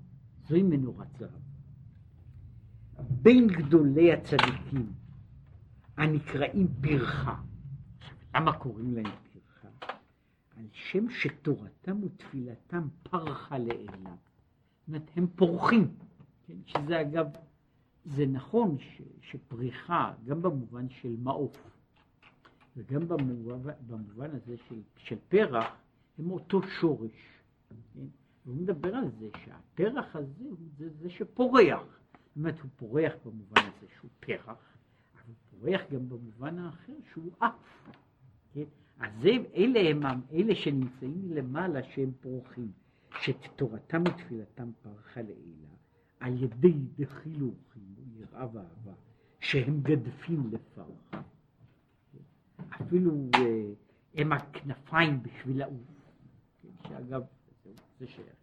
זוהי 0.47 0.63
מנורת 0.63 1.07
זהב. 1.19 1.46
בין 2.99 3.47
גדולי 3.47 4.13
הצדיקים 4.13 4.93
הנקראים 5.97 6.67
פרחה. 6.81 7.35
למה 8.35 8.53
קוראים 8.53 8.95
להם 8.95 9.05
פרחה? 9.05 9.67
על 10.57 10.65
שם 10.73 11.09
שתורתם 11.09 12.03
ותפילתם 12.03 12.87
פרחה 13.03 13.57
לעילה. 13.57 14.15
זאת 14.87 15.01
הם 15.15 15.27
פורחים, 15.35 15.93
כן? 16.47 16.53
שזה 16.65 17.01
אגב 17.01 17.27
זה 18.05 18.25
נכון 18.25 18.77
ש, 18.79 19.01
שפריחה, 19.21 20.13
גם 20.25 20.41
במובן 20.41 20.89
של 20.89 21.15
מעוף, 21.23 21.57
וגם 22.77 23.07
במובן, 23.07 23.71
במובן 23.87 24.29
הזה 24.35 24.55
של, 24.69 24.81
של 24.97 25.15
פרח, 25.29 25.65
הם 26.19 26.31
אותו 26.31 26.61
שורש. 26.63 27.41
כן? 27.93 28.05
והוא 28.45 28.57
מדבר 28.57 28.95
על 28.95 29.09
זה 29.19 29.29
שהפרח 29.45 30.15
הזה 30.15 30.43
הוא 30.43 30.57
זה, 30.77 30.89
זה 30.89 31.09
שפורח. 31.09 31.81
אומרת, 32.37 32.59
הוא 32.59 32.69
פורח 32.75 33.13
במובן 33.25 33.61
הזה 33.61 33.87
שהוא 33.99 34.11
פרח, 34.19 34.45
אבל 34.47 35.23
הוא 35.27 35.35
פורח 35.49 35.81
גם 35.91 36.09
במובן 36.09 36.59
האחר 36.59 36.93
שהוא 37.13 37.31
עף. 37.39 37.89
כן? 38.53 38.63
אז 38.99 39.11
זה, 39.21 39.29
אלה 39.55 39.79
הם 39.79 40.21
אלה 40.31 40.55
שנמצאים 40.55 41.31
למעלה 41.31 41.83
שהם 41.83 42.11
פורחים, 42.21 42.71
שתורתם 43.21 44.03
ותפילתם 44.07 44.71
פרחה 44.81 45.21
לעילה, 45.21 45.67
על 46.19 46.43
ידי 46.43 46.73
דחילוכים 46.95 47.95
יראה 48.15 48.47
ואהבה, 48.53 48.93
שהם 49.39 49.81
גדפים 49.81 50.51
לפרחה. 50.51 51.21
אפילו 52.69 53.29
אה, 53.35 53.71
הם 54.15 54.31
הכנפיים 54.31 55.23
בשביל 55.23 55.61
העוף, 55.61 56.11
כן, 56.61 56.89
שאגב, 56.89 57.21
זה 57.99 58.07
שייך. 58.07 58.37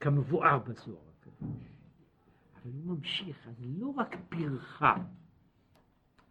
כמבואר 0.00 0.58
בזוהר 0.58 1.02
הקדוש. 1.18 1.67
אבל 2.68 2.76
הוא 2.76 2.96
ממשיך, 2.96 3.48
אז 3.48 3.54
לא 3.78 3.88
רק 3.96 4.16
פרחה, 4.28 4.94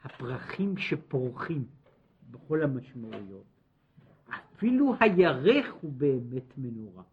הפרחים 0.04 0.78
שפורחים 0.78 1.66
בכל 2.32 2.64
המשמעויות, 2.64 3.46
אפילו 4.30 4.96
הירך 5.00 5.74
הוא 5.82 5.94
באמת 5.94 6.58
מנורה. 6.58 7.04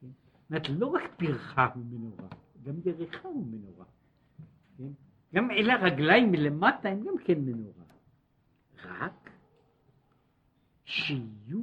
כן? 0.00 0.06
זאת 0.50 0.68
לא 0.68 0.86
רק 0.86 1.02
פרחה 1.16 1.66
הוא 1.74 1.84
מנורה, 1.84 2.28
גם 2.62 2.74
ירחה 2.84 3.28
הוא 3.28 3.46
מנורה. 3.46 3.84
כן? 4.78 4.90
גם 5.34 5.50
אל 5.50 5.70
הרגליים 5.70 6.32
מלמטה 6.32 6.88
הם 6.88 7.00
גם 7.04 7.14
כן 7.24 7.40
מנורה. 7.40 7.84
רק. 8.84 9.30
שיהיו 10.84 11.60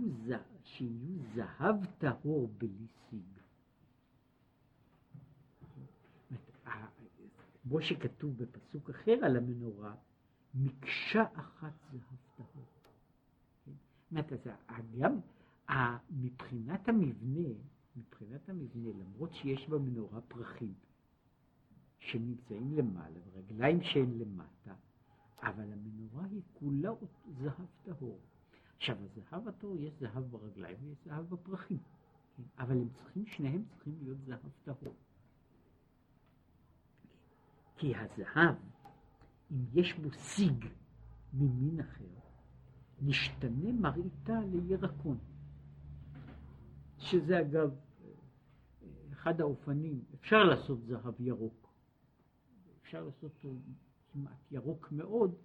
זהב 1.36 1.86
טהור 1.98 2.50
בלי 2.58 2.88
סיג. 3.10 3.41
כמו 7.62 7.82
שכתוב 7.82 8.38
בפסוק 8.38 8.90
אחר 8.90 9.20
על 9.26 9.38
המנורה, 9.38 9.96
מקשה 10.54 11.24
אחת 11.34 11.74
זהב 11.92 12.02
טהור. 12.36 12.66
כן? 13.66 13.72
זאת 13.72 14.12
אומרת, 14.12 15.22
מבחינת 16.10 16.90
המבנה, 16.90 17.50
מבחינת 17.96 18.50
המבנה, 18.50 18.90
למרות 18.90 19.34
שיש 19.34 19.70
במנורה 19.70 20.22
פרחים, 20.22 20.74
שנמצאים 22.00 22.74
למעלה, 22.74 23.20
ורגליים 23.32 23.84
שהן 23.84 24.18
למטה, 24.20 24.74
אבל 25.42 25.74
המנורה 25.74 26.26
היא 26.32 26.42
כולה 26.54 26.92
זהב 27.40 27.68
טהור. 27.84 28.20
עכשיו, 28.78 28.98
הזהב 29.04 29.48
הטהור, 29.48 29.76
יש 29.80 29.94
זהב 30.00 30.24
ברגליים 30.24 30.78
ויש 30.82 30.98
זהב 31.06 31.30
בפרחים, 31.30 31.80
כן? 32.38 32.44
אבל 32.58 32.78
הם 32.78 32.90
צריכים, 32.90 33.26
שניהם 33.26 33.64
צריכים 33.66 33.94
להיות 34.02 34.18
זהב 34.26 34.40
טהור. 34.64 34.96
כי 37.82 37.94
הזהב, 37.96 38.56
אם 39.52 39.58
יש 39.74 39.94
בו 39.94 40.12
סיג 40.12 40.66
ממין 41.34 41.80
אחר, 41.80 42.04
משתנה 43.02 43.72
מראיתה 43.72 44.40
לירקון. 44.52 45.18
שזה 46.98 47.40
אגב 47.40 47.76
אחד 49.12 49.42
האופנים, 49.42 50.04
אפשר 50.16 50.44
לעשות 50.44 50.84
זהב 50.84 51.22
ירוק, 51.22 51.74
אפשר 52.82 53.04
לעשות 53.06 53.24
אותו 53.44 53.56
כמעט 54.14 54.52
ירוק 54.52 54.92
מאוד, 54.92 55.36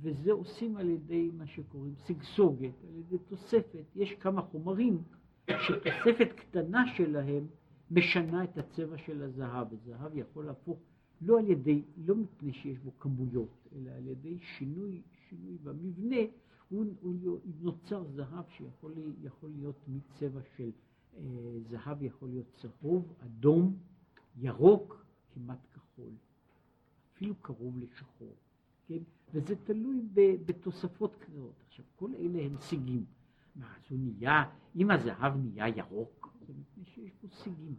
וזה 0.00 0.32
עושים 0.32 0.76
על 0.76 0.88
ידי 0.88 1.30
מה 1.34 1.46
שקוראים 1.46 1.94
שגסוגת, 2.06 2.84
על 2.88 2.96
ידי 2.98 3.18
תוספת. 3.18 3.84
יש 3.96 4.12
כמה 4.12 4.42
חומרים 4.42 5.02
שתוספת 5.50 6.28
קטנה 6.36 6.84
שלהם 6.96 7.46
משנה 7.90 8.44
את 8.44 8.58
הצבע 8.58 8.98
של 8.98 9.22
הזהב, 9.22 9.72
וזהב 9.72 10.16
יכול 10.16 10.46
להפוך 10.46 10.78
לא 11.20 11.38
על 11.38 11.50
ידי, 11.50 11.82
לא 12.06 12.14
מפני 12.16 12.52
שיש 12.52 12.78
בו 12.78 12.90
כמויות, 12.98 13.68
אלא 13.76 13.90
על 13.90 14.06
ידי 14.06 14.38
שינוי, 14.38 15.02
שינוי 15.28 15.58
במבנה, 15.62 16.16
הוא, 16.68 16.84
הוא 17.00 17.38
נוצר 17.60 18.04
זהב 18.04 18.44
שיכול 18.48 18.92
להיות 19.42 19.76
מצבע 19.88 20.40
של 20.56 20.70
אה, 21.16 21.22
זהב 21.68 22.02
יכול 22.02 22.28
להיות 22.28 22.46
צהוב, 22.56 23.12
אדום, 23.24 23.76
ירוק, 24.36 25.04
כמעט 25.34 25.66
כחול. 25.74 26.12
אפילו 27.14 27.34
קרוב 27.34 27.78
לשחור, 27.78 28.34
כן? 28.86 28.98
וזה 29.34 29.54
תלוי 29.64 30.02
בתוספות 30.46 31.16
קריאות. 31.16 31.54
עכשיו, 31.66 31.84
כל 31.96 32.10
אלה 32.14 32.42
הם 32.42 32.56
סיגים. 32.60 33.04
מה, 33.56 33.66
אז 33.76 33.82
הוא 33.90 33.98
נהיה, 33.98 34.44
אם 34.76 34.90
הזהב 34.90 35.36
נהיה 35.36 35.68
ירוק, 35.68 36.36
זה 36.46 36.52
מפני 36.60 36.84
שיש 36.84 37.10
פה 37.20 37.28
סיגים. 37.28 37.74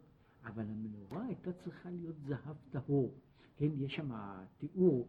אבל 0.46 0.64
המנורה 0.64 1.26
הייתה 1.26 1.54
צריכה 1.54 1.90
להיות 1.90 2.16
זהב 2.28 2.56
טהור. 2.70 3.14
כן, 3.58 3.70
יש 3.78 3.96
שם 3.96 4.12
תיאור, 4.58 5.08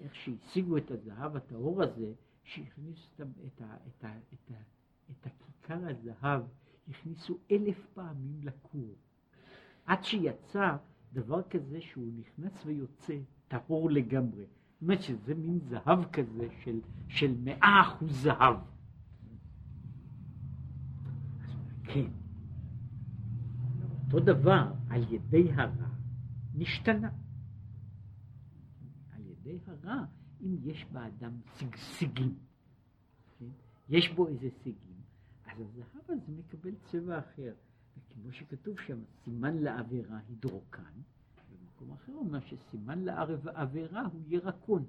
איך 0.00 0.14
שהשיגו 0.14 0.76
את 0.76 0.90
הזהב 0.90 1.36
הטהור 1.36 1.82
הזה, 1.82 2.12
שהכניסו 2.44 3.08
את, 3.16 3.20
את, 3.46 3.62
את, 3.86 4.04
את, 4.34 4.52
את 5.10 5.26
הכיכר 5.26 5.88
הזהב, 5.88 6.42
הכניסו 6.88 7.38
אלף 7.50 7.86
פעמים 7.94 8.40
לכור. 8.42 8.94
עד 9.86 10.04
שיצא 10.04 10.76
דבר 11.12 11.42
כזה 11.42 11.80
שהוא 11.80 12.12
נכנס 12.16 12.66
ויוצא 12.66 13.18
טהור 13.48 13.90
לגמרי. 13.90 14.44
זאת 14.44 14.82
אומרת 14.82 15.02
שזה 15.02 15.34
מין 15.34 15.58
זהב 15.58 16.04
כזה 16.12 16.48
של, 16.64 16.80
של 17.08 17.34
מאה 17.44 17.82
אחוז 17.82 18.22
זהב. 18.22 18.56
כן. 21.84 22.10
אותו 24.06 24.20
דבר, 24.20 24.72
על 24.90 25.12
ידי 25.12 25.52
הרע, 25.52 25.88
נשתנה. 26.54 27.10
ידי 29.44 29.58
הרע, 29.66 30.04
אם 30.42 30.56
יש 30.64 30.86
באדם 30.92 31.32
שגשגים, 31.58 32.34
כן? 33.38 33.46
יש 33.88 34.08
בו 34.08 34.28
איזה 34.28 34.48
סיגים, 34.62 35.00
אז 35.44 35.60
הזהב 35.60 36.02
הזה 36.08 36.32
מקבל 36.38 36.74
צבע 36.90 37.18
אחר. 37.18 37.52
וכמו 37.98 38.32
שכתוב 38.32 38.80
שם, 38.80 38.98
סימן 39.24 39.56
לעבירה 39.56 40.18
הידרוקן, 40.28 40.82
במקום 41.50 41.92
אחר 41.92 42.12
אומר 42.12 42.40
שסימן 42.40 43.04
לעבירה 43.04 44.02
הוא 44.12 44.20
ירקון. 44.28 44.84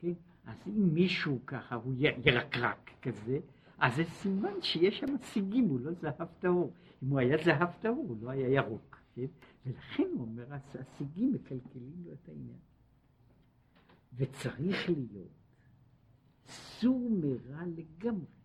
כן? 0.00 0.12
אז 0.44 0.56
אם 0.66 0.94
מישהו 0.94 1.40
ככה 1.46 1.74
הוא 1.74 1.94
ירקרק 1.96 2.90
כזה, 3.02 3.38
אז 3.78 3.96
זה 3.96 4.04
סימן 4.04 4.62
שיש 4.62 4.98
שם 4.98 5.18
סיגים, 5.22 5.68
הוא 5.68 5.80
לא 5.80 5.92
זהב 5.92 6.28
טהור. 6.38 6.72
אם 7.02 7.08
הוא 7.08 7.18
היה 7.18 7.36
זהב 7.44 7.68
טהור, 7.80 8.06
הוא 8.08 8.16
לא 8.22 8.30
היה 8.30 8.48
ירוק. 8.48 8.98
כן? 9.14 9.26
ולכן 9.66 10.08
הוא 10.14 10.20
אומר, 10.20 10.46
הסיגים 10.74 11.32
מקלקלים 11.32 12.02
לו 12.04 12.12
את 12.12 12.28
העניין. 12.28 12.58
וצריך 14.18 14.88
להיות 14.88 15.32
סור 16.46 17.10
מרע 17.10 17.62
לגמרי. 17.76 18.38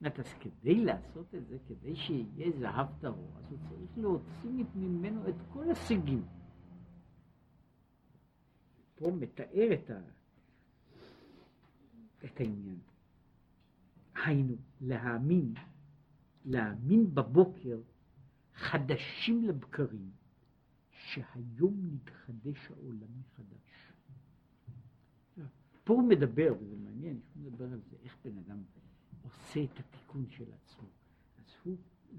אומרת, 0.00 0.18
אז 0.18 0.34
כדי 0.40 0.84
לעשות 0.84 1.34
את 1.34 1.46
זה, 1.46 1.58
כדי 1.68 1.96
שיהיה 1.96 2.50
זהב 2.58 2.86
טהור, 3.00 3.30
אז 3.36 3.44
הוא 3.50 3.58
צריך 3.68 3.98
להוציא 3.98 4.64
ממנו 4.74 5.28
את 5.28 5.34
כל 5.52 5.70
השיגים. 5.70 6.24
פה 8.94 9.10
מתאר 9.10 9.68
את, 9.74 9.90
ה... 9.90 10.00
את 12.24 12.40
העניין. 12.40 12.78
היינו, 14.24 14.56
להאמין, 14.80 15.54
להאמין 16.44 17.14
בבוקר 17.14 17.80
חדשים 18.54 19.44
לבקרים, 19.44 20.10
שהיום 20.90 21.90
נתחדש 21.92 22.70
העולם 22.70 23.20
מחדש. 23.20 23.67
פה 25.88 25.94
הוא 25.94 26.08
מדבר, 26.08 26.54
וזה 26.60 26.76
מעניין, 26.76 27.20
הוא 27.34 27.42
מדבר 27.44 27.64
על 27.64 27.80
זה, 27.90 27.96
איך 28.02 28.16
בן 28.24 28.38
אדם 28.38 28.62
עושה 29.22 29.64
את 29.64 29.78
התיקון 29.78 30.26
של 30.28 30.44
עצמו. 30.52 30.88
אז 31.38 31.44
הוא 31.64 31.76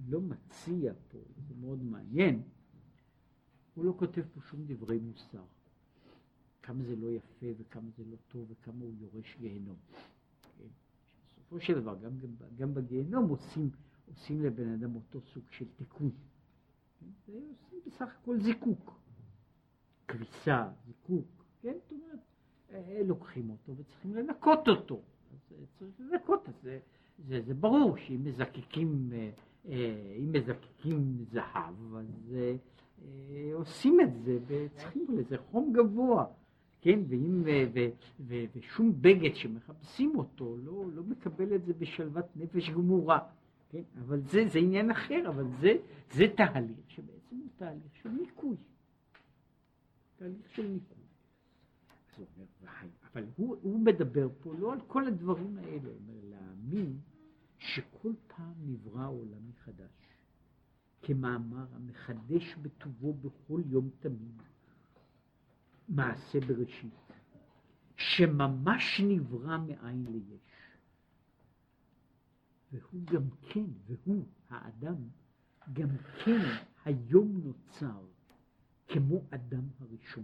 לא 0.07 0.21
מציע 0.21 0.93
פה, 1.07 1.17
זה 1.47 1.53
מאוד 1.61 1.83
מעניין, 1.83 2.41
הוא 3.73 3.85
לא 3.85 3.93
כותב 3.97 4.21
פה 4.33 4.41
שום 4.41 4.65
דברי 4.65 4.99
מוסר. 4.99 5.43
כמה 6.61 6.83
זה 6.83 6.95
לא 6.95 7.11
יפה 7.11 7.45
וכמה 7.57 7.89
זה 7.97 8.03
לא 8.05 8.15
טוב 8.27 8.51
וכמה 8.51 8.85
הוא 8.85 8.93
יורש 8.99 9.37
גיהנום. 9.39 9.77
כן? 10.57 10.67
בסופו 11.37 11.59
של 11.59 11.81
דבר, 11.81 11.95
גם, 11.95 12.19
גם, 12.19 12.29
גם 12.55 12.73
בגיהנום 12.73 13.29
עושים, 13.29 13.69
עושים 14.07 14.41
לבן 14.41 14.73
אדם 14.73 14.95
אותו 14.95 15.21
סוג 15.21 15.43
של 15.51 15.65
תיקון. 15.77 16.11
כן? 17.25 17.33
עושים 17.33 17.79
בסך 17.85 18.09
הכל 18.21 18.41
זיקוק. 18.41 18.99
כביסה, 20.07 20.69
זיקוק, 20.85 21.45
כן? 21.61 21.73
זאת 21.83 21.91
אומרת, 21.91 22.28
לוקחים 23.05 23.49
אותו 23.49 23.77
וצריכים 23.77 24.15
לנקות 24.15 24.67
אותו. 24.67 25.01
אז 25.31 25.53
אה, 25.57 25.65
צריך 25.79 25.91
לנקות 25.99 26.49
את 26.49 26.61
זה. 26.63 26.79
זה, 27.27 27.41
זה 27.41 27.53
ברור 27.53 27.97
שאם 27.97 28.23
מזקקים, 28.23 29.09
אה, 29.13 29.29
אה, 29.69 30.17
מזקקים 30.19 31.25
זהב, 31.31 31.95
אז 31.95 32.35
עושים 33.53 34.01
את 34.01 34.23
זה, 34.23 34.37
וצריכים 34.47 35.05
לזה 35.17 35.37
חום 35.37 35.73
גבוה, 35.73 36.25
כן, 36.81 36.99
ואם, 37.07 37.41
ו, 37.45 37.49
ו, 38.19 38.33
ושום 38.55 38.93
בגד 39.01 39.35
שמחפשים 39.35 40.17
אותו 40.17 40.57
לא, 40.63 40.85
לא 40.93 41.03
מקבל 41.03 41.55
את 41.55 41.65
זה 41.65 41.73
בשלוות 41.73 42.25
נפש 42.35 42.69
גמורה, 42.69 43.19
כן, 43.69 43.81
אבל 43.99 44.21
זה, 44.21 44.47
זה 44.47 44.59
עניין 44.59 44.91
אחר, 44.91 45.23
אבל 45.27 45.45
זה, 45.61 45.73
זה 46.11 46.25
תהליך 46.37 46.77
שבעצם 46.87 47.35
הוא 47.35 47.49
תהליך 47.57 47.95
של 48.03 48.09
ניקוי, 48.09 48.55
תהליך 50.17 50.49
של 50.49 50.67
ניקוי. 50.67 50.99
אז 52.19 52.25
אומר, 52.37 52.48
אבל 53.19 53.27
הוא, 53.35 53.57
הוא 53.61 53.79
מדבר 53.79 54.27
פה 54.39 54.53
לא 54.53 54.73
על 54.73 54.79
כל 54.87 55.07
הדברים 55.07 55.57
האלה, 55.57 55.89
אומר 55.89 56.19
להאמין 56.23 56.99
שכל 57.57 58.13
פעם 58.27 58.53
נברא 58.65 59.07
עולם 59.07 59.49
מחדש, 59.49 59.91
כמאמר 61.01 61.65
המחדש 61.73 62.55
בטובו 62.61 63.13
בכל 63.13 63.61
יום 63.65 63.89
תמיד, 63.99 64.41
מעשה 65.89 66.39
בראשית, 66.39 66.93
שממש 67.95 69.01
נברא 69.07 69.57
מאין 69.57 70.05
ליש. 70.11 70.39
והוא 72.71 73.01
גם 73.05 73.23
כן, 73.41 73.65
והוא, 73.87 74.25
האדם, 74.49 74.95
גם 75.73 75.89
כן 76.25 76.39
היום 76.85 77.41
נוצר 77.43 78.05
כמו 78.87 79.21
אדם 79.31 79.63
הראשון. 79.79 80.23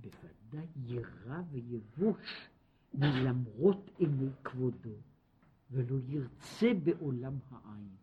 בוודאי 0.00 0.35
יירא 0.76 1.42
ויבוש 1.50 2.48
מלמרות 2.94 3.90
עיני 3.98 4.30
כבודו, 4.44 4.96
ולא 5.70 5.96
ירצה 6.06 6.74
בעולם 6.84 7.38
העין. 7.50 7.96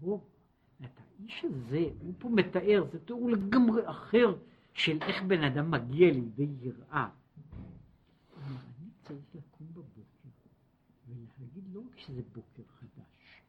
הוא, 0.00 0.20
האיש 0.80 1.44
הזה, 1.44 1.84
הוא 2.00 2.14
פה 2.18 2.28
מתאר, 2.28 2.84
זה 2.92 2.98
תיאור 3.04 3.30
לגמרי 3.30 3.90
אחר 3.90 4.36
של 4.72 5.02
איך 5.02 5.22
בן 5.22 5.42
אדם 5.44 5.70
מגיע 5.70 6.12
לידי 6.12 6.48
יראה. 6.60 7.08
אני 8.46 8.90
צריך 9.02 9.34
לקום 9.34 9.66
בבוקר 9.72 10.28
ולהגיד 11.08 11.64
לא 11.72 11.80
רק 11.80 11.98
שזה 11.98 12.22
בוקר 12.32 12.62
חדש, 12.80 13.42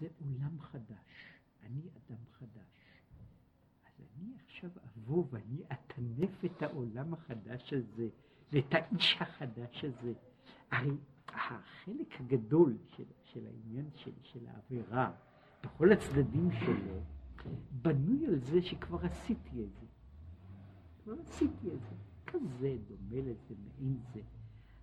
זה 0.00 0.08
עולם 0.20 0.60
חדש, 0.60 1.38
אני 1.62 1.80
אדם 1.80 2.24
חדש. 2.38 2.69
עכשיו 4.64 4.82
אבוא 4.96 5.24
ואני 5.30 5.62
אטנף 5.72 6.44
את 6.44 6.62
העולם 6.62 7.14
החדש 7.14 7.72
הזה 7.72 8.08
ואת 8.52 8.74
האיש 8.74 9.16
החדש 9.20 9.84
הזה. 9.84 10.12
הרי 10.70 10.96
החלק 11.28 12.20
הגדול 12.20 12.76
של, 12.96 13.04
של 13.24 13.46
העניין 13.46 13.90
של, 13.94 14.10
של 14.22 14.46
העבירה, 14.46 15.12
בכל 15.64 15.92
הצדדים 15.92 16.50
שלו, 16.52 17.00
בנוי 17.82 18.26
על 18.26 18.38
זה 18.38 18.62
שכבר 18.62 19.06
עשיתי 19.06 19.64
את 19.64 19.72
זה. 19.80 19.86
כבר 21.04 21.14
עשיתי 21.20 21.68
את 21.68 21.80
זה. 21.80 21.96
כזה 22.26 22.76
דומה 22.88 23.22
לזה, 23.22 23.54
מעין 23.64 23.98
זה. 24.14 24.20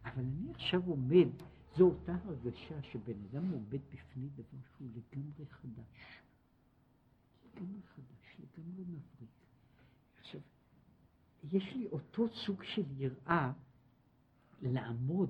אבל 0.06 0.24
אני 0.24 0.52
עכשיו 0.52 0.82
עומד, 0.86 1.28
זו 1.76 1.86
אותה 1.86 2.16
הרגשה 2.26 2.82
שבן 2.82 3.24
אדם 3.32 3.52
עומד 3.52 3.82
בפני 3.94 4.30
דבר 4.30 4.60
שהוא 4.78 4.88
לגמרי 4.96 5.46
חדש. 5.46 6.22
לגמרי 7.46 7.82
חדש, 7.96 8.40
לגמרי 8.40 8.84
מבריק. 8.84 9.37
עכשיו, 10.28 10.42
יש 11.44 11.74
לי 11.76 11.88
אותו 11.88 12.28
סוג 12.28 12.64
של 12.64 12.84
יראה 12.98 13.52
לעמוד 14.62 15.30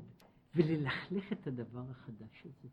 וללכלך 0.55 1.31
את 1.31 1.47
הדבר 1.47 1.83
החדש 1.89 2.45
הזה. 2.45 2.69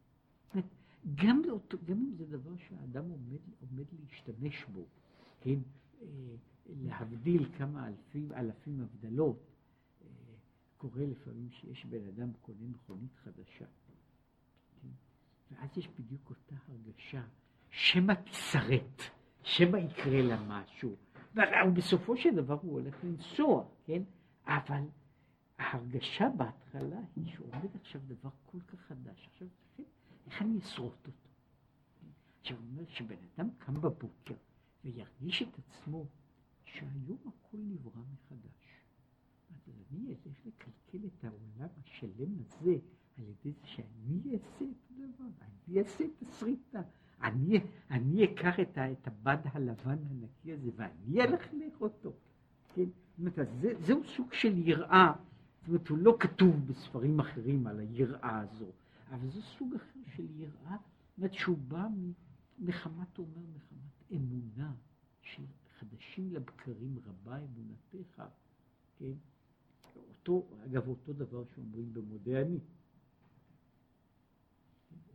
גם, 1.14 1.42
לאותו, 1.44 1.78
גם 1.84 1.96
אם 1.96 2.14
זה 2.16 2.26
דבר 2.26 2.56
שהאדם 2.68 3.10
עומד, 3.10 3.38
עומד 3.60 3.84
להשתמש 4.00 4.64
בו, 4.64 4.86
כן, 5.40 5.58
אה, 6.02 6.06
להבדיל 6.66 7.52
כמה 7.58 7.88
אלפים, 7.88 8.32
אלפים 8.32 8.80
הבדלות, 8.80 9.50
אה, 10.02 10.06
קורה 10.76 11.06
לפעמים 11.06 11.50
שיש 11.50 11.86
בן 11.86 12.08
אדם 12.08 12.32
קונה 12.32 12.66
מכונית 12.66 13.16
חדשה, 13.16 13.66
כן, 14.82 14.88
ואז 15.50 15.78
יש 15.78 15.88
בדיוק 15.98 16.30
אותה 16.30 16.56
הרגשה, 16.68 17.22
שמא 17.70 18.14
תשרט, 18.24 19.02
שמא 19.42 19.76
יקרה 19.76 20.22
לה 20.22 20.42
משהו, 20.48 20.96
ובסופו 21.66 22.16
של 22.16 22.34
דבר 22.34 22.58
הוא 22.62 22.72
הולך 22.72 23.04
לנסוע, 23.04 23.64
כן? 23.84 24.02
אבל 24.46 24.82
ההרגשה 25.58 26.28
בהתחלה 26.36 27.00
היא 27.16 27.32
שעומד 27.32 27.76
עכשיו 27.80 28.00
דבר 28.06 28.30
כל 28.46 28.60
כך 28.60 28.80
חדש, 28.80 29.28
עכשיו 29.32 29.48
איך 30.26 30.42
אני 30.42 30.58
אשרוט 30.58 31.06
אותו? 31.06 31.28
עכשיו 32.40 32.56
הוא 32.56 32.66
אומר 32.72 32.84
שבן 32.88 33.16
אדם 33.36 33.48
קם 33.58 33.74
בבוקר 33.74 34.34
וירגיש 34.84 35.42
את 35.42 35.58
עצמו 35.58 36.06
שהיום 36.64 37.18
הכל 37.20 37.58
נברא 37.58 38.02
מחדש. 38.12 38.80
אז 39.50 39.68
אני 39.68 40.14
אלך 40.26 40.46
לקלקל 40.46 41.06
את 41.06 41.24
העולם 41.24 41.68
השלם 41.84 42.38
הזה 42.40 42.76
על 43.18 43.24
ידי 43.24 43.52
זה 43.52 43.66
שאני 43.66 44.34
אעשה 44.34 44.64
את 44.64 44.90
הדבר, 44.90 45.24
אני 45.40 45.78
אעשה 45.78 46.04
את 46.04 46.22
הסריטה, 46.22 46.82
אני, 47.24 47.60
אני 47.90 48.24
אקח 48.24 48.60
את, 48.60 48.78
את 48.78 49.06
הבד 49.06 49.36
הלבן 49.44 49.96
הנקי 50.10 50.52
הזה 50.52 50.70
ואני 50.76 51.20
אלכלך 51.20 51.80
אותו. 51.80 52.12
כן? 52.74 52.84
זאת 52.84 53.18
אומרת, 53.18 53.48
זה, 53.60 53.72
זהו 53.80 54.04
סוג 54.04 54.32
של 54.32 54.58
יראה, 54.68 55.12
זאת 55.60 55.68
אומרת, 55.68 55.88
הוא 55.88 55.98
לא 55.98 56.16
כתוב 56.20 56.66
בספרים 56.66 57.20
אחרים 57.20 57.66
על 57.66 57.80
היראה 57.80 58.40
הזו, 58.40 58.66
אבל 59.10 59.30
זה 59.30 59.42
סוג 59.42 59.74
אחר 59.74 60.00
של 60.16 60.26
יראה, 60.36 60.76
זאת 61.10 61.18
אומרת 61.18 61.34
שהוא 61.34 61.58
בא 61.68 61.86
מחמת, 62.58 63.18
אומר, 63.18 63.42
מחמת 63.56 64.12
אמונה, 64.12 64.72
של 65.22 65.42
חדשים 65.78 66.32
לבקרים 66.32 66.98
רבה 67.06 67.38
אמונתך, 67.38 68.22
כן? 68.98 69.12
אותו, 70.08 70.46
אגב, 70.64 70.88
אותו 70.88 71.12
דבר 71.12 71.44
שאומרים 71.54 71.94
במודה 71.94 72.40
אני. 72.40 72.58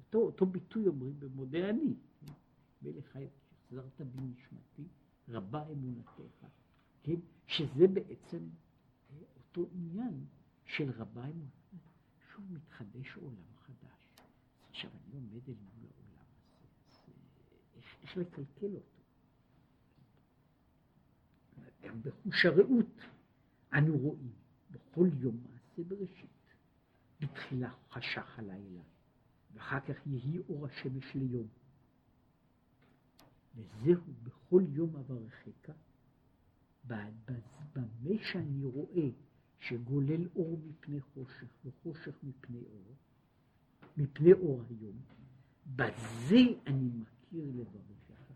אותו, 0.10 0.26
אותו 0.26 0.45
ביטוי 0.45 0.88
אומרים 0.88 1.20
במודה 1.20 1.70
אני? 1.70 1.93
מלך 2.82 3.05
חי, 3.12 3.28
שהחזרת 3.70 4.01
בי 4.01 4.22
נשמתי, 4.22 4.84
רבה 5.30 5.68
אמונתך, 5.72 6.22
כן? 7.03 7.16
שזה 7.47 7.88
בעצם 7.88 8.38
אה, 9.10 9.18
אותו 9.38 9.70
עניין 9.74 10.26
של 10.66 10.91
רבה 10.91 11.24
אמונתך, 11.24 11.78
שוב 12.34 12.45
מתחדש 12.53 13.16
עולם 13.16 13.53
חדש. 13.66 14.16
עכשיו 14.70 14.91
אני 14.91 15.16
עומד 15.16 15.49
אל 15.49 15.53
מול 15.53 15.89
העולם 15.91 16.26
הזה, 16.45 16.68
אז 16.88 16.97
אה, 17.07 17.14
איך, 17.76 17.86
איך 18.01 18.18
לקלקל 18.18 18.76
אותו? 18.76 18.99
גם 21.84 22.01
בחוש 22.01 22.45
הרעות 22.45 23.01
אנו 23.74 23.97
רואים 23.97 24.32
בכל 24.72 25.07
יום 25.20 25.43
מעשה 25.43 25.84
בראשית. 25.84 26.30
בתחילה 27.22 27.74
חשך 27.91 28.39
הלילה, 28.39 28.82
ואחר 29.60 29.80
כך 29.80 30.07
יהי 30.07 30.39
אור 30.49 30.66
השמש 30.66 31.16
ליום. 31.16 31.47
וזהו 33.55 34.01
בכל 34.24 34.64
יום 34.70 34.95
אברכך, 34.95 35.74
במה 36.86 38.16
שאני 38.32 38.66
רואה 38.66 39.10
שגולל 39.60 40.28
אור 40.36 40.60
מפני 40.68 41.01
חושך 41.01 41.47
וחושך 41.66 42.16
מפני 42.24 42.62
אור, 42.62 42.95
מפני 43.97 44.34
אור 44.34 44.64
היום, 44.70 44.97
בזה 45.76 46.41
אני 46.68 46.89
מכיר 46.89 47.45
לברכך. 47.55 48.34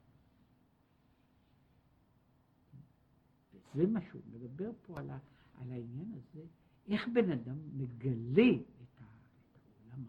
וזה 3.53 3.87
מה 3.87 3.99
שהוא 4.09 4.21
מדבר 4.33 4.71
פה 4.85 4.99
על, 4.99 5.09
ה, 5.09 5.17
על 5.61 5.71
העניין 5.71 6.11
הזה, 6.11 6.45
איך 6.87 7.07
בן 7.13 7.31
אדם 7.31 7.57
מגלה 7.77 8.51
את, 8.83 9.01
ה, 9.01 9.05
את 9.51 9.57
העולם 9.57 10.07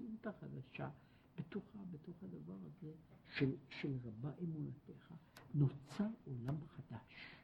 המציאות 0.00 0.26
החדשה, 0.26 0.90
בתוכה, 1.38 1.78
בתוך 1.90 2.22
הדבר 2.22 2.56
הזה 2.66 2.92
של, 3.28 3.56
של 3.68 3.96
רבה 4.04 4.30
אמונתך, 4.42 5.14
נוצר 5.54 6.06
עולם 6.24 6.56
חדש, 6.66 7.34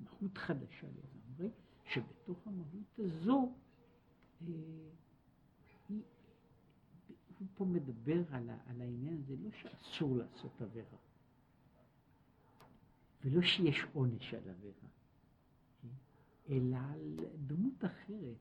מהות 0.00 0.38
חדשה 0.38 0.86
לגמרי, 0.86 1.50
שבתוך 1.84 2.46
המהות 2.46 2.98
הזו, 2.98 3.54
אה, 4.42 4.46
היא, 5.88 6.02
הוא 7.38 7.48
פה 7.54 7.64
מדבר 7.64 8.34
על, 8.34 8.50
על 8.50 8.80
העניין 8.80 9.18
הזה, 9.18 9.36
לא 9.36 9.50
שאסור 9.50 10.16
לעשות 10.16 10.62
עבירה, 10.62 10.98
ולא 13.24 13.42
שיש 13.42 13.84
עונש 13.92 14.34
על 14.34 14.48
עבירה, 14.48 14.88
אלא 16.48 16.76
על 16.76 17.16
דמות 17.46 17.84
אחרת. 17.84 18.36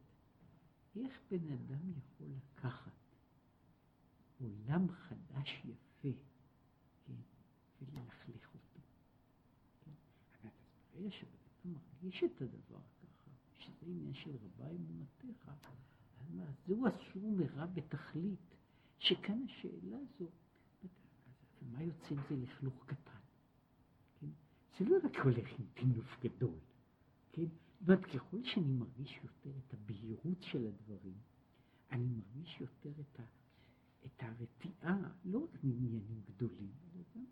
איך 0.95 1.21
בן 1.31 1.51
אדם 1.51 1.91
יכול 1.97 2.27
לקחת 2.27 2.98
עולם 4.39 4.91
חדש 4.91 5.65
יפה, 5.65 6.19
כן, 7.05 7.13
וללכלך 7.81 8.53
אותו? 8.53 8.79
כן? 9.85 9.91
אבל 10.41 10.49
ברגע 10.93 11.11
שבן 11.11 11.71
מרגיש 11.71 12.23
את 12.23 12.41
הדבר 12.41 12.81
ככה, 13.01 13.31
שזה 13.57 13.85
עניין 13.85 14.13
של 14.13 14.31
רבה 14.35 14.69
אמונתך, 14.71 15.49
אז 16.17 16.33
מה, 16.33 16.45
זהו 16.67 16.87
אסור 16.87 17.31
מרע 17.31 17.65
בתכלית, 17.65 18.55
שכאן 18.99 19.45
השאלה 19.45 19.97
הזו, 19.97 20.29
ומה 21.61 21.83
יוצא 21.83 22.07
אם 22.11 22.17
זה 22.29 22.35
לכלוך 22.35 22.85
קטן? 22.85 23.19
כן? 24.19 24.27
זה 24.79 24.85
לא 24.85 24.97
רק 25.03 25.15
הולך 25.23 25.59
עם 25.59 25.65
טינוף 25.73 26.19
גדול, 26.21 26.59
כן? 27.33 27.45
זאת 27.85 28.05
ככל 28.05 28.43
שאני 28.43 28.73
מרגיש 28.73 29.19
יותר 29.23 29.57
את 29.57 29.73
הבהירות 29.73 30.41
של 30.41 30.67
הדברים, 30.67 31.17
אני 31.91 32.05
מרגיש 32.05 32.61
יותר 32.61 32.91
את, 33.01 33.19
ה, 33.19 33.23
את 34.05 34.23
הרתיעה, 34.23 34.97
לא 35.25 35.39
רק 35.39 35.63
מעניינים 35.63 36.21
גדולים, 36.25 36.71
אלא 36.93 37.03
גם 37.15 37.25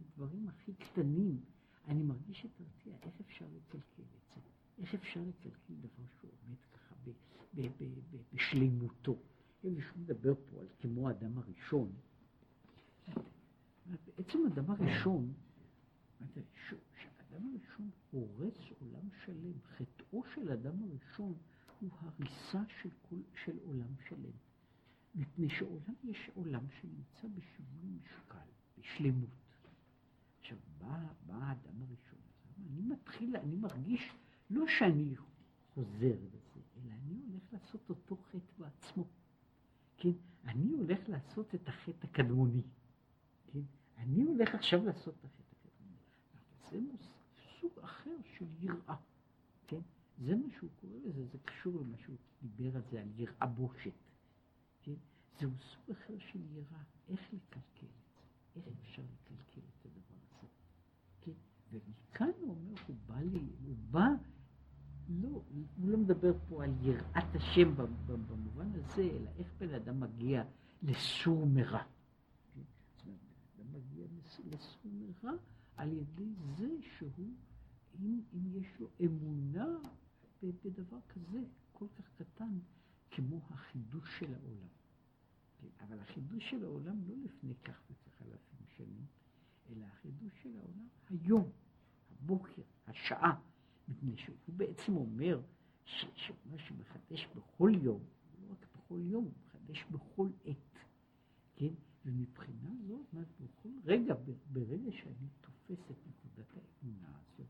מדברים 0.00 0.48
הכי 0.48 0.74
קטנים. 0.74 1.40
אני 1.88 2.02
מרגיש 2.02 2.46
את 2.46 2.60
הרתיעה, 2.60 2.98
איך 3.02 3.20
אפשר 3.20 3.46
לקלקל 3.56 4.02
את 4.02 4.34
זה? 4.34 4.40
איך 4.78 4.94
אפשר 4.94 5.20
לקלקל 5.20 5.74
דבר 5.74 6.04
שהוא 6.20 6.30
עומד 6.46 6.58
ככה 6.72 6.94
ב, 7.04 7.10
ב, 7.54 7.60
ב, 7.60 7.84
ב, 7.84 8.16
בשלימותו? 8.32 9.18
שום 9.62 10.02
מדבר 10.02 10.34
פה 10.34 10.60
על 10.60 10.66
כמו 10.80 11.08
האדם 11.08 11.38
הראשון. 11.38 11.92
בעצם 14.16 14.38
האדם 14.48 14.70
הראשון, 14.70 15.32
האדם 16.20 17.46
הראשון 17.46 17.90
הורס 18.10 18.54
עולם 18.80 19.08
שלם. 19.24 19.52
חטאו 19.76 20.22
של 20.34 20.50
אדם 20.50 20.82
הראשון 20.82 21.34
הוא 21.80 21.90
הריסה 22.00 22.62
של, 22.82 22.88
כל, 23.08 23.16
של 23.44 23.58
עולם 23.64 23.94
שלם. 24.08 24.36
מפני 25.14 25.48
שעולם 25.48 25.94
יש 26.04 26.30
עולם 26.34 26.64
שנמצא 26.80 27.28
בשיווי 27.28 27.88
משקל, 28.02 28.48
בשלמות. 28.78 29.28
עכשיו, 30.40 30.58
בא, 30.78 31.06
בא 31.26 31.34
האדם 31.34 31.82
הראשון, 31.82 32.18
אני 32.58 32.82
מתחיל, 32.82 33.36
אני 33.36 33.56
מרגיש, 33.56 34.12
לא 34.50 34.66
שאני 34.68 35.16
חוזר 35.74 36.16
לזה, 36.32 36.60
אלא 36.76 36.92
אני 36.92 37.14
הולך 37.28 37.42
לעשות 37.52 37.90
אותו 37.90 38.16
חטא 38.16 38.52
בעצמו. 38.58 39.04
כן? 39.96 40.12
אני 40.44 40.72
הולך 40.72 41.08
לעשות 41.08 41.54
את 41.54 41.68
החטא 41.68 42.06
הקדמוני. 42.06 42.62
כן? 43.46 43.60
אני 43.98 44.22
הולך 44.22 44.54
עכשיו 44.54 44.84
לעשות 44.84 45.14
את 45.20 45.24
החטא 45.24 45.68
הקדמוני. 45.68 45.96
זה. 46.70 46.96
סוג 47.60 47.78
אחר 47.84 48.16
של 48.38 48.46
יראה, 48.60 48.96
כן? 49.66 49.80
זה 50.18 50.36
מה 50.36 50.48
שהוא 50.58 50.70
קורא 50.80 50.98
לזה, 51.04 51.26
זה 51.26 51.38
קשור 51.44 51.80
למה 51.80 51.96
שהוא 51.98 52.16
דיבר 52.42 52.76
על 52.76 52.82
זה, 52.90 53.00
על 53.00 53.08
יראה 53.16 53.46
בושת, 53.46 53.92
כן? 54.84 54.92
זהו 55.40 55.50
סוג 55.58 55.90
אחר 55.90 56.14
של 56.18 56.40
יראה, 56.52 56.82
איך 57.08 57.20
לקלקל 57.32 57.86
את 57.86 58.14
זה, 58.14 58.20
איך 58.56 58.64
אפשר 58.80 59.02
לקלקל 59.02 59.60
את 59.60 59.86
הדבר 59.86 60.38
הזה, 60.38 60.48
כן? 61.20 61.32
ומכאן 61.72 62.30
הוא 62.40 62.50
אומר, 62.50 62.74
הוא 62.86 62.96
בא 63.06 63.20
לי, 63.20 63.48
הוא 63.66 63.76
בא, 63.90 64.08
לא, 65.08 65.28
הוא 65.76 65.88
לא 65.88 65.98
מדבר 65.98 66.32
פה 66.48 66.64
על 66.64 66.70
יראת 66.80 67.34
השם 67.34 67.74
במובן 68.06 68.72
הזה, 68.74 69.02
אלא 69.02 69.30
איך 69.38 69.48
בן 69.58 69.74
אדם 69.74 70.00
מגיע 70.00 70.44
לסור 70.82 71.46
מרע. 71.46 71.82
כן? 73.04 73.12
מגיע 73.72 74.06
לסור 74.44 74.92
מרע 74.92 75.32
על 75.76 75.92
ידי 75.92 76.32
זה 76.56 76.68
שהוא 76.98 77.28
אם, 78.00 78.20
אם 78.34 78.60
יש 78.60 78.80
לו 78.80 78.88
אמונה 79.04 79.66
בדבר 80.42 80.98
כזה, 81.08 81.38
כל 81.72 81.86
כך 81.98 82.04
קטן, 82.16 82.58
כמו 83.10 83.40
החידוש 83.50 84.18
של 84.18 84.34
העולם. 84.34 84.68
כן, 85.58 85.68
אבל 85.80 86.00
החידוש 86.00 86.50
של 86.50 86.64
העולם 86.64 87.08
לא 87.08 87.14
לפני 87.24 87.54
כך 87.54 87.82
וכך 87.90 88.22
אלפים 88.22 88.66
שנים, 88.76 89.06
אלא 89.70 89.84
החידוש 89.84 90.32
של 90.42 90.56
העולם 90.56 90.88
היום, 91.10 91.50
הבוקר, 92.10 92.62
השעה, 92.86 93.40
מפני 93.88 94.16
שהוא 94.16 94.36
בעצם 94.46 94.96
אומר 94.96 95.40
שמה 95.84 96.58
שמחדש 96.58 97.26
בכל 97.36 97.72
יום, 97.82 98.04
לא 98.40 98.52
רק 98.52 98.66
בכל 98.76 99.00
יום, 99.02 99.24
הוא 99.24 99.32
מחדש 99.46 99.84
בכל 99.90 100.28
עת, 100.44 100.78
כן? 101.56 101.74
ומבחינה 102.04 102.70
זאת, 102.86 103.06
בכל 103.40 103.68
רגע, 103.84 104.14
ברגע 104.52 104.92
שאני 104.92 105.28
תופס 105.40 105.90
את 105.90 105.96
נקודת 106.06 106.52
האמונה 106.56 107.18
הזאת, 107.18 107.46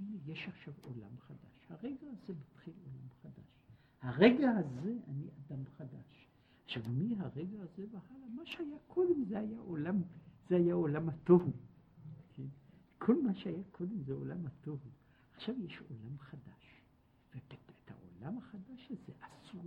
הנה, 0.00 0.16
יש 0.26 0.48
עכשיו 0.48 0.74
עולם 0.82 1.18
חדש. 1.18 1.55
הרגע 1.68 2.06
הזה 2.06 2.32
מתחיל 2.40 2.74
עולם 2.84 3.08
חדש. 3.22 3.70
הרגע 4.00 4.50
הזה 4.50 4.94
אני 5.08 5.28
אדם 5.28 5.64
חדש. 5.78 6.28
עכשיו, 6.64 6.82
מהרגע 6.88 7.62
הזה 7.62 7.84
והלאה, 7.90 8.28
מה 8.34 8.42
שהיה 8.46 8.76
קודם 8.86 9.24
זה 9.24 9.38
היה 9.38 9.58
עולם, 9.58 10.02
זה 10.48 10.56
היה 10.56 10.74
עולם 10.74 11.08
התוהו. 11.08 11.52
כן? 12.36 12.46
כל 12.98 13.22
מה 13.22 13.34
שהיה 13.34 13.62
קודם 13.70 14.02
זה 14.02 14.12
עולם 14.12 14.46
התוהו. 14.46 14.90
עכשיו 15.36 15.54
יש 15.64 15.82
עולם 15.88 16.18
חדש. 16.18 16.82
ואת 17.34 17.90
העולם 17.90 18.38
החדש 18.38 18.90
הזה 18.90 19.12
אסור 19.20 19.62